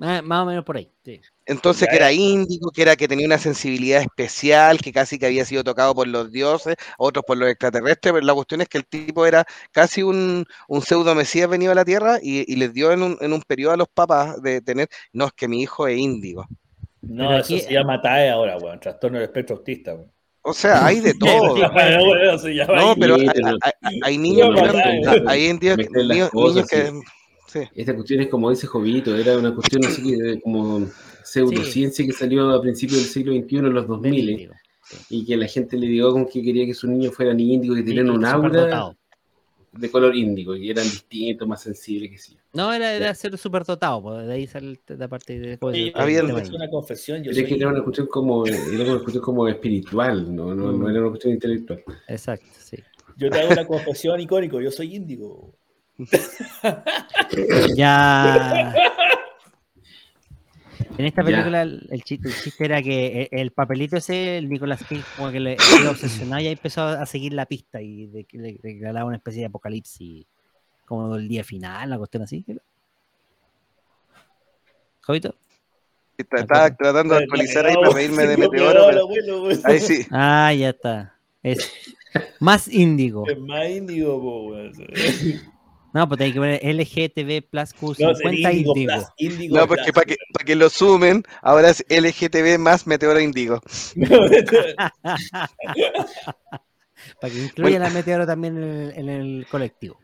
[0.00, 0.90] Ah, más o menos por ahí.
[1.04, 1.20] sí.
[1.46, 5.24] Entonces Ya que era índigo, que era que tenía una sensibilidad especial, que casi que
[5.26, 8.76] había sido tocado por los dioses, otros por los extraterrestres, pero la cuestión es que
[8.78, 12.74] el tipo era casi un, un pseudo mesías venido a la Tierra y, y les
[12.74, 15.62] dio en un, en un periodo a los papás de tener, no, es que mi
[15.62, 16.44] hijo es índigo.
[17.00, 18.78] No, Pero eso aquí- se llama TAE ahora, weón.
[18.78, 20.12] Trastorno del espectro autista, weón.
[20.42, 21.56] O sea, hay de todo.
[21.56, 26.30] No, pero hay, pero- hay- hay niños que hay en día niños
[26.70, 26.92] que
[27.48, 27.60] sí.
[27.74, 30.86] Esta cuestión es como dice Jovito, era una cuestión así que de- como
[31.24, 34.54] pseudociencia que salió a principios del siglo XXI, en los 2000, Índigo.
[35.10, 37.82] y que la gente le dio con que quería que su niño fuera índigo, que
[37.82, 38.94] tenían un aura
[39.70, 42.36] de color índigo, y eran distintos, más sensibles que sí.
[42.54, 45.48] No, era, era ser superdotado, pues, de ahí sale la parte de...
[45.58, 47.22] De- Había- de- hice una confesión.
[47.22, 50.72] Yo es que soy- era una cuestión como, era una cuestión como espiritual, no, no,
[50.72, 50.88] no Mm.
[50.90, 51.84] era una cuestión intelectual.
[52.08, 52.78] Exacto, sí.
[53.18, 54.60] Yo te hago una confesión icónico.
[54.60, 55.52] Yo soy índigo.
[57.76, 58.74] Ya.
[60.96, 64.48] En esta película el, el chiste, el chiste era que e- el papelito ese, el
[64.48, 68.06] Nicolas Cage, como que le quedó obsesionado y ahí empezó a seguir la pista y
[68.06, 70.26] de, le regalaba una especie de apocalipsis,
[70.86, 72.44] como el día final, una cuestión así.
[75.02, 75.34] ¿Jovito?
[76.16, 80.06] Está- Estaba tratando de actualizar ahí para reírme de Meteoro, pero ahí sí.
[80.10, 81.14] Ah, ya está.
[81.42, 81.72] Es
[82.40, 83.24] más índigo.
[83.28, 84.56] Es más índigo, po.
[85.94, 90.44] No, pues tenés que poner LGTB Plus Q50 No, Índigo No, porque para que, para
[90.44, 93.60] que lo sumen, ahora es LGTB más Meteoro Indigo.
[97.20, 99.98] Para que incluyan a Meteoro también en el, en el colectivo.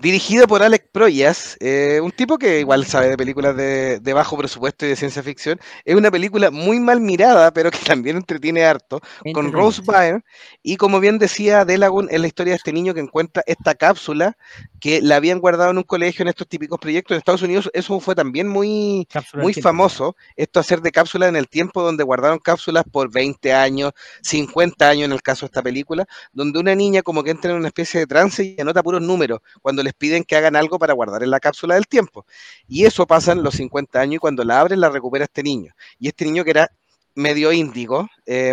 [0.00, 4.36] Dirigido por Alex Proyas, eh, un tipo que igual sabe de películas de, de bajo
[4.36, 5.60] presupuesto y de ciencia ficción.
[5.84, 9.00] Es una película muy mal mirada, pero que también entretiene harto,
[9.34, 9.82] con Rose.
[9.82, 10.22] Byrne.
[10.62, 14.36] Y como bien decía Delagun, es la historia de este niño que encuentra esta cápsula
[14.80, 17.14] que la habían guardado en un colegio en estos típicos proyectos.
[17.14, 21.36] En Estados Unidos eso fue también muy, Cápsula muy famoso, esto hacer de cápsulas en
[21.36, 23.92] el tiempo donde guardaron cápsulas por 20 años,
[24.22, 27.58] 50 años en el caso de esta película, donde una niña como que entra en
[27.58, 30.92] una especie de trance y anota puros números cuando les piden que hagan algo para
[30.94, 32.26] guardar en la cápsula del tiempo.
[32.68, 35.72] Y eso pasa en los 50 años y cuando la abren la recupera este niño.
[35.98, 36.70] Y este niño que era
[37.14, 38.52] medio índigo, eh,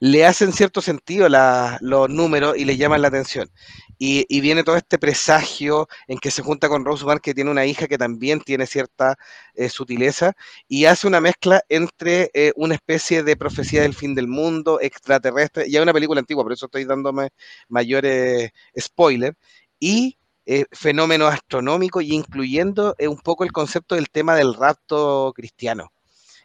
[0.00, 3.50] le hacen cierto sentido los números y le llaman la atención.
[3.98, 7.66] Y, viene todo este presagio en que se junta con Rose Byrne, que tiene una
[7.66, 9.16] hija que también tiene cierta
[9.54, 10.32] eh, sutileza,
[10.68, 15.70] y hace una mezcla entre eh, una especie de profecía del fin del mundo, extraterrestre,
[15.70, 17.28] ya una película antigua, por eso estoy dándome
[17.68, 19.36] mayores spoilers,
[19.78, 20.16] y
[20.52, 25.92] eh, fenómenos astronómicos y incluyendo eh, un poco el concepto del tema del rapto cristiano.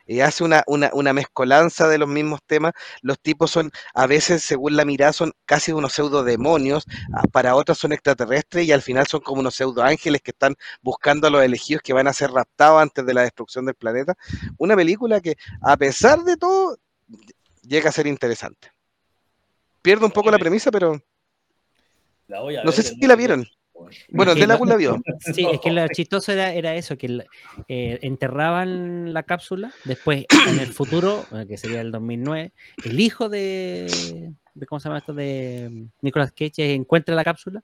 [0.05, 2.73] Eh, hace una, una, una mezcolanza de los mismos temas.
[3.01, 6.85] Los tipos son, a veces, según la mirada, son casi unos pseudo demonios,
[7.31, 10.53] para otros son extraterrestres y al final son como unos pseudo ángeles que están
[10.83, 14.13] buscando a los elegidos que van a ser raptados antes de la destrucción del planeta.
[14.59, 16.77] Una película que, a pesar de todo,
[17.63, 18.71] llega a ser interesante.
[19.81, 21.01] Pierdo un poco la premisa, pero
[22.27, 23.47] La voy a no sé si la vieron.
[24.11, 25.03] Bueno, Delagun lo- la vio.
[25.33, 27.25] Sí, es que lo chistoso era, era eso, que
[27.67, 32.53] eh, enterraban la cápsula, después en el futuro, eh, que sería el 2009,
[32.83, 35.13] el hijo de, de ¿cómo se llama esto?
[35.13, 37.63] De Nicolas Cage encuentra la cápsula,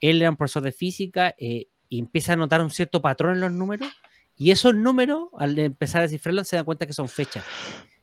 [0.00, 3.40] él era un profesor de física eh, y empieza a notar un cierto patrón en
[3.40, 3.88] los números,
[4.36, 7.44] y esos números, al empezar a descifrarlos, se dan cuenta que son fechas.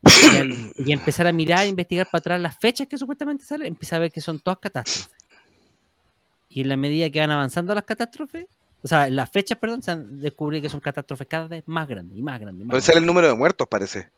[0.02, 3.68] Y, al- y empezar a mirar, a investigar para atrás las fechas que supuestamente salen,
[3.68, 5.12] empieza a ver que son todas catástrofes.
[6.50, 8.48] Y en la medida que van avanzando las catástrofes,
[8.82, 11.88] o sea, en las fechas, perdón, se han descubierto que son catástrofes cada vez más
[11.88, 12.62] grandes y más grandes.
[12.64, 12.86] y más Puede grandes.
[12.86, 14.10] ser el número de muertos, parece.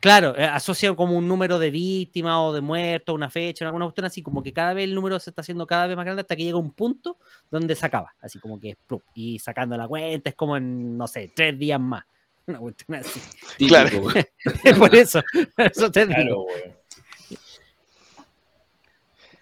[0.00, 4.04] Claro, eh, asociado como un número de víctimas o de muertos, una fecha, alguna cuestión
[4.04, 6.36] así, como que cada vez el número se está haciendo cada vez más grande hasta
[6.36, 7.16] que llega un punto
[7.50, 10.98] donde se acaba, así como que es plup, y sacando la cuenta es como en,
[10.98, 12.04] no sé, tres días más.
[12.46, 13.18] Una cuestión así.
[13.56, 14.02] Típico, Claro.
[14.78, 15.22] Por eso,
[15.56, 16.46] por eso te digo.
[16.46, 16.46] Claro.
[16.50, 16.74] Eso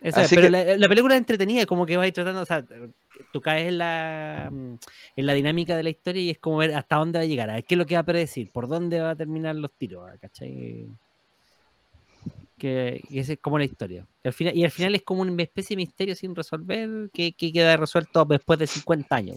[0.03, 2.65] es, pero que- la, la película es entretenida, como que vas tratando, o sea,
[3.33, 4.75] tú caes en la, mm,
[5.17, 7.51] en la dinámica de la historia y es como ver hasta dónde va a llegar,
[7.51, 9.73] a ver qué es lo que va a predecir, por dónde va a terminar los
[9.73, 10.89] tiros, ¿cachai?
[12.59, 14.07] Que, esa es como la historia.
[14.23, 17.33] Y al final, y al final es como una especie de misterio sin resolver que,
[17.33, 19.37] que queda resuelto después de 50 años.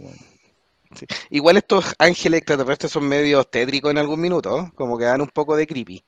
[1.29, 5.55] Igual estos ángeles extraterrestres son medio tétricos en algún minuto, como que dan un poco
[5.55, 6.03] de creepy.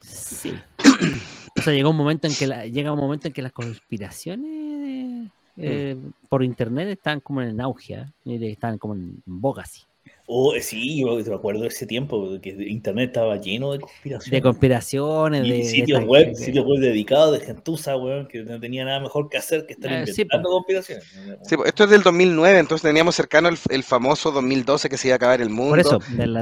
[0.00, 0.54] Sí.
[1.58, 5.30] O sea, llega un momento en que la- llega un momento en que las conspiraciones
[5.60, 5.96] eh,
[6.28, 8.06] por internet están como en auge, ¿eh?
[8.24, 9.82] Y están como en boga así.
[10.26, 14.32] Oh, sí, yo me acuerdo de ese tiempo que internet estaba lleno de conspiraciones.
[14.32, 18.84] De conspiraciones, Y de, sitios web, sitios web dedicados de gentuza, weón, que no tenía
[18.84, 21.04] nada mejor que hacer que estar Eh, sí, inventando conspiraciones.
[21.44, 25.14] Sí, esto es del 2009, entonces teníamos cercano el, el famoso 2012 que se iba
[25.14, 25.70] a acabar el mundo.
[25.70, 25.98] Por eso,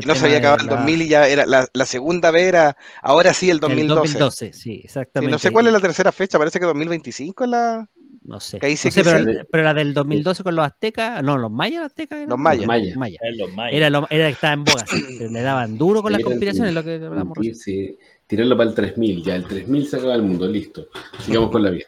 [0.06, 2.76] no se había acabado el la- 2000 y ya era la, la segunda vez era,
[3.02, 4.18] ahora sí el del 2012.
[4.18, 5.32] 2012, sí, Sí, exactamente.
[5.32, 7.88] no sé cuál es la tercera fecha, parece que 2025 es la...
[8.27, 8.59] No sé.
[8.59, 9.39] que No sé, que pero, sí.
[9.51, 12.19] pero la del 2012 con los aztecas, no, los mayas aztecas.
[12.19, 12.31] eran?
[12.31, 12.66] Los mayas.
[12.66, 13.73] Los mayas.
[13.73, 14.85] Era, lo, era que estaba en boga,
[15.31, 17.98] le daban duro con las conspiraciones, lo que hablamos Sí, sí.
[18.27, 20.89] Tirarlo para el 3000, ya el 3000 se acaba el mundo, listo.
[21.20, 21.86] Sigamos con la vida.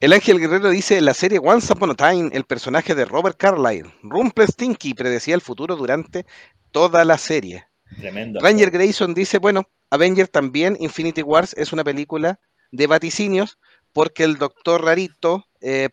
[0.00, 3.36] El Ángel Guerrero dice, en la serie Once Upon a Time, el personaje de Robert
[3.38, 6.26] Carlyle, Rumpelstiltskin, predecía el futuro durante
[6.70, 7.64] toda la serie.
[7.98, 8.38] Tremendo.
[8.40, 12.38] Ranger Grayson dice, bueno, Avenger también, Infinity Wars es una película
[12.70, 13.58] de vaticinios
[13.92, 15.88] porque el doctor Rarito eh,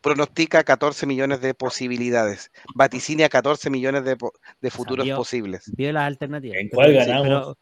[0.00, 4.16] pronostica 14 millones de posibilidades, vaticinia 14 millones de,
[4.60, 5.70] de futuros posibles.
[5.76, 6.58] Vio las alternativas.
[6.58, 7.26] ¿En cuál sí, ganamos?
[7.28, 7.56] pero-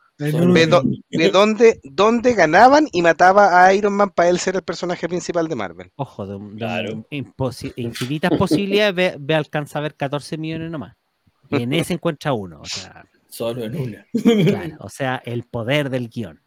[0.53, 4.63] Ve, do- ve dónde, dónde ganaban y mataba a Iron Man para él ser el
[4.63, 5.91] personaje principal de Marvel.
[5.97, 7.07] Ojo, de, un- de Claro.
[7.11, 10.95] imposi- infinitas posibilidades, ve, ve alcanza a ver 14 millones nomás.
[11.51, 12.61] Y en ese encuentra uno.
[12.61, 14.07] O sea, Solo en una.
[14.13, 16.41] claro, o sea, el poder del guion.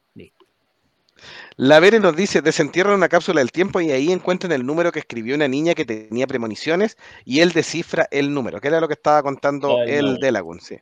[1.56, 5.00] La Vere nos dice, desentierran una cápsula del tiempo y ahí encuentran el número que
[5.00, 8.94] escribió una niña que tenía premoniciones y él descifra el número, que era lo que
[8.94, 10.22] estaba contando Ah, el número.
[10.22, 10.78] Delagun, sí.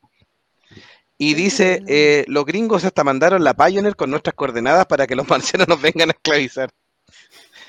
[1.18, 5.28] Y dice, eh, los gringos hasta mandaron la Pioneer con nuestras coordenadas para que los
[5.30, 6.70] marcianos nos vengan a esclavizar.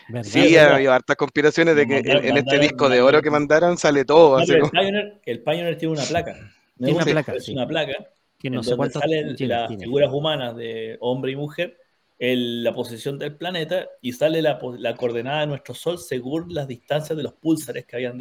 [0.09, 0.25] ¿verdad?
[0.31, 0.75] Sí, Sí, ha verdad.
[0.77, 3.77] habido hartas conspiraciones de que en, mandaron- en este mandaron- disco de oro que mandaron
[3.79, 4.37] sale todo.
[4.37, 6.33] No, así el, como- Pioneer, el Pioneer tiene una placa.
[6.79, 7.53] Me Tiene una placa, Es sí.
[7.53, 7.93] una placa
[8.39, 9.37] que en no sé salen las
[9.69, 9.85] tiene.
[9.85, 11.79] figuras humanas de hombre y mujer,
[12.19, 16.67] el- la posición del planeta y sale la, la coordenada de nuestro Sol según las
[16.67, 18.19] distancias de los púlsares que habían,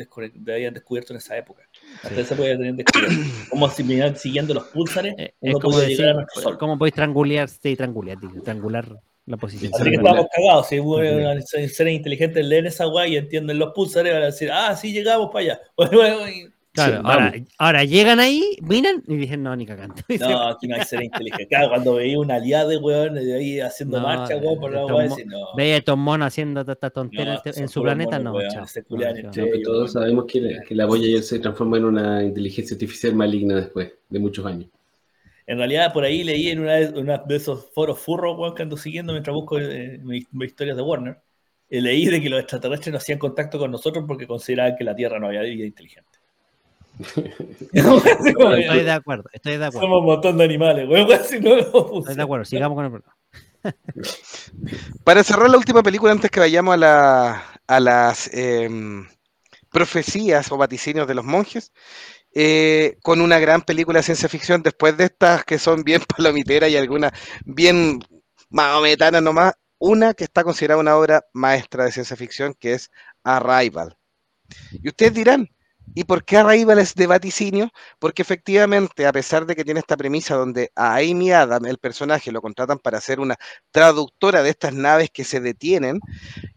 [0.47, 1.63] habían descubierto en esa época.
[2.03, 3.15] Esa época ya tenían descubierto.
[3.49, 6.57] Como si vinieran siguiendo los púlsares, Eh, uno como podía decir, llegar a nuestro Sol.
[6.57, 7.49] ¿cómo podéis triangular?
[7.49, 9.71] Sí, triangular, triangular la posición.
[9.73, 10.67] Así que Sí, estamos cagados.
[10.67, 14.75] Si hubo seres inteligentes leen esa guay y entienden los pulsares, van a decir, ah,
[14.75, 15.61] sí, llegamos para allá.
[15.77, 19.95] Bueno, bueno, y- Claro, Sí, ahora, llegan ahí, miran y dicen, no, ni cagando.
[20.19, 21.47] No, aquí no hay seres inteligentes.
[21.47, 24.85] Claro, cuando veía una aliada de weón de ahí haciendo No, marcha, weón, por la
[24.85, 25.55] weón, decir, no.
[25.55, 28.67] Ve a estos monos haciendo esta tontera No, en, su planeta, monos, no, weón, chao.
[28.67, 29.45] se culean No, entre chao.
[29.45, 33.15] No, pero todos sabemos que la, que la Voyager se transforma en una inteligencia artificial
[33.15, 34.69] maligna después de muchos años.
[35.47, 38.63] En realidad, por ahí leí en una de, una de esos foros furros, weón, que
[38.63, 41.21] ando siguiendo mientras busco eh, mis, mis historias de Warner.
[41.69, 44.95] eh, leí de que los extraterrestres no hacían contacto con nosotros porque consideraban que la
[44.95, 46.14] Tierra no había vida inteligente.
[46.99, 49.87] Estoy de acuerdo, estoy de acuerdo.
[49.87, 51.07] Somos un montón de animales, weón.
[51.27, 53.15] Si no, no Estoy de acuerdo, sigamos con el programa.
[55.03, 59.07] Para cerrar la última película, antes que vayamos a, la- a las em,
[59.71, 61.71] profecías o vaticinios de los monjes,
[62.33, 66.69] eh, con una gran película de ciencia ficción, después de estas que son bien palomiteras
[66.69, 67.11] y algunas
[67.45, 67.99] bien
[68.49, 72.91] mahometanas nomás, una que está considerada una obra maestra de ciencia ficción, que es
[73.23, 73.97] Arrival.
[74.71, 75.49] Y ustedes dirán,
[75.93, 77.69] ¿y por qué Arrival de vaticinio?
[77.99, 82.31] Porque efectivamente, a pesar de que tiene esta premisa donde a Amy Adam, el personaje,
[82.31, 83.35] lo contratan para ser una
[83.71, 85.99] traductora de estas naves que se detienen,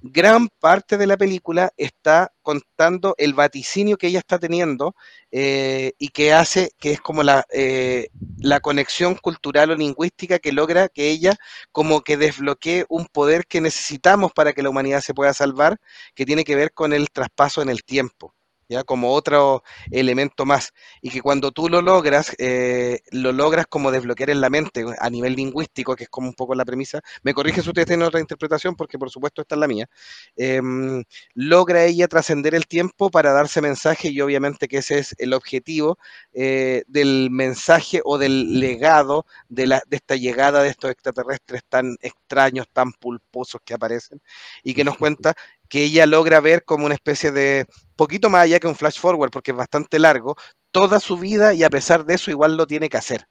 [0.01, 4.95] gran parte de la película está contando el vaticinio que ella está teniendo
[5.31, 10.53] eh, y que hace que es como la, eh, la conexión cultural o lingüística que
[10.53, 11.37] logra que ella
[11.73, 15.79] como que desbloquee un poder que necesitamos para que la humanidad se pueda salvar,
[16.15, 18.35] que tiene que ver con el traspaso en el tiempo.
[18.69, 18.85] ¿Ya?
[18.85, 24.31] como otro elemento más, y que cuando tú lo logras, eh, lo logras como desbloquear
[24.31, 27.63] en la mente a nivel lingüístico, que es como un poco la premisa, me corrige
[27.63, 29.89] si ustedes tienen otra interpretación, porque por supuesto esta es la mía,
[30.37, 31.03] em,
[31.35, 35.99] logra ella trascender el tiempo para darse mensaje y obviamente que ese es el objetivo
[36.33, 41.97] eh, del mensaje o del legado de, la, de esta llegada de estos extraterrestres tan
[42.01, 44.21] extraños, tan pulposos que aparecen
[44.63, 45.35] y que nos cuenta
[45.69, 47.67] que ella logra ver como una especie de,
[47.99, 50.37] poquito más allá que un flash forward, porque es bastante largo,
[50.71, 53.27] toda su vida y a pesar de eso igual lo tiene que hacer.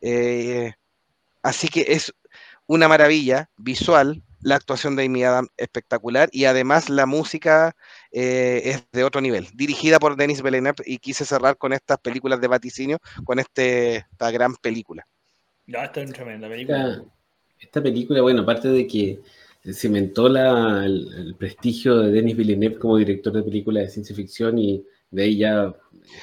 [0.00, 0.72] Eh,
[1.42, 2.14] así que es
[2.66, 7.74] una maravilla visual, la actuación de Amy Adam espectacular y además la música
[8.12, 12.40] eh, es de otro nivel, dirigida por Denis Villeneuve y quise cerrar con estas películas
[12.40, 15.06] de vaticinio, con este, esta gran película.
[15.66, 16.88] No, esto es tremenda película.
[16.88, 17.04] Esta,
[17.58, 19.20] esta película, bueno, aparte de que
[19.72, 24.58] cimentó la, el, el prestigio de Denis Villeneuve como director de películas de ciencia ficción
[24.58, 25.74] y de ahí ya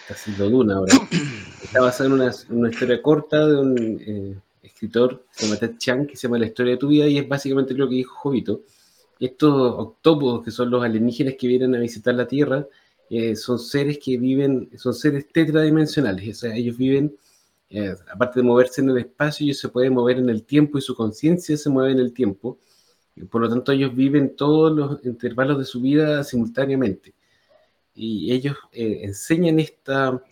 [0.01, 0.93] está haciendo Duna ahora.
[1.63, 5.77] Está basada en una, una historia corta de un eh, escritor que se llama Ted
[5.77, 8.13] Chiang, que se llama La historia de tu vida y es básicamente lo que dijo
[8.15, 8.63] Jovito.
[9.19, 12.67] Estos octópodos, que son los alienígenas que vienen a visitar la Tierra,
[13.09, 17.15] eh, son seres que viven, son seres tetradimensionales, o sea, ellos viven
[17.69, 20.81] eh, aparte de moverse en el espacio, ellos se pueden mover en el tiempo y
[20.81, 22.57] su conciencia se mueve en el tiempo.
[23.29, 27.13] Por lo tanto, ellos viven todos los intervalos de su vida simultáneamente.
[27.93, 30.23] Y ellos eh, enseñan esta,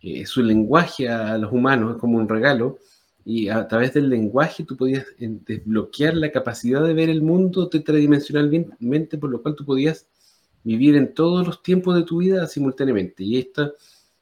[0.00, 2.78] eh, su lenguaje a, los humanos, como un regalo.
[3.24, 7.68] Y a través del lenguaje tú podías eh, desbloquear la capacidad de ver el mundo
[7.68, 10.06] tetradimensionalmente, por lo cual tú podías
[10.62, 13.22] vivir en todos los tiempos de tu vida simultáneamente.
[13.22, 13.72] Y esta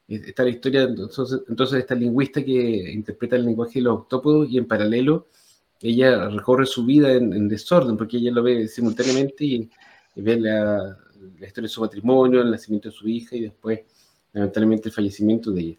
[0.07, 4.57] está la historia, entonces, entonces esta lingüista que interpreta el lenguaje de los octópodos y
[4.57, 5.27] en paralelo
[5.83, 9.69] ella recorre su vida en, en desorden porque ella lo ve simultáneamente y,
[10.15, 10.97] y ve la,
[11.39, 13.81] la, historia de su matrimonio, el nacimiento de su hija y después
[14.31, 15.77] lamentablemente el fallecimiento de ella.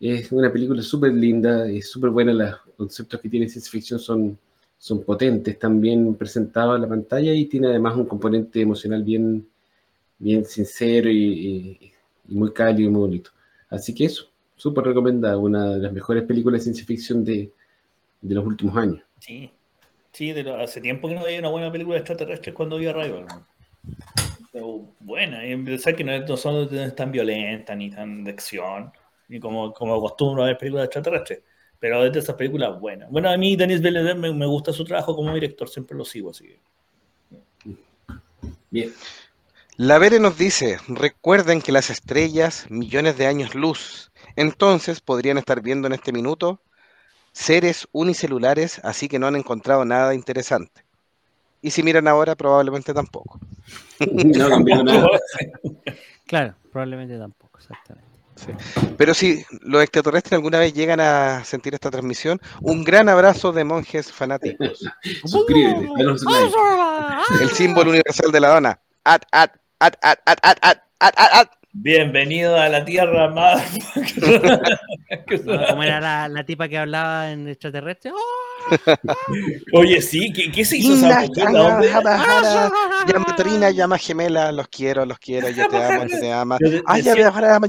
[0.00, 4.38] Es una película súper linda, es súper buena, los conceptos que tiene ciencia ficción son,
[4.76, 9.48] son potentes, están bien presentados en la pantalla y tiene además un componente emocional bien,
[10.18, 11.92] bien sincero y, y,
[12.28, 13.30] y muy cálido y muy bonito.
[13.70, 17.50] Así que eso, súper recomendada, una de las mejores películas de ciencia ficción de,
[18.20, 19.07] de los últimos años.
[19.18, 19.50] Sí,
[20.12, 23.26] sí, de lo, hace tiempo que no veía una buena película extraterrestre cuando vi Arrival.
[24.52, 28.92] Pero buena, y pensar que no, no son tan violentas ni tan de acción,
[29.28, 31.42] ni como, como acostumbro a ver películas extraterrestres.
[31.78, 33.10] Pero es de esas películas buenas.
[33.10, 36.30] Bueno, a mí Denis Villeneuve me, me gusta su trabajo como director, siempre lo sigo
[36.30, 36.56] así.
[38.70, 38.92] Bien.
[39.76, 45.62] La Vere nos dice, recuerden que las estrellas, millones de años luz, entonces podrían estar
[45.62, 46.60] viendo en este minuto
[47.38, 50.84] seres unicelulares, así que no han encontrado nada interesante.
[51.62, 53.38] Y si miran ahora, probablemente tampoco.
[54.00, 55.08] No cambió nada.
[56.26, 58.06] Claro, probablemente tampoco, exactamente.
[58.98, 63.64] Pero si los extraterrestres alguna vez llegan a sentir esta transmisión, un gran abrazo de
[63.64, 64.84] monjes fanáticos.
[65.24, 65.88] Suscríbete.
[67.40, 68.80] El símbolo universal de la dona.
[69.04, 71.57] At, at, at, at, at, at, at, at, at, at.
[71.72, 73.62] Bienvenido a la tierra más.
[75.44, 78.10] No, como era la, la tipa que hablaba en extraterrestre.
[78.12, 79.76] ¡Oh!
[79.78, 81.46] Oye, sí, ¿qué, qué se hizo esa mujer?
[81.46, 81.88] ¿De dónde?
[83.12, 86.56] Llamatrina, llama gemela, los quiero, los quiero, yo te amo, yo te amo.
[86.86, 87.30] Ay, ya decía-
[87.60, 87.68] me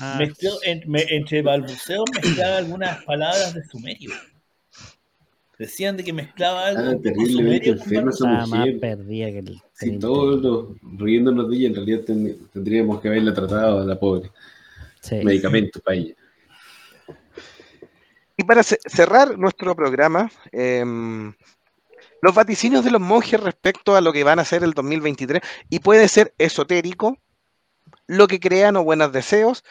[0.00, 4.10] Ah, Mezcló en- me- entre balbuceos mezclaba algunas palabras de sumerio.
[5.60, 6.80] Decían de que mezclaba algo.
[6.80, 8.80] Ah, con terriblemente enferma esa más mujer.
[8.80, 9.62] perdida que el.
[9.74, 10.66] Si todos los-
[10.98, 14.30] riéndonos de ella, en realidad ten- tendríamos que haberla tratado a la pobre.
[15.02, 15.16] Sí.
[15.22, 16.14] Medicamentos para ella.
[18.38, 21.34] Y para ce- cerrar nuestro programa, em,
[22.22, 25.80] los vaticinios de los monjes respecto a lo que van a hacer el 2023, y
[25.80, 27.18] puede ser esotérico,
[28.06, 29.62] lo que crean o buenos deseos,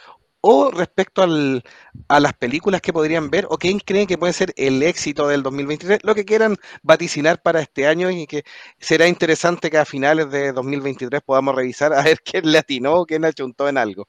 [0.42, 1.62] o respecto al-
[2.08, 5.42] a las películas que podrían ver, o quién creen que puede ser el éxito del
[5.42, 8.44] 2023, lo que quieran vaticinar para este año y que
[8.78, 13.06] será interesante que a finales de 2023 podamos revisar a ver quién le atinó o
[13.06, 14.08] quién achuntó en algo.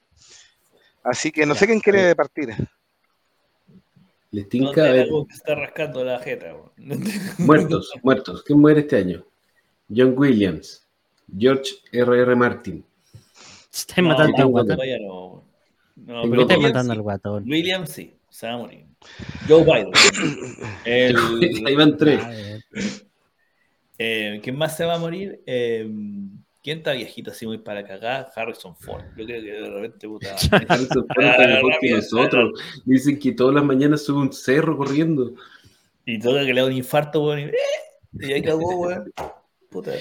[1.03, 2.55] Así que no sé quién quiere partir.
[4.31, 5.09] No tinca a ver.
[5.29, 6.55] está rascando la jeta.
[7.39, 8.43] Muertos, muertos.
[8.43, 9.25] ¿Quién muere este año?
[9.93, 10.87] John Williams,
[11.37, 12.35] George R.R.
[12.35, 12.85] Martin.
[13.73, 15.50] Estáis No, matando no.
[16.05, 17.43] No, Tengo ¿Por qué pero estáis Williams, matando al guatón?
[17.49, 18.85] Williams sí, se va a morir.
[19.47, 19.91] Joe Biden.
[20.85, 21.15] El,
[21.67, 22.21] Ahí van tres.
[23.97, 25.41] Eh, ¿Quién más se va a morir?
[25.45, 25.87] Eh,
[26.63, 28.31] ¿Quién está viejito así muy para cagar?
[28.35, 29.03] Harrison Ford.
[29.17, 30.35] Yo creo que de repente, puta.
[30.67, 32.61] Harrison Ford está mejor que nosotros.
[32.85, 35.33] Dicen que todas las mañanas sube un cerro corriendo.
[36.05, 37.39] Y toca que le da un infarto, weón.
[37.39, 38.29] Y, ¡eh!
[38.29, 39.11] y ahí cagó, weón.
[39.69, 39.91] Puta.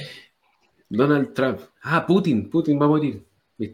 [0.89, 1.61] Donald Trump.
[1.83, 2.51] Ah, Putin.
[2.51, 3.25] Putin va a morir.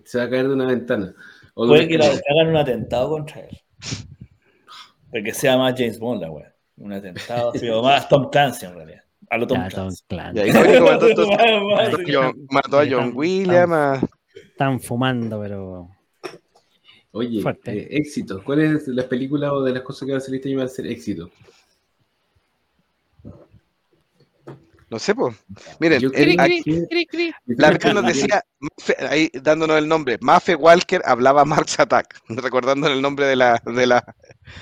[0.04, 1.14] Se va a caer de una ventana.
[1.56, 2.24] Puede que le escalera.
[2.30, 3.58] hagan un atentado contra él.
[5.10, 6.48] Porque sea más James Bond, la weón.
[6.78, 9.02] Un atentado, así, o más Tom Clancy en realidad.
[9.30, 10.42] A lo Tom Ya, Tom Clancy.
[10.42, 14.02] Que mató, a John- mató a John Williams.
[14.34, 15.88] Están fumando, pero.
[17.12, 17.72] Oye, Fuerte.
[17.78, 18.42] eh, éxito.
[18.44, 20.66] ¿Cuáles de las películas o de las cosas que van a salir este año van
[20.66, 21.30] a ser éxito?
[24.88, 25.34] No sé, pues.
[25.80, 26.62] Miren, Yo el- aquí-
[27.46, 33.02] la nos decía, Mafe- ahí dándonos el nombre, Mafe Walker hablaba Mars Attack, recordando el
[33.02, 34.14] nombre de la, de la,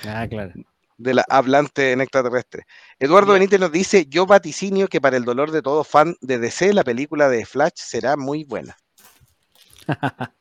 [0.07, 0.51] Ah, claro.
[0.97, 2.63] de la hablante en extraterrestre.
[2.97, 6.73] Eduardo Benítez nos dice, yo vaticinio que para el dolor de todo fan de DC,
[6.73, 8.75] la película de Flash será muy buena.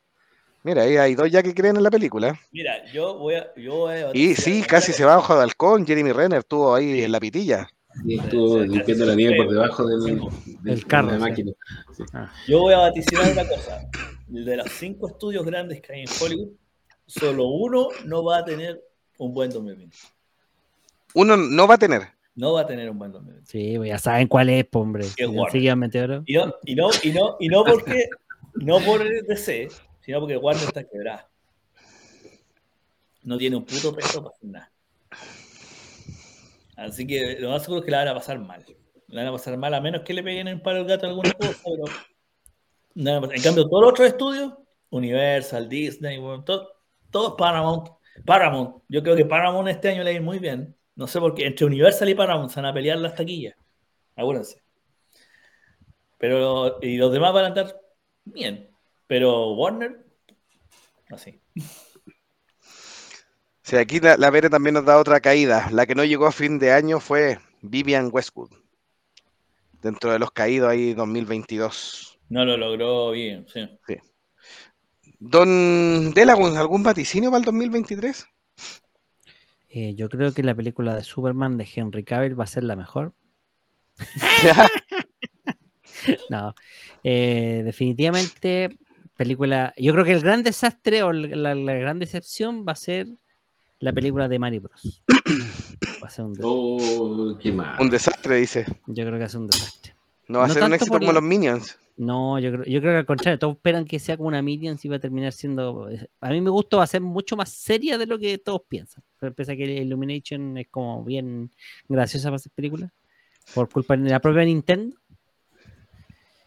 [0.63, 2.41] Mira, ahí hay dos ya que creen en la película.
[2.51, 3.53] Mira, yo voy a.
[3.55, 7.03] Yo voy a Y sí, casi se va bajo de halcón, Jeremy Renner estuvo ahí
[7.03, 7.69] en la pitilla.
[8.05, 10.21] Y estuvo limpiando la nieve por debajo del,
[10.63, 11.21] Del de carro, la sí.
[11.21, 11.53] máquina.
[12.49, 13.89] Yo voy a vaticinar una cosa.
[14.27, 16.49] De los cinco estudios grandes que hay en Hollywood,
[17.07, 18.83] solo uno no va a tener
[19.19, 19.97] un buen 2020.
[21.15, 22.03] Uno no va a tener.
[22.35, 23.51] No va a tener un buen 2020.
[23.51, 25.07] Sí, ya saben cuál es, hombre.
[26.27, 28.09] Y no, y no, y no, y no porque,
[28.55, 29.69] no por el DC,
[30.01, 31.29] sino porque Warner está quebrada.
[33.23, 34.73] No tiene un puto peso para hacer nada.
[36.77, 38.65] Así que lo más seguro es que la van a pasar mal.
[39.09, 41.33] La van a pasar mal, a menos que le peguen el palo al gato alguna
[41.33, 41.85] cosa, pero.
[42.97, 44.55] En cambio, todos los otros estudios,
[44.91, 46.69] Universal, Disney, bueno, todo,
[47.11, 47.89] todos Paramount.
[48.25, 50.77] Paramount, yo creo que Paramount este año le va a ir muy bien.
[50.95, 53.57] No sé por qué, entre Universal y Paramount se van a pelear las taquillas.
[54.15, 54.63] Acuérdense.
[56.19, 57.81] Pero, y los demás van a andar
[58.25, 58.71] bien.
[59.07, 60.05] Pero Warner,
[61.11, 61.41] así.
[63.65, 65.71] Sí, aquí la, la Vere también nos da otra caída.
[65.73, 68.51] La que no llegó a fin de año fue Vivian Westwood.
[69.81, 72.19] Dentro de los caídos ahí 2022.
[72.29, 73.67] No lo logró bien, sí.
[75.19, 78.27] Don Delagun, ¿algún vaticinio para el 2023?
[79.71, 82.77] Eh, yo creo que la película de Superman de Henry Cavill va a ser la
[82.77, 83.15] mejor.
[86.29, 86.55] No,
[87.03, 88.77] eh, definitivamente
[89.17, 89.73] película.
[89.79, 93.07] Yo creo que el gran desastre o la, la gran decepción va a ser
[93.81, 95.03] la película de Mario Bros.
[96.03, 96.43] Va a ser un desastre.
[96.45, 97.77] Oh, qué mal.
[97.81, 98.65] Un desastre, dice.
[98.87, 99.95] Yo creo que va a ser un desastre.
[100.29, 101.79] No va a No ser un éxito como los Minions.
[101.97, 104.85] No, yo creo, yo creo que al contrario, todos esperan que sea como una Minions
[104.85, 105.89] y va a terminar siendo.
[106.21, 109.03] A mí me gusta, va a ser mucho más seria de lo que todos piensan.
[109.21, 111.51] Pero pese a que Illumination es como bien
[111.89, 112.91] graciosa para hacer películas,
[113.55, 114.97] por culpa de la propia Nintendo.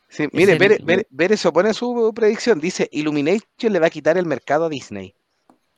[0.10, 2.60] Sí, mire, Bere- Bere se opone a su predicción.
[2.60, 5.14] Dice, Illumination le va a quitar el mercado a Disney.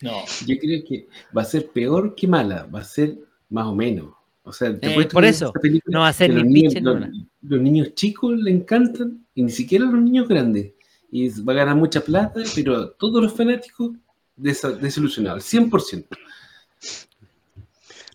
[0.01, 3.17] No, Yo creo que va a ser peor que mala, va a ser
[3.49, 4.13] más o menos.
[4.43, 6.53] O sea, te Eh, por que eso, película no va a ser que los ni
[6.53, 7.11] niños, en los, una.
[7.41, 10.71] los niños chicos le encantan y ni siquiera los niños grandes.
[11.11, 13.91] Y va a ganar mucha plata, pero todos los fanáticos
[14.37, 16.07] desa- desilusionados, 100%.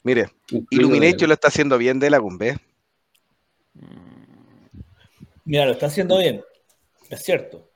[0.03, 0.31] Mire,
[0.71, 2.57] Illumination lo está haciendo bien de la Gumbe.
[5.45, 6.43] Mira, lo está haciendo bien,
[7.11, 7.71] es cierto.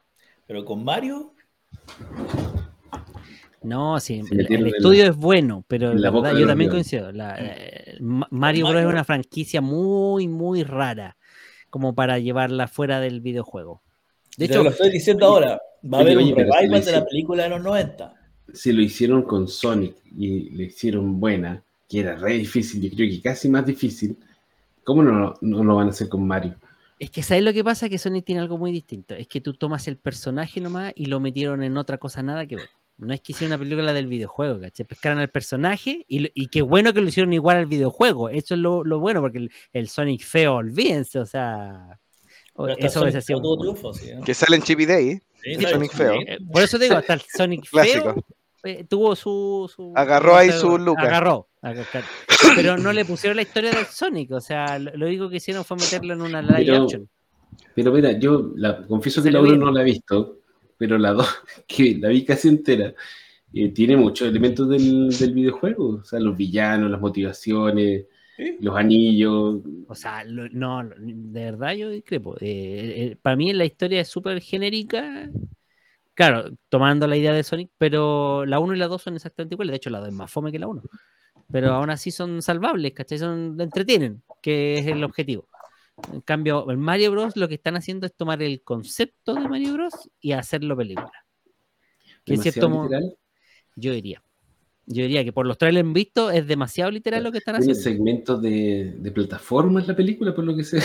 [0.46, 1.34] Pero con Mario,
[3.62, 7.10] No, sí, el, estudio la- es bueno, pero la verdad, de yo también coincido.
[7.12, 8.82] la- eh, Ma- Mario Bros.
[8.82, 11.16] es una franquicia muy, muy rara
[11.70, 13.82] como para llevarla fuera del videojuego.
[14.36, 17.42] De hecho, lo estoy diciendo ahora, va a haber oye, un revival de la película
[17.42, 18.14] de los 90.
[18.54, 23.10] Si lo hicieron con Sonic y le hicieron buena, que era re difícil, yo creo
[23.10, 24.16] que casi más difícil,
[24.84, 26.54] ¿cómo no, no lo van a hacer con Mario?
[27.00, 27.88] es que ¿sabes lo que pasa?
[27.88, 29.14] Que Sonic tiene algo muy distinto.
[29.14, 32.56] Es que tú tomas el personaje nomás y lo metieron en otra cosa nada que
[32.56, 32.68] ver.
[32.98, 34.84] No es que hicieron una película del videojuego, ¿cachai?
[34.86, 38.28] Pescaron al personaje y, y qué bueno que lo hicieron igual al videojuego.
[38.28, 41.98] Eso es lo, lo bueno, porque el, el Sonic feo, olvídense, o sea...
[42.76, 44.24] Eso Sonic hubiese sido tuvo muy- triunfo, sí, ¿no?
[44.24, 45.12] Que sale en Chippy Day.
[45.14, 45.70] Sí, Sí, ¿sabes?
[45.70, 46.12] Sonic feo.
[46.26, 48.16] Eh, Por eso te digo, hasta el Sonic feo
[48.64, 51.02] eh, tuvo su, su- Agarró ahí su Luca.
[51.02, 51.46] Agarró.
[51.62, 51.86] agar-
[52.56, 54.32] Pero no le pusieron la historia del Sonic.
[54.32, 57.08] O sea, lo, lo único que hicieron fue meterlo en una live Pero- action.
[57.76, 59.64] Pero mira, yo la, confieso que la le 1 viene.
[59.64, 60.38] no la he visto,
[60.78, 61.28] pero la 2,
[61.68, 62.94] que la vi casi entera,
[63.54, 66.00] eh, tiene muchos elementos del, del videojuego.
[66.00, 68.06] O sea, los villanos, las motivaciones,
[68.36, 68.56] Sí.
[68.60, 69.62] los anillos.
[69.88, 72.36] O sea, lo- no, de verdad yo discrepo.
[72.40, 75.28] Eh, eh, para mí la historia es súper genérica.
[76.14, 79.72] Claro, tomando la idea de Sonic, pero la 1 y la 2 son exactamente iguales.
[79.72, 80.82] De hecho, la 2 es más fome que la 1.
[81.52, 83.18] Pero aún así son salvables, ¿cachai?
[83.18, 85.46] Son, entretienen, que es el objetivo.
[86.12, 87.36] En cambio, en Mario Bros.
[87.36, 90.10] lo que están haciendo es tomar el concepto de Mario Bros.
[90.20, 91.10] y hacerlo película.
[92.24, 92.90] Que en cierto modo,
[93.76, 94.22] yo diría.
[94.86, 97.90] Yo diría que por los trailers vistos es demasiado literal lo que están Tiene haciendo.
[97.98, 100.80] segmentos de, de plataformas la película, por lo que sé.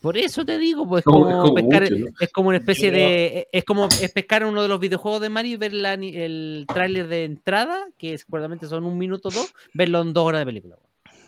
[0.00, 2.06] Por eso te digo, pues Como- como, es como pescar, mucho, ¿no?
[2.20, 5.52] es como una especie de, es como es pescar uno de los videojuegos de Mario
[5.52, 10.00] y ver la el tráiler de entrada, que seguramente son un minuto o dos, verlo
[10.00, 10.76] en dos horas de película.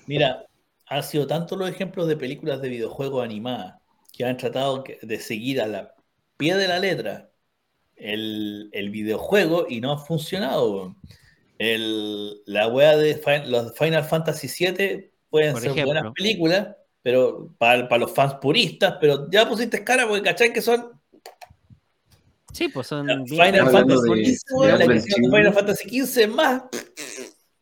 [0.06, 0.46] Mira,
[0.96, 3.76] han sido tantos los ejemplos de películas de videojuegos animadas
[4.12, 5.94] que han tratado de seguir a la
[6.36, 7.30] pie de la letra
[7.96, 10.96] el, el videojuego y no ha funcionado.
[11.58, 15.86] El, la wea de Fin- los Final Fantasy VII pueden Por ser ejemplo.
[15.94, 20.60] buenas películas, pero para, para los fans puristas, pero ya pusiste cara porque cachai que
[20.62, 21.00] son
[22.52, 25.00] Sí, pues son la Final Fantasy XV, la que.
[25.00, 26.62] Final Fantasy XV es más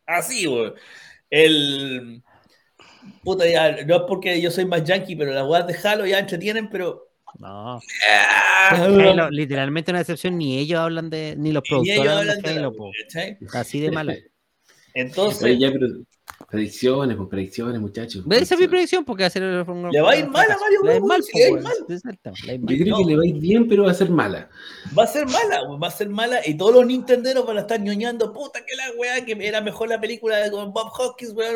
[0.05, 0.73] así, weón.
[1.29, 2.21] El
[3.23, 6.19] puta ya, no es porque yo soy más yankee, pero las weas de Halo ya
[6.19, 7.07] entretienen, pero
[7.39, 12.41] No, Ah, Halo, literalmente una excepción, ni ellos hablan de, ni los productores ellos hablan
[12.41, 12.91] de de la Halo.
[13.03, 13.37] ¿cachai?
[13.53, 14.15] así de mala.
[14.93, 15.87] Entonces, Oye, ya, pero
[16.51, 18.23] predicciones, pues predicciones, muchachos.
[18.29, 18.69] Esa es mi predicciones.
[18.69, 19.63] predicción porque va a ser Le
[20.01, 21.43] va a ir mal a Mario Le va a ir Bros, mal, sí, po, le
[21.43, 21.63] va a ir weón.
[21.63, 21.73] mal.
[21.89, 22.77] Exacto, le va a ir Yo mal.
[22.77, 22.97] creo No.
[22.97, 24.49] que le va a ir bien, pero va a ser mala.
[24.97, 27.61] va a ser mala, weón, va a ser mala y todos los nintenderos van a
[27.61, 31.33] estar ñoñando, puta que la weá, que era mejor la película de con Bob Hawkins,
[31.33, 31.55] weón.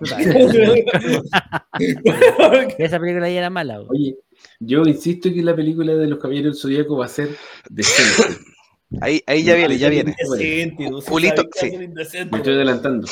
[2.78, 3.78] Esa película ya era mala.
[3.80, 3.88] weón.
[3.90, 4.16] Oye,
[4.60, 7.30] yo insisto que la película de los Caballeros del Zodíaco va a ser
[7.70, 8.38] decente.
[9.02, 10.16] Ahí, ahí ya viene, ya viene.
[11.06, 11.70] Julito, sí.
[11.76, 13.06] Me estoy adelantando.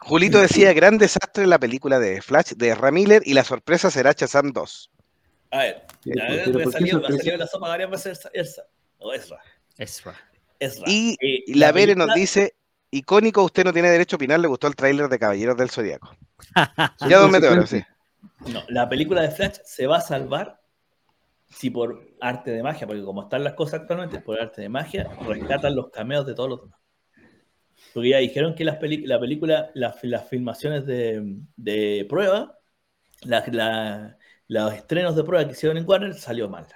[0.00, 4.52] Julito decía, gran desastre la película de Flash de Ramiller y la sorpresa será Shazam
[4.52, 4.90] 2.
[5.52, 7.18] A ver, Pero- a ver, pero me ¿por qué salió, me sorpresa?
[7.22, 8.62] salió la sopa varias veces Elsa,
[8.98, 9.38] o Ezra,
[9.78, 10.14] Ezra.
[10.58, 10.84] Ezra.
[10.86, 12.54] Y Eh, la Vere nos dice,
[12.90, 16.14] icónico, usted no tiene derecho a opinar, le gustó el tráiler de Caballeros del Zodíaco.
[17.08, 17.82] Ya dos meteoros, sí.
[18.46, 20.59] No, la película de Flash se va a salvar
[21.50, 25.04] si por arte de magia, porque como están las cosas actualmente, por arte de magia,
[25.26, 26.80] rescatan los cameos de todos los demás.
[27.92, 32.58] Porque ya dijeron que las la película, las, filmaciones de, prueba,
[34.48, 36.66] los estrenos de prueba que hicieron en Warner salió mal.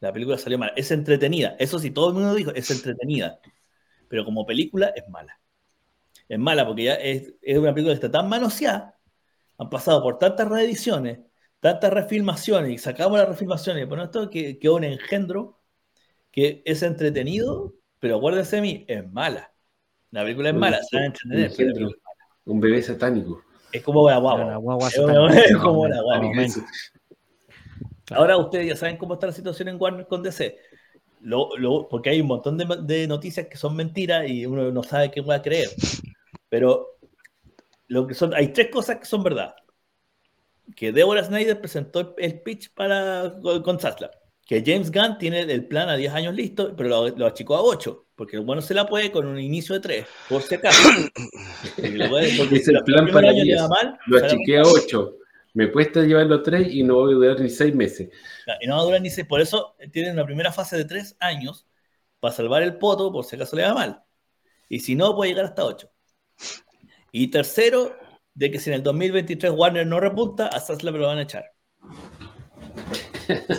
[0.00, 0.72] La película salió mal.
[0.76, 1.56] Es entretenida.
[1.58, 3.40] Eso sí, todo el mundo dijo, es entretenida.
[4.08, 5.40] Pero como película es mala.
[6.28, 9.00] Es mala porque ya es, es una película que está tan manoseada
[9.60, 11.20] han pasado por tantas reediciones,
[11.60, 15.60] tantas refilmaciones, y sacamos las refilmaciones, pero esto que quedó un engendro
[16.30, 19.52] que es entretenido, pero acuérdense de mí, es mala.
[20.10, 21.90] La película es mala, se van a entretener, engendro,
[22.46, 23.42] un bebé satánico.
[23.72, 24.44] es como la guagua.
[24.46, 26.32] una guagua Es como la guagua.
[28.10, 30.56] Ahora ustedes ya saben cómo está la situación en Warner con DC.
[31.20, 34.82] Lo- lo- porque hay un montón de, de noticias que son mentiras y uno no
[34.82, 35.68] sabe qué va a creer.
[36.48, 36.98] Pero
[37.88, 39.54] lo que son, hay tres cosas que son verdad.
[40.76, 43.34] Que Deborah Snyder presentó el pitch para
[43.64, 44.10] con Zaslav.
[44.46, 47.62] Que James Gunn tiene el plan a 10 años listo, pero lo, lo achicó a
[47.62, 48.06] 8.
[48.16, 50.88] porque el bueno se la puede con un inicio de 3, por si acaso.
[51.76, 53.62] Es si el plan para año le 10.
[53.62, 55.16] va mal, Lo achiqué a 8.
[55.54, 58.10] Me cuesta llevarlo 3 y no voy a durar ni 6 meses.
[58.60, 59.26] y no va a durar ni seis.
[59.26, 61.66] Por eso tienen una primera fase de 3 años
[62.20, 64.02] para salvar el poto, por si acaso le va mal.
[64.68, 65.90] Y si no, puede llegar hasta 8.
[67.12, 67.96] Y tercero,
[68.34, 71.44] de que si en el 2023 Warner no repunta, a Zaslav lo van a echar.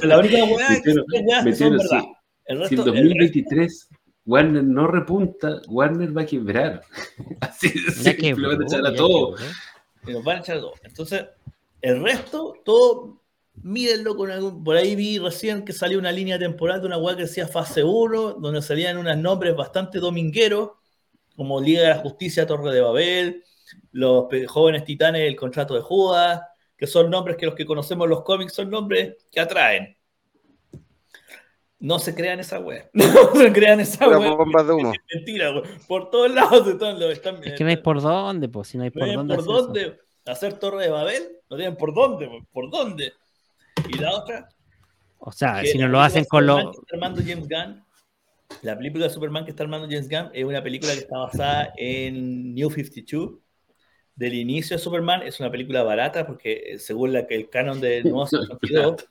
[0.03, 1.99] La única weá que, weas que son metieron, verdad.
[2.01, 2.13] sí.
[2.45, 3.89] El Si resto, el el 2023
[4.25, 6.81] Warner no repunta, Warner va a quebrar.
[7.41, 9.35] Así de simple, van a echar a todo.
[9.35, 10.13] quebró.
[10.13, 10.73] nos van a echar dos.
[10.83, 11.25] Entonces,
[11.81, 13.21] el resto, todo,
[13.63, 14.63] mírenlo con algún.
[14.63, 17.83] Por ahí vi recién que salió una línea temporal de una weá que decía fase
[17.83, 20.71] 1, donde salían unos nombres bastante domingueros,
[21.35, 23.43] como Liga de la Justicia, Torre de Babel,
[23.91, 26.41] los jóvenes titanes, el contrato de Judas,
[26.77, 29.95] que son nombres que los que conocemos en los cómics son nombres que atraen.
[31.79, 32.89] No se crean esa weá.
[32.93, 34.29] No se crean esa weá.
[34.35, 34.93] bombas de humo.
[35.13, 35.63] Mentira, weá.
[35.87, 37.11] Por todos lados están los.
[37.11, 39.35] Están, Es que no hay por dónde, pues, si no hay no por tienen dónde.
[39.35, 39.65] por hacer eso.
[39.67, 43.13] dónde hacer Torre de Babel, no tienen por dónde, po, por dónde.
[43.89, 44.47] Y la otra,
[45.17, 46.63] O sea, si no lo hacen con los.
[46.63, 47.83] que está armando James Gunn,
[48.61, 51.73] la película de Superman que está armando James Gunn es una película que está basada
[51.77, 53.31] en New 52.
[54.15, 57.79] Del inicio de Superman es una película barata porque eh, según la que el canon
[57.79, 59.07] de Nuevo 52,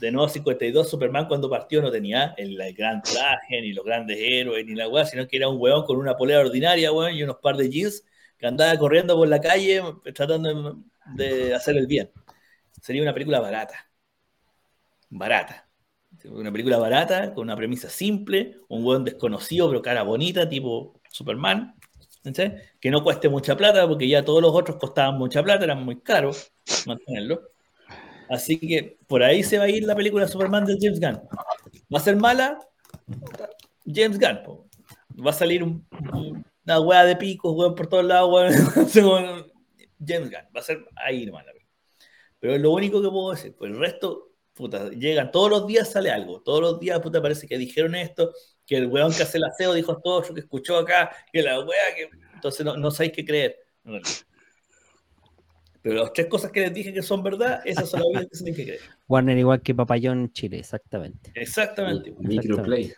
[0.00, 4.18] de Nuevo 52, Superman cuando partió no tenía el, el gran traje, ni los grandes
[4.20, 7.22] héroes, ni la weá, sino que era un weón con una polera ordinaria, weón, y
[7.22, 8.04] unos par de jeans
[8.36, 9.82] que andaba corriendo por la calle
[10.14, 10.82] tratando
[11.16, 12.10] de, de hacer el bien.
[12.80, 13.88] Sería una película barata.
[15.08, 15.68] Barata.
[16.24, 21.74] Una película barata, con una premisa simple, un weón desconocido, pero cara bonita, tipo Superman,
[22.24, 22.56] ¿cachai?
[22.80, 26.00] que no cueste mucha plata, porque ya todos los otros costaban mucha plata, eran muy
[26.00, 26.50] caros
[26.86, 27.42] mantenerlo.
[28.28, 31.20] Así que por ahí se va a ir la película Superman de James Gunn.
[31.94, 32.58] ¿Va a ser mala?
[33.86, 34.42] James Gunn.
[34.44, 34.66] po.
[35.24, 38.30] Va a salir un- un- una hueá de picos, weón, por todos lados,
[38.94, 40.46] James Gunn.
[40.56, 41.74] Va a ser ahí nomás la película.
[42.40, 43.54] Pero es lo único que puedo decir.
[43.56, 46.40] Pues el resto, puta, llegan todos los días sale algo.
[46.42, 48.32] Todos los días, puta, parece que dijeron esto,
[48.66, 51.60] que el weón que hace el aseo dijo todo lo que escuchó acá, que la
[51.60, 52.08] wea que.
[52.34, 53.56] Entonces no, no sabéis qué creer.
[55.82, 58.44] Pero las tres cosas que les dije que son verdad, esas son las que se
[58.44, 58.80] tienen que creer.
[59.08, 61.30] Warner igual que Papayón Chile, exactamente.
[61.34, 62.14] Exactamente.
[62.18, 62.94] Microplay.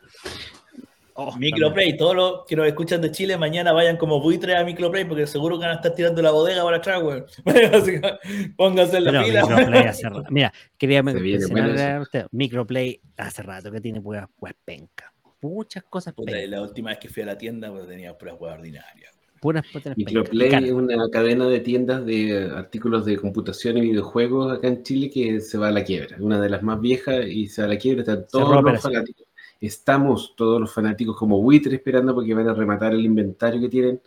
[1.18, 5.04] Oh, Microplay, todos los que nos escuchan de Chile, mañana vayan como buitres a Microplay,
[5.04, 7.02] porque seguro que van a estar tirando la bodega para atrás,
[7.44, 9.46] que Pónganse en la Pero fila.
[9.46, 10.24] Microplay hace rato.
[10.30, 15.12] Mira, quería mencionarle a usted, Microplay hace rato que tiene puras pues penca.
[15.42, 18.58] Muchas cosas Puta, la última vez que fui a la tienda, pues tenía puras huevas
[18.58, 19.12] ordinarias.
[19.40, 19.66] Puras.
[19.96, 25.10] Microplay es una cadena de tiendas de artículos de computación y videojuegos acá en Chile
[25.10, 26.16] que se va a la quiebra.
[26.20, 28.00] Una de las más viejas y se va a la quiebra.
[28.00, 29.26] Están todos los fanáticos.
[29.60, 34.00] Estamos todos los fanáticos como buitres esperando porque van a rematar el inventario que tienen.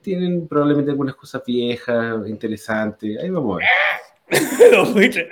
[0.00, 3.18] Tienen probablemente algunas cosas viejas, interesantes.
[3.22, 3.68] Ahí vamos a ver.
[4.72, 5.28] Los buitres.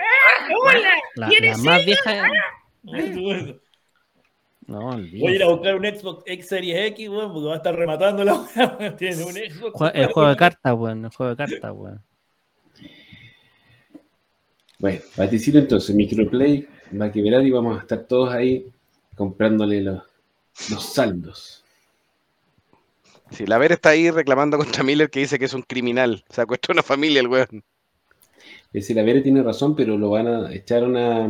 [1.17, 2.31] La, la más vieja.
[4.67, 4.79] Voy
[5.21, 7.75] No, a ir a buscar un Xbox X Series X, weón, porque va a estar
[7.77, 8.95] rematando la.
[8.99, 9.73] Tiene un Xbox.
[9.75, 11.05] Jue- El juego de cartas, weón.
[11.05, 12.03] El juego de cartas, weón.
[14.79, 18.67] Bueno, vaticino entonces, Microplay y vamos a estar todos ahí
[19.15, 20.03] comprándole los,
[20.71, 21.65] los saldos.
[23.31, 26.25] Si la Ver está ahí reclamando contra Miller que dice que es un criminal.
[26.29, 27.65] Se acuesta una familia el weón.
[28.73, 31.29] Es decir, la Vere tiene razón, pero lo van a echaron a,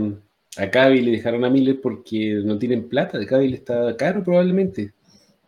[0.59, 3.25] a Cavill y le dejaron a Miller porque no tienen plata.
[3.27, 4.93] Cavill está caro probablemente.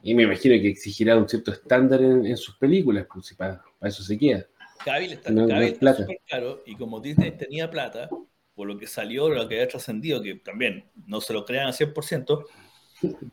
[0.03, 3.91] Y me imagino que exigirá un cierto estándar en, en sus películas, pues para, para
[3.91, 4.47] eso se queda.
[4.85, 6.07] Cavill está, No- Cavill está plata.
[6.29, 8.09] caro y como Disney tenía plata,
[8.55, 11.73] por lo que salió, lo que había trascendido, que también no se lo crean al
[11.75, 12.45] 100%,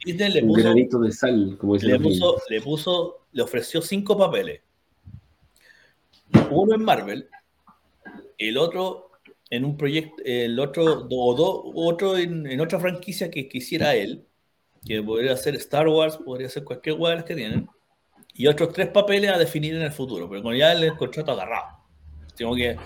[0.05, 3.81] Disney le un puso, granito de sal, como dicen le puso, le puso, le ofreció
[3.81, 4.61] cinco papeles.
[6.51, 7.27] Uno en Marvel,
[8.37, 9.04] el otro
[9.55, 14.25] en un proyecto, el otro, o dos, otro en, en otra franquicia que quisiera él,
[14.85, 17.67] que podría ser Star Wars, podría ser cualquier hueá de las que tienen,
[18.33, 21.79] y otros tres papeles a definir en el futuro, pero con ya el contrato agarrado.
[22.35, 22.77] Tengo que,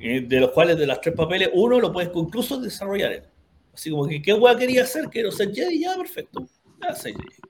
[0.00, 3.22] eh, de los cuales de las tres papeles, uno lo puedes incluso desarrollar él.
[3.72, 5.08] Así como que, ¿qué hueá quería hacer?
[5.10, 6.46] Quiero ser Jedi, ya, perfecto.
[6.82, 7.44] Ya, soy Jedi.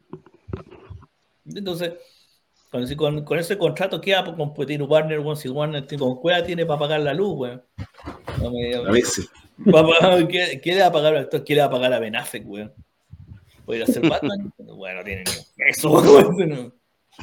[1.58, 1.92] Entonces,
[2.96, 6.80] con con, ese contrato queda por competir Warner, weón, si Warner con cueva tiene para
[6.80, 7.62] pagar la luz, weón.
[8.40, 9.28] No me- A veces.
[10.28, 11.44] ¿qué, qué le va a pagar al actor?
[11.44, 12.72] ¿Qué le va a pagar a Ben Affleck, weón?
[13.64, 14.52] ¿Puede ir a ser Batman?
[14.58, 16.74] bueno, no tiene ni eso, weón.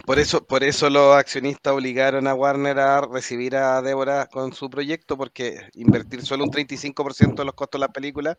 [0.05, 4.69] Por eso, por eso los accionistas obligaron a Warner a recibir a Débora con su
[4.69, 8.37] proyecto, porque invertir solo un 35% de los costos de la película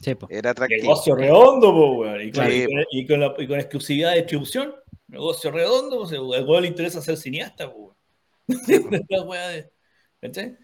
[0.00, 0.26] Sí, po.
[0.30, 0.82] Era atractivo.
[0.82, 2.20] Negocio redondo, po, weón.
[2.22, 4.74] Y con, Sí, y con- y con la- y con exclusividad de distribución.
[5.08, 7.96] Negocio redondo, pues, el weón le interesa ser cineasta, po, weón.
[9.08, 9.70] La weá de-
[10.20, 10.56] ¿Cachai?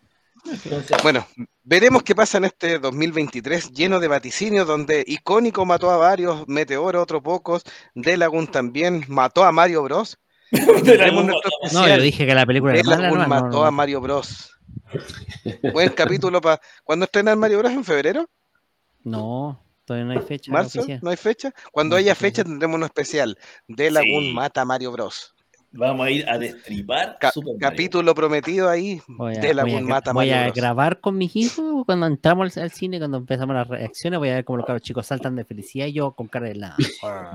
[0.44, 1.26] Entonces, Bueno,
[1.62, 7.00] veremos qué pasa en este 2023 lleno de vaticinios donde Icónico mató a varios, Meteoro
[7.02, 7.62] otro pocos,
[7.94, 10.18] Delagun también mató a Mario Bros.
[11.72, 13.72] No, yo dije que la película era mala, no, mató no, a no.
[13.72, 14.52] Mario Bros.
[15.72, 16.60] Buen capítulo para...
[16.84, 17.72] ¿Cuándo estrenan Mario Bros?
[17.72, 18.28] ¿En febrero?
[19.02, 20.84] No, todavía no hay fecha ¿Marzo?
[21.02, 21.52] ¿No hay fecha?
[21.72, 23.36] Cuando No, haya fecha tendremos un especial.
[23.66, 24.32] Delagun Sí.
[24.32, 25.33] mata a Mario Bros.
[25.76, 27.68] Vamos a ir a destripar Ca- Super Mario.
[27.70, 29.00] capítulo prometido ahí.
[29.08, 32.56] Voy a, Delagun voy a mata voy Mario a grabar con mis hijos cuando entramos
[32.56, 35.44] al, al cine, cuando empezamos las reacciones, voy a ver cómo los chicos saltan de
[35.44, 36.76] felicidad y yo con cara de nada.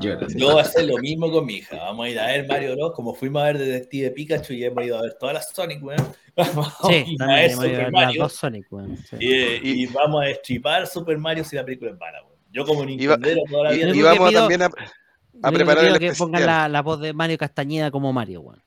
[0.02, 0.26] Llora.
[0.36, 1.76] Yo voy a hacer lo mismo con mi hija.
[1.78, 2.94] Vamos a ir a ver Mario Bros.
[2.96, 6.00] Como fuimos a ver Detective Pikachu y hemos ido a ver todas las Sonic, weón.
[6.38, 8.24] Vamos a Sí, a ver Super las Mario.
[8.24, 9.18] dos Sonic, weón, sí.
[9.20, 12.40] Y, y vamos a destripar Super Mario si la película es mala, weón.
[12.52, 13.90] Yo como Y va- Nintendero toda la Y, vida.
[13.90, 14.70] Y que vamos pido- también a,
[15.42, 18.62] a preparar el que pongan la, la voz de Mario Castañeda como Mario, weón.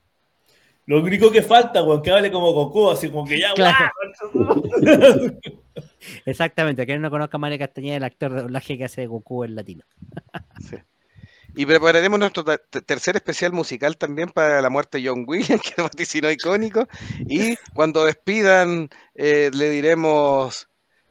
[0.85, 3.91] Lo único que falta, weón, que hable como Goku, así como que ya, Claro.
[4.33, 4.63] guau.
[6.25, 9.43] Exactamente, que no conozca a Mario Castañeda, el actor de doblaje que hace de Goku
[9.43, 9.83] en latino.
[11.55, 15.61] Y prepararemos nuestro ter- ter- tercer especial musical también para la muerte de John Williams,
[15.61, 16.87] que es vaticinó icónico.
[17.29, 20.67] Y cuando despidan, eh, le diremos: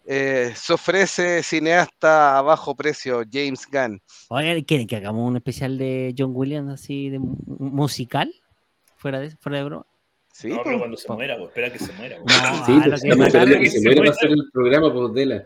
[0.07, 4.01] eh, se ofrece cineasta a bajo precio, James Gunn.
[4.29, 8.33] Oye, ¿quieren que hagamos un especial de John Williams así de mu- musical?
[8.97, 9.87] Fuera de, fuera de broma.
[10.33, 12.27] Sí, No, pero cuando se muera, weón, espera que se muera, weón.
[12.27, 15.45] No, Sí, ah, pues, que se se muera para hacer el programa por Dela.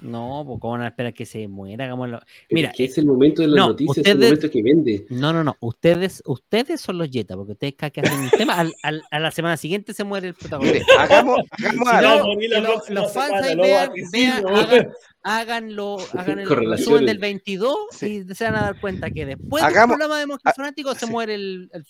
[0.00, 2.20] No, pues cómo van a esperar que se muera, hagámoslo.
[2.50, 5.06] Mira, es que es el momento de las no, noticias, es el momento que vende.
[5.10, 8.54] no, no, no, ustedes, ustedes son los Jetta, porque ustedes cada que hacen un tema,
[8.54, 10.92] al- al- a la semana siguiente se muere el Mire, protagonista.
[11.02, 12.16] hagamos, hagamos Si algo.
[12.18, 14.88] no, morir la que lo- próxima los fans ahí vean, vean, hagan,
[15.22, 18.24] háganlo, hagan el resumen del 22 Sí.
[18.28, 21.06] y se van a dar cuenta que después Hagamos- del programa de ah, Fanáticos se
[21.06, 21.12] sí.
[21.12, 21.84] muere el, el.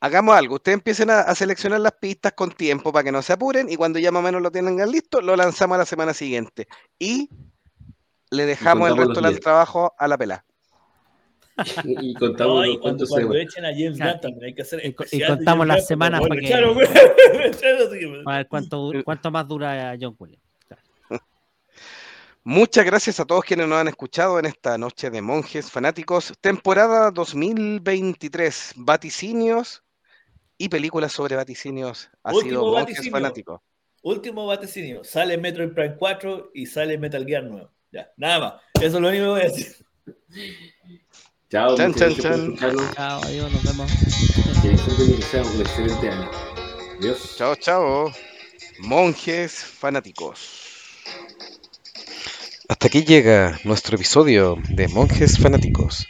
[0.00, 3.32] Hagamos algo, ustedes empiecen a, a seleccionar las pistas con tiempo para que no se
[3.32, 6.12] apuren y cuando ya más o menos lo tengan listo, lo lanzamos a la semana
[6.14, 6.66] siguiente.
[6.98, 7.28] Y
[8.34, 10.44] le dejamos el resto del trabajo a la pela.
[11.86, 13.04] Y contamos y cuando,
[13.36, 16.46] echen a James Claro, Gunn también hay que hacer y contamos las semanas para que-
[16.46, 16.76] echaron,
[18.26, 20.42] ver cuánto, cuánto más dura John Williams.
[22.46, 27.10] Muchas gracias a todos quienes nos han escuchado en esta noche de monjes fanáticos, temporada
[27.10, 29.82] 2023, vaticinios
[30.58, 32.10] y películas sobre vaticinios.
[32.22, 33.10] Ha Último sido monjes vaticinio.
[33.12, 33.60] fanáticos.
[34.02, 35.04] Último vaticinio.
[35.04, 37.70] Sale Metroid Prime 4 y sale Metal Gear nuevo.
[37.94, 38.54] Ya, nada más.
[38.74, 39.76] Eso es lo único que voy a decir.
[41.48, 42.56] Chao, Chan, chan, chan.
[42.56, 43.92] Chao, adiós, nos vemos.
[44.62, 46.30] Que disfruten y que sea un excelente año.
[46.98, 47.36] Adiós.
[47.38, 48.12] Chao, chao.
[48.80, 50.40] Monjes fanáticos.
[52.68, 56.08] Hasta aquí llega nuestro episodio de Monjes Fanáticos.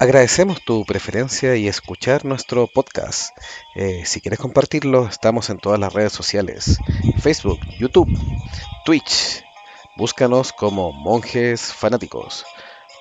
[0.00, 3.34] Agradecemos tu preferencia y escuchar nuestro podcast.
[3.76, 6.76] Eh, si quieres compartirlo, estamos en todas las redes sociales.
[7.18, 8.10] Facebook, YouTube,
[8.84, 9.47] Twitch.
[9.98, 12.46] Búscanos como Monjes Fanáticos.